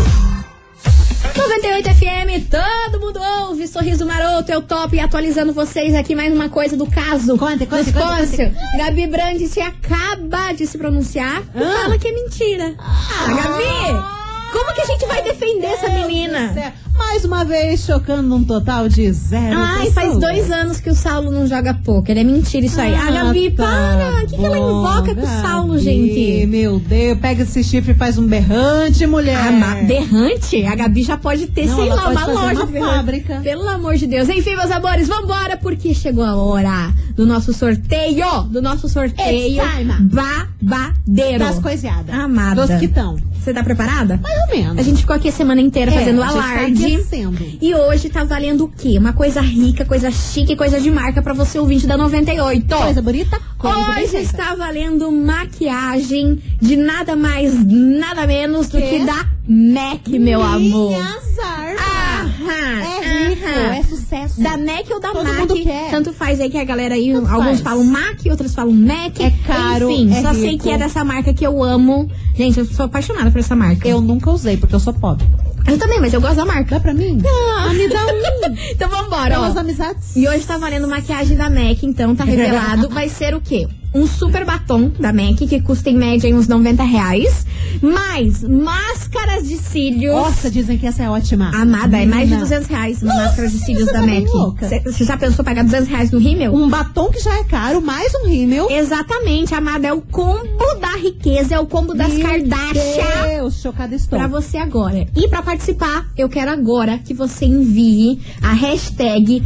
98 1.36 1.88
FM, 1.94 2.48
todo 2.50 3.00
mundo 3.00 3.20
ouve. 3.20 3.66
Sorriso 3.66 4.06
Maroto 4.06 4.52
é 4.52 4.56
o 4.58 4.62
top. 4.62 4.94
E 4.96 5.00
atualizando 5.00 5.52
vocês 5.52 5.94
aqui 5.94 6.14
mais 6.14 6.32
uma 6.32 6.48
coisa 6.48 6.76
do 6.76 6.86
caso. 6.86 7.36
Conta, 7.36 7.66
conta, 7.66 7.92
conta. 7.92 8.54
Gabi 8.78 9.06
Brandt 9.08 9.48
se 9.48 9.60
acaba 9.60 10.52
de 10.52 10.66
se 10.66 10.78
pronunciar 10.78 11.42
e 11.54 11.62
Ah. 11.62 11.80
fala 11.82 11.98
que 11.98 12.06
é 12.08 12.12
mentira. 12.12 12.74
Ah, 12.78 13.26
Gabi! 13.28 14.14
Como 14.52 14.72
que 14.74 14.80
a 14.82 14.86
gente 14.86 15.06
vai 15.06 15.22
defender 15.22 15.66
essa 15.66 15.88
menina? 15.88 16.72
Mais 16.96 17.24
uma 17.24 17.44
vez, 17.44 17.84
chocando 17.84 18.22
num 18.22 18.44
total 18.44 18.88
de 18.88 19.10
zero. 19.12 19.56
Ai, 19.58 19.90
faz 19.90 20.06
pessoas. 20.14 20.20
dois 20.20 20.50
anos 20.50 20.80
que 20.80 20.90
o 20.90 20.94
Saulo 20.94 21.30
não 21.30 21.46
joga 21.46 21.74
poker. 21.74 22.16
É 22.16 22.24
mentira 22.24 22.66
isso 22.66 22.80
aí. 22.80 22.94
Ah, 22.94 23.08
a 23.08 23.10
Gabi, 23.10 23.50
tá 23.50 23.64
para! 23.64 24.22
O 24.22 24.26
que, 24.26 24.36
que 24.36 24.44
ela 24.44 24.58
invoca 24.58 25.14
com 25.14 25.20
o 25.22 25.26
Saulo, 25.26 25.72
Gabi, 25.74 25.82
gente? 25.84 26.46
Meu 26.46 26.78
Deus, 26.78 27.18
pega 27.18 27.42
esse 27.42 27.64
chifre 27.64 27.92
e 27.92 27.94
faz 27.94 28.16
um 28.18 28.26
berrante, 28.26 29.06
mulher. 29.06 29.36
Ah, 29.36 29.82
berrante? 29.84 30.64
A 30.64 30.74
Gabi 30.74 31.02
já 31.02 31.16
pode 31.16 31.46
ter, 31.48 31.66
Não, 31.66 31.76
sei 31.76 31.88
lá, 31.88 32.08
uma 32.08 32.26
loja 32.26 32.64
uma 32.64 32.86
fábrica. 32.94 33.40
Pelo 33.42 33.68
amor 33.68 33.96
de 33.96 34.06
Deus. 34.06 34.28
Enfim, 34.28 34.56
meus 34.56 34.70
amores, 34.70 35.08
vambora, 35.08 35.56
porque 35.56 35.94
chegou 35.94 36.24
a 36.24 36.36
hora 36.36 36.92
do 37.16 37.26
nosso 37.26 37.52
sorteio. 37.52 38.42
Do 38.50 38.62
nosso 38.62 38.88
sorteio 38.88 39.62
babadeiro. 40.00 41.38
Das 41.38 41.58
coiseadas. 41.58 42.14
Amada. 42.14 42.66
Dos 42.66 42.78
quitão. 42.78 43.16
Você 43.44 43.52
tá 43.52 43.62
preparada? 43.62 44.18
Mais 44.22 44.38
ou 44.48 44.56
menos. 44.56 44.78
A 44.78 44.82
gente 44.82 45.00
ficou 45.02 45.14
aqui 45.14 45.28
a 45.28 45.32
semana 45.32 45.60
inteira 45.60 45.92
É, 45.92 45.98
fazendo 45.98 46.20
tá 46.20 46.28
alarde. 46.28 46.82
Aquecendo. 46.86 47.38
e 47.60 47.74
hoje 47.74 48.08
tá 48.08 48.24
valendo 48.24 48.64
o 48.64 48.68
quê? 48.68 48.96
Uma 48.98 49.12
coisa 49.12 49.40
rica, 49.40 49.84
coisa 49.84 50.10
chique, 50.10 50.56
coisa 50.56 50.80
de 50.80 50.90
marca 50.90 51.20
pra 51.22 51.32
você 51.34 51.58
ouvinte 51.58 51.86
da 51.86 51.96
98. 51.96 52.66
Coisa 52.76 53.02
bonita, 53.02 53.40
coisa 53.58 53.76
Hoje 54.00 54.16
está 54.18 54.54
valendo 54.54 55.10
maquiagem 55.10 56.40
de 56.60 56.76
nada 56.76 57.16
mais, 57.16 57.52
nada 57.64 58.26
menos 58.26 58.68
do 58.68 58.78
Que? 58.78 58.98
que 58.98 59.04
da 59.04 59.26
MAC, 59.48 60.18
meu 60.18 60.42
amor. 60.42 60.90
Minhas 60.90 61.38
armas. 61.38 61.84
Aham, 61.84 62.80
É 62.80 63.28
rico, 63.28 63.44
aham. 63.46 63.74
é 63.74 63.82
sucesso. 63.82 64.40
Da 64.40 64.56
MAC 64.56 64.92
ou 64.92 65.00
da 65.00 65.10
Todo 65.10 65.24
MAC, 65.24 65.38
mundo 65.38 65.54
quer. 65.62 65.90
tanto 65.90 66.12
faz 66.12 66.40
aí 66.40 66.48
que 66.50 66.58
a 66.58 66.64
galera 66.64 66.94
aí, 66.94 67.12
Tanto 67.12 67.28
alguns 67.30 67.46
faz. 67.46 67.60
falam 67.60 67.84
MAC, 67.84 68.30
outros 68.30 68.54
falam 68.54 68.72
MAC. 68.72 69.22
É 69.22 69.30
caro, 69.46 69.90
Enfim, 69.90 70.12
é 70.14 70.22
só 70.22 70.32
sei 70.32 70.50
rico. 70.52 70.64
que 70.64 70.70
é 70.70 70.78
dessa 70.78 71.04
marca 71.04 71.32
que 71.34 71.46
eu 71.46 71.62
amo. 71.62 72.10
Gente, 72.34 72.58
eu 72.58 72.64
sou 72.64 72.86
apaixonada 72.86 73.30
por 73.30 73.38
essa 73.38 73.54
marca. 73.54 73.86
Eu 73.88 74.00
nunca 74.00 74.30
usei, 74.30 74.56
porque 74.56 74.74
eu 74.74 74.80
sou 74.80 74.92
pobre. 74.94 75.26
Eu 75.66 75.78
também, 75.78 76.00
mas 76.00 76.12
eu 76.12 76.20
gosto 76.20 76.36
da 76.36 76.44
marca. 76.44 76.74
Dá 76.74 76.80
pra 76.80 76.94
mim? 76.94 77.22
Ah, 77.58 77.72
me 77.72 77.88
dá 77.88 78.06
um. 78.06 78.54
então 78.70 78.88
vambora, 78.88 79.40
ó. 79.40 79.58
Amizades. 79.58 80.14
E 80.16 80.28
hoje 80.28 80.44
tá 80.46 80.58
valendo 80.58 80.86
maquiagem 80.86 81.36
da 81.36 81.48
MAC, 81.48 81.84
então 81.84 82.14
tá 82.14 82.24
revelado. 82.24 82.88
Vai 82.90 83.08
ser 83.08 83.34
o 83.34 83.40
quê? 83.40 83.66
Um 83.94 84.08
super 84.08 84.44
batom 84.44 84.90
da 84.98 85.12
MAC, 85.12 85.46
que 85.46 85.60
custa 85.60 85.88
em 85.88 85.96
média 85.96 86.34
uns 86.34 86.48
90 86.48 86.82
reais. 86.82 87.46
Mais 87.80 88.42
máscaras 88.42 89.46
de 89.48 89.56
cílios. 89.56 90.12
Nossa, 90.12 90.50
dizem 90.50 90.76
que 90.76 90.86
essa 90.86 91.04
é 91.04 91.10
ótima. 91.10 91.50
Amada, 91.54 91.98
é 91.98 92.04
mais 92.04 92.28
de 92.28 92.34
Menina. 92.34 92.40
200 92.40 92.68
reais 92.68 93.02
uma 93.02 93.12
Nossa, 93.14 93.26
máscara 93.26 93.48
de 93.48 93.58
cílios 93.58 93.86
da 93.86 93.92
tá 93.92 94.02
bem 94.02 94.24
MAC. 94.24 94.82
Você 94.84 95.04
já 95.04 95.16
pensou 95.16 95.44
pagar 95.44 95.62
200 95.62 95.88
reais 95.88 96.10
no 96.10 96.18
rímel? 96.18 96.52
Um 96.54 96.68
batom 96.68 97.08
que 97.10 97.20
já 97.20 97.38
é 97.38 97.44
caro, 97.44 97.80
mais 97.80 98.12
um 98.16 98.26
rímel. 98.26 98.68
Exatamente, 98.68 99.54
amada. 99.54 99.86
É 99.86 99.92
o 99.92 100.00
combo 100.00 100.74
da 100.80 100.96
riqueza, 100.96 101.54
é 101.54 101.60
o 101.60 101.66
combo 101.66 101.94
das 101.94 102.12
Meu 102.12 102.26
Kardashian. 102.26 103.28
Deus, 103.28 103.60
chocada 103.60 103.94
estou. 103.94 104.18
Pra 104.18 104.26
você 104.26 104.56
agora. 104.56 105.06
E 105.14 105.28
pra 105.28 105.40
participar, 105.54 106.10
eu 106.18 106.28
quero 106.28 106.50
agora 106.50 106.98
que 106.98 107.14
você 107.14 107.44
envie 107.44 108.20
a 108.42 108.52
hashtag 108.52 109.40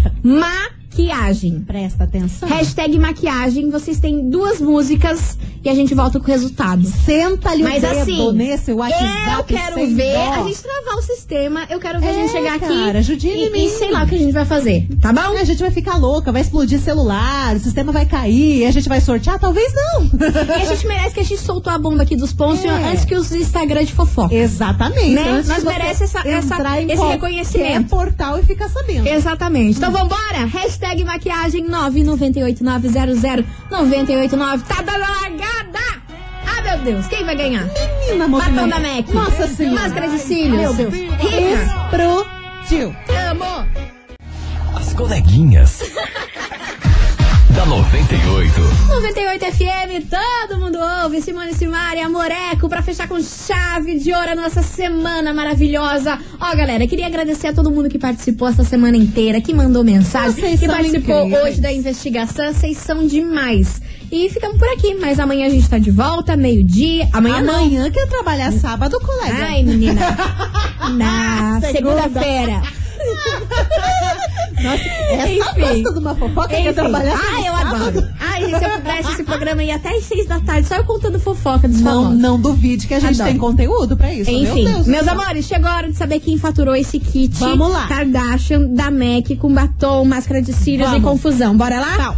maquiagem. 0.99 1.61
Presta 1.67 2.05
atenção. 2.05 2.49
Hashtag 2.49 2.99
maquiagem. 2.99 3.71
Vocês 3.71 4.01
têm 4.01 4.29
duas 4.29 4.61
músicas 4.61 5.39
e 5.65 5.69
a 5.69 5.75
gente 5.75 5.95
volta 5.95 6.19
com 6.19 6.25
o 6.25 6.29
resultado. 6.29 6.85
Senta-lhe 6.85 7.63
o 7.63 7.69
Mas 7.69 7.83
dedo 7.83 7.99
assim, 8.01 8.33
nesse 8.33 8.73
WhatsApp 8.73 9.33
eu 9.39 9.45
quero 9.45 9.77
ver 9.95 10.13
dó. 10.15 10.33
a 10.33 10.43
gente 10.45 10.63
travar 10.63 10.95
o 10.97 11.03
sistema. 11.03 11.67
Eu 11.71 11.79
quero 11.79 12.01
ver 12.01 12.09
a 12.09 12.11
É, 12.11 12.15
gente 12.15 12.33
chegar 12.33 12.59
cara, 12.59 12.99
aqui 12.99 13.29
em 13.29 13.47
e, 13.47 13.51
mim. 13.51 13.65
e 13.67 13.71
sei 13.71 13.91
lá 13.93 14.03
o 14.05 14.07
que 14.09 14.15
a 14.17 14.19
gente 14.19 14.33
vai 14.33 14.45
fazer, 14.45 14.89
tá 15.01 15.13
bom? 15.13 15.21
A 15.39 15.45
gente 15.45 15.61
vai 15.61 15.71
ficar 15.71 15.97
louca, 15.97 16.33
vai 16.33 16.43
explodir 16.43 16.81
celular, 16.81 17.55
o 17.55 17.61
sistema 17.61 17.93
vai 17.93 18.07
cair, 18.07 18.67
a 18.67 18.71
gente 18.71 18.89
vai 18.89 19.01
sortear? 19.01 19.39
Talvez 19.39 19.73
não. 19.75 20.11
E 20.59 20.63
a 20.63 20.65
gente 20.65 20.87
merece 20.87 21.15
que 21.15 21.21
a 21.21 21.25
gente 21.25 21.41
soltou 21.41 21.73
a 21.73 21.79
bomba 21.79 22.03
aqui 22.03 22.17
dos 22.17 22.33
pontos 22.33 22.65
É. 22.65 22.69
antes 22.69 23.05
que 23.05 23.15
os 23.15 23.31
Instagram 23.33 23.85
de 23.85 23.93
fofoca. 23.93 24.35
Exatamente. 24.35 25.11
Né? 25.11 25.31
Antes 25.31 25.49
Nós 25.49 25.65
merece 25.65 26.05
essa- 26.05 26.27
essa- 26.27 26.81
esse 26.81 27.03
reconhecimento. 27.05 27.89
portal 27.89 28.39
e 28.39 28.43
ficar 28.43 28.69
sabendo. 28.69 29.07
Exatamente. 29.07 29.77
Então 29.79 29.91
vambora! 29.93 30.47
Hashtag 30.51 30.88
maquiagem 31.05 31.67
998900989. 31.69 34.63
Tá 34.67 34.83
dando 34.83 35.03
a 35.03 35.09
largada! 35.23 35.79
Ah, 36.47 36.63
meu 36.63 36.79
Deus, 36.79 37.07
quem 37.07 37.25
vai 37.25 37.37
ganhar? 37.37 37.65
Menina, 38.07 38.29
Batom 38.29 38.51
movimento. 38.53 38.71
da 38.71 38.81
MAC. 38.81 39.13
Nossa 39.13 39.47
senhora. 39.49 39.81
Máscara 39.83 40.09
de 40.09 40.19
cílios. 40.19 40.61
Meu 40.61 40.75
Deus. 40.75 40.95
Rica. 40.95 41.15
Explodiu. 41.85 42.95
Amo. 43.31 43.67
As 44.75 44.93
coleguinhas. 44.95 45.83
Da 47.59 47.67
98. 47.67 48.61
98 48.87 49.45
FM, 49.47 50.07
todo 50.09 50.61
mundo 50.61 50.79
ouve. 51.03 51.21
Simone 51.21 51.53
Simari, 51.53 51.99
Amoreco, 51.99 52.69
pra 52.69 52.83
fechar 52.83 53.09
com 53.09 53.21
chave 53.21 53.99
de 53.99 54.13
ouro 54.13 54.31
a 54.31 54.35
nossa 54.37 54.63
semana 54.63 55.35
maravilhosa. 55.35 56.21
Ó, 56.41 56.55
galera, 56.55 56.87
queria 56.87 57.07
agradecer 57.09 57.49
a 57.49 57.53
todo 57.53 57.69
mundo 57.69 57.89
que 57.89 57.99
participou 57.99 58.47
essa 58.47 58.63
semana 58.63 58.97
inteira, 58.97 59.41
que 59.41 59.53
mandou 59.53 59.83
mensagem, 59.83 60.31
Vocês 60.41 60.61
que 60.61 60.69
participou 60.69 61.25
incríveis. 61.27 61.45
hoje 61.55 61.61
da 61.61 61.73
investigação. 61.73 62.53
Vocês 62.53 62.79
são 62.79 63.05
demais. 63.05 63.83
E 64.13 64.29
ficamos 64.31 64.57
por 64.57 64.69
aqui, 64.69 64.95
mas 64.95 65.19
amanhã 65.19 65.47
a 65.47 65.51
gente 65.51 65.69
tá 65.69 65.79
de 65.79 65.91
volta, 65.91 66.37
meio-dia. 66.37 67.09
Amanhã, 67.13 67.43
não. 67.43 67.57
Amanhã 67.57 67.91
quer 67.91 68.07
trabalhar 68.07 68.53
sábado, 68.53 69.01
colega. 69.01 69.47
Ai, 69.47 69.65
menina. 69.65 70.01
Na 70.97 71.61
Segunda. 71.61 72.03
segunda-feira. 72.03 72.63
Nossa, 74.63 74.85
essa 74.85 75.29
Enfim. 75.29 75.61
gosta 75.83 75.93
de 75.93 75.99
uma 76.01 76.15
fofoca 76.17 76.59
Enfim. 76.59 76.73
trabalhar 76.73 77.17
Ai, 77.33 77.49
eu 77.49 77.53
sábado. 77.53 77.77
adoro. 77.77 78.09
Ai, 78.21 78.41
gente, 78.45 78.59
se 78.59 78.65
eu 78.65 78.71
pudesse 78.71 79.13
esse 79.13 79.25
programa 79.25 79.63
ia 79.63 79.77
até 79.77 79.91
às 79.91 80.05
seis 80.05 80.27
da 80.27 80.41
tarde, 80.41 80.67
só 80.69 80.75
eu 80.77 80.85
contando 80.85 81.19
fofoca 81.21 81.69
dos 81.69 81.81
Não, 81.81 82.03
famosos. 82.03 82.19
não 82.21 82.41
duvide 82.41 82.87
que 82.89 82.95
a 82.95 82.99
gente 83.01 83.15
Adoro. 83.15 83.29
tem 83.31 83.39
conteúdo 83.39 83.97
pra 83.97 84.13
isso. 84.13 84.29
Enfim, 84.31 84.65
meu 84.65 84.73
Deus. 84.75 84.85
do 84.87 84.91
meus 84.91 85.07
amores, 85.09 85.47
chegou 85.47 85.69
a 85.69 85.77
hora 85.77 85.91
de 85.91 85.97
saber 85.97 86.19
quem 86.21 86.37
faturou 86.39 86.75
esse 86.75 86.99
kit 86.99 87.39
Vamos 87.39 87.71
lá. 87.71 87.87
Kardashian 87.87 88.63
da 88.75 88.91
MAC 88.91 89.37
com 89.37 89.53
batom, 89.53 90.05
máscara 90.05 90.43
de 90.43 90.53
cílios 90.53 90.89
e 90.89 90.93
Vamos. 90.99 91.09
confusão. 91.09 91.57
Bora 91.57 91.79
lá? 91.81 91.97
Tal. 91.97 92.17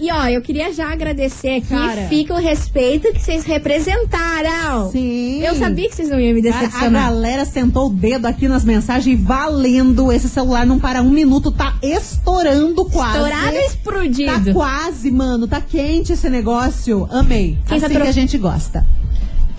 E 0.00 0.10
ó, 0.10 0.26
eu 0.28 0.40
queria 0.40 0.72
já 0.72 0.90
agradecer 0.90 1.56
aqui, 1.56 1.68
Cara. 1.68 2.06
fica 2.08 2.32
o 2.32 2.38
respeito 2.38 3.12
que 3.12 3.20
vocês 3.20 3.44
representaram. 3.44 4.90
Sim. 4.90 5.42
Eu 5.42 5.54
sabia 5.56 5.88
que 5.90 5.94
vocês 5.94 6.08
não 6.08 6.18
iam 6.18 6.34
me 6.34 6.42
Cara, 6.42 6.56
a 6.56 6.60
decepcionar. 6.68 7.04
galera 7.10 7.44
sentou 7.44 7.88
o 7.88 7.90
dedo 7.92 8.24
aqui 8.26 8.48
nas 8.48 8.64
mensagens 8.64 9.20
valendo. 9.20 10.10
Esse 10.10 10.28
celular 10.28 10.64
não 10.64 10.78
para 10.78 11.02
um 11.02 11.10
minuto, 11.10 11.50
tá 11.52 11.74
estourando 11.82 12.86
quase. 12.86 13.18
Estourado 13.18 13.56
e 13.56 13.66
explodido. 13.66 14.44
Tá 14.46 14.52
quase, 14.54 15.10
mano. 15.10 15.46
Tá 15.46 15.60
quente 15.60 16.14
esse 16.14 16.30
negócio. 16.30 17.06
Amei. 17.10 17.58
Quem 17.66 17.76
assim 17.76 17.80
faturou? 17.86 18.02
que 18.04 18.08
a 18.08 18.12
gente 18.12 18.38
gosta. 18.38 18.86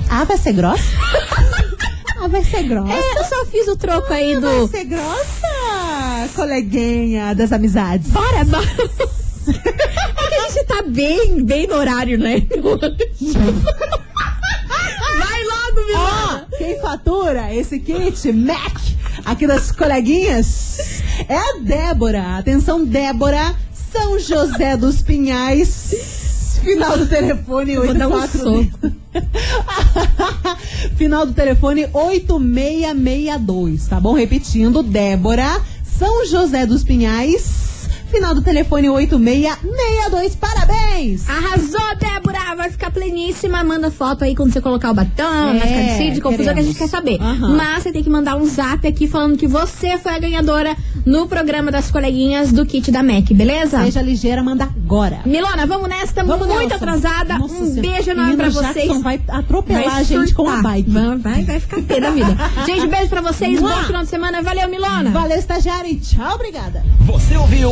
Ah, 0.09 0.23
vai 0.23 0.37
ser 0.39 0.53
grossa? 0.53 0.83
ah, 2.19 2.27
vai 2.27 2.43
ser 2.43 2.63
grossa. 2.63 2.91
É, 2.93 3.19
eu 3.19 3.23
só 3.25 3.45
fiz 3.45 3.67
o 3.67 3.75
troco 3.77 4.11
aí 4.11 4.39
Vai 4.39 4.59
do. 4.59 4.67
ser 4.67 4.85
grossa, 4.85 6.29
coleguinha 6.35 7.35
das 7.35 7.51
amizades. 7.51 8.09
Bora, 8.09 8.43
bora. 8.43 8.65
É 9.47 10.27
que 10.29 10.35
a 10.35 10.49
gente 10.49 10.60
tá 10.71 10.81
bem, 10.83 11.43
bem 11.43 11.67
no 11.67 11.75
horário, 11.75 12.17
né? 12.17 12.47
Vai 15.19 15.43
logo, 15.43 15.85
Milona! 15.85 16.47
Ó, 16.49 16.57
quem 16.57 16.79
fatura 16.79 17.53
esse 17.53 17.77
kit 17.79 18.31
Mac 18.31 18.77
aqui 19.25 19.45
das 19.45 19.69
coleguinhas 19.71 21.03
é 21.27 21.35
a 21.35 21.59
Débora. 21.61 22.37
Atenção, 22.37 22.85
Débora, 22.85 23.53
São 23.91 24.17
José 24.17 24.77
dos 24.77 25.01
Pinhais. 25.01 26.61
Final 26.63 26.97
do 26.97 27.05
telefone 27.07 27.75
vou 27.75 27.93
dar 27.93 28.07
um 28.07 28.13
84. 28.13 28.81
Final 30.95 31.25
do 31.25 31.33
telefone 31.33 31.89
8662, 31.91 33.87
tá 33.87 33.99
bom? 33.99 34.13
Repetindo, 34.13 34.81
Débora, 34.83 35.59
São 35.83 36.25
José 36.25 36.65
dos 36.65 36.83
Pinhais. 36.83 37.60
Final 38.11 38.35
do 38.35 38.41
telefone 38.41 38.89
8662. 38.89 40.35
Parabéns! 40.35 40.90
Arrasou, 41.27 41.95
Débora! 41.99 42.55
Vai 42.55 42.69
ficar 42.69 42.91
pleníssima. 42.91 43.63
Manda 43.63 43.89
foto 43.89 44.23
aí 44.23 44.35
quando 44.35 44.53
você 44.53 44.61
colocar 44.61 44.91
o 44.91 44.93
batom, 44.93 45.23
É, 45.23 45.53
máscara 45.53 46.11
de 46.11 46.21
confusão 46.21 46.53
que 46.53 46.59
a 46.59 46.63
gente 46.63 46.77
quer 46.77 46.87
saber. 46.87 47.19
Aham. 47.19 47.55
Mas 47.55 47.83
você 47.83 47.91
tem 47.91 48.03
que 48.03 48.09
mandar 48.09 48.35
um 48.35 48.45
zap 48.45 48.85
aqui 48.87 49.07
falando 49.07 49.35
que 49.37 49.47
você 49.47 49.97
foi 49.97 50.13
a 50.13 50.19
ganhadora 50.19 50.75
no 51.05 51.27
programa 51.27 51.71
das 51.71 51.89
coleguinhas 51.89 52.51
do 52.51 52.65
kit 52.65 52.91
da 52.91 53.01
MAC, 53.01 53.33
beleza? 53.33 53.83
Seja 53.83 54.01
ligeira, 54.01 54.43
manda 54.43 54.65
agora. 54.65 55.21
Milona, 55.25 55.65
vamos 55.65 55.89
nessa, 55.89 56.05
estamos 56.05 56.29
Vamos, 56.31 56.47
muito 56.47 56.69
Nelson. 56.69 56.75
atrasada. 56.75 57.39
Nossa 57.39 57.53
um 57.55 57.73
Senhora. 57.73 57.81
beijo 57.81 58.11
enorme 58.11 58.35
pra 58.35 58.49
vocês. 58.49 58.75
Jackson 58.75 59.01
vai 59.01 59.21
atropelar 59.27 59.83
Vai 59.83 59.99
a 60.01 60.03
gente 60.03 60.33
com 60.35 60.47
a 60.49 60.61
bike. 60.61 60.89
Vai, 60.91 61.17
vai, 61.17 61.43
vai 61.43 61.59
ficar 61.59 61.81
pé 61.81 61.99
da 61.99 62.11
vida. 62.11 62.37
gente, 62.67 62.85
beijo 62.87 63.09
pra 63.09 63.21
vocês. 63.21 63.59
Bom 63.59 63.67
Mua. 63.67 63.83
final 63.85 64.03
de 64.03 64.09
semana. 64.09 64.41
Valeu, 64.43 64.69
Milona. 64.69 65.09
Valeu, 65.09 65.37
estagiário, 65.37 65.89
e 65.89 65.95
tchau, 65.95 66.35
obrigada. 66.35 66.83
Você 67.07 67.35
ouviu? 67.37 67.71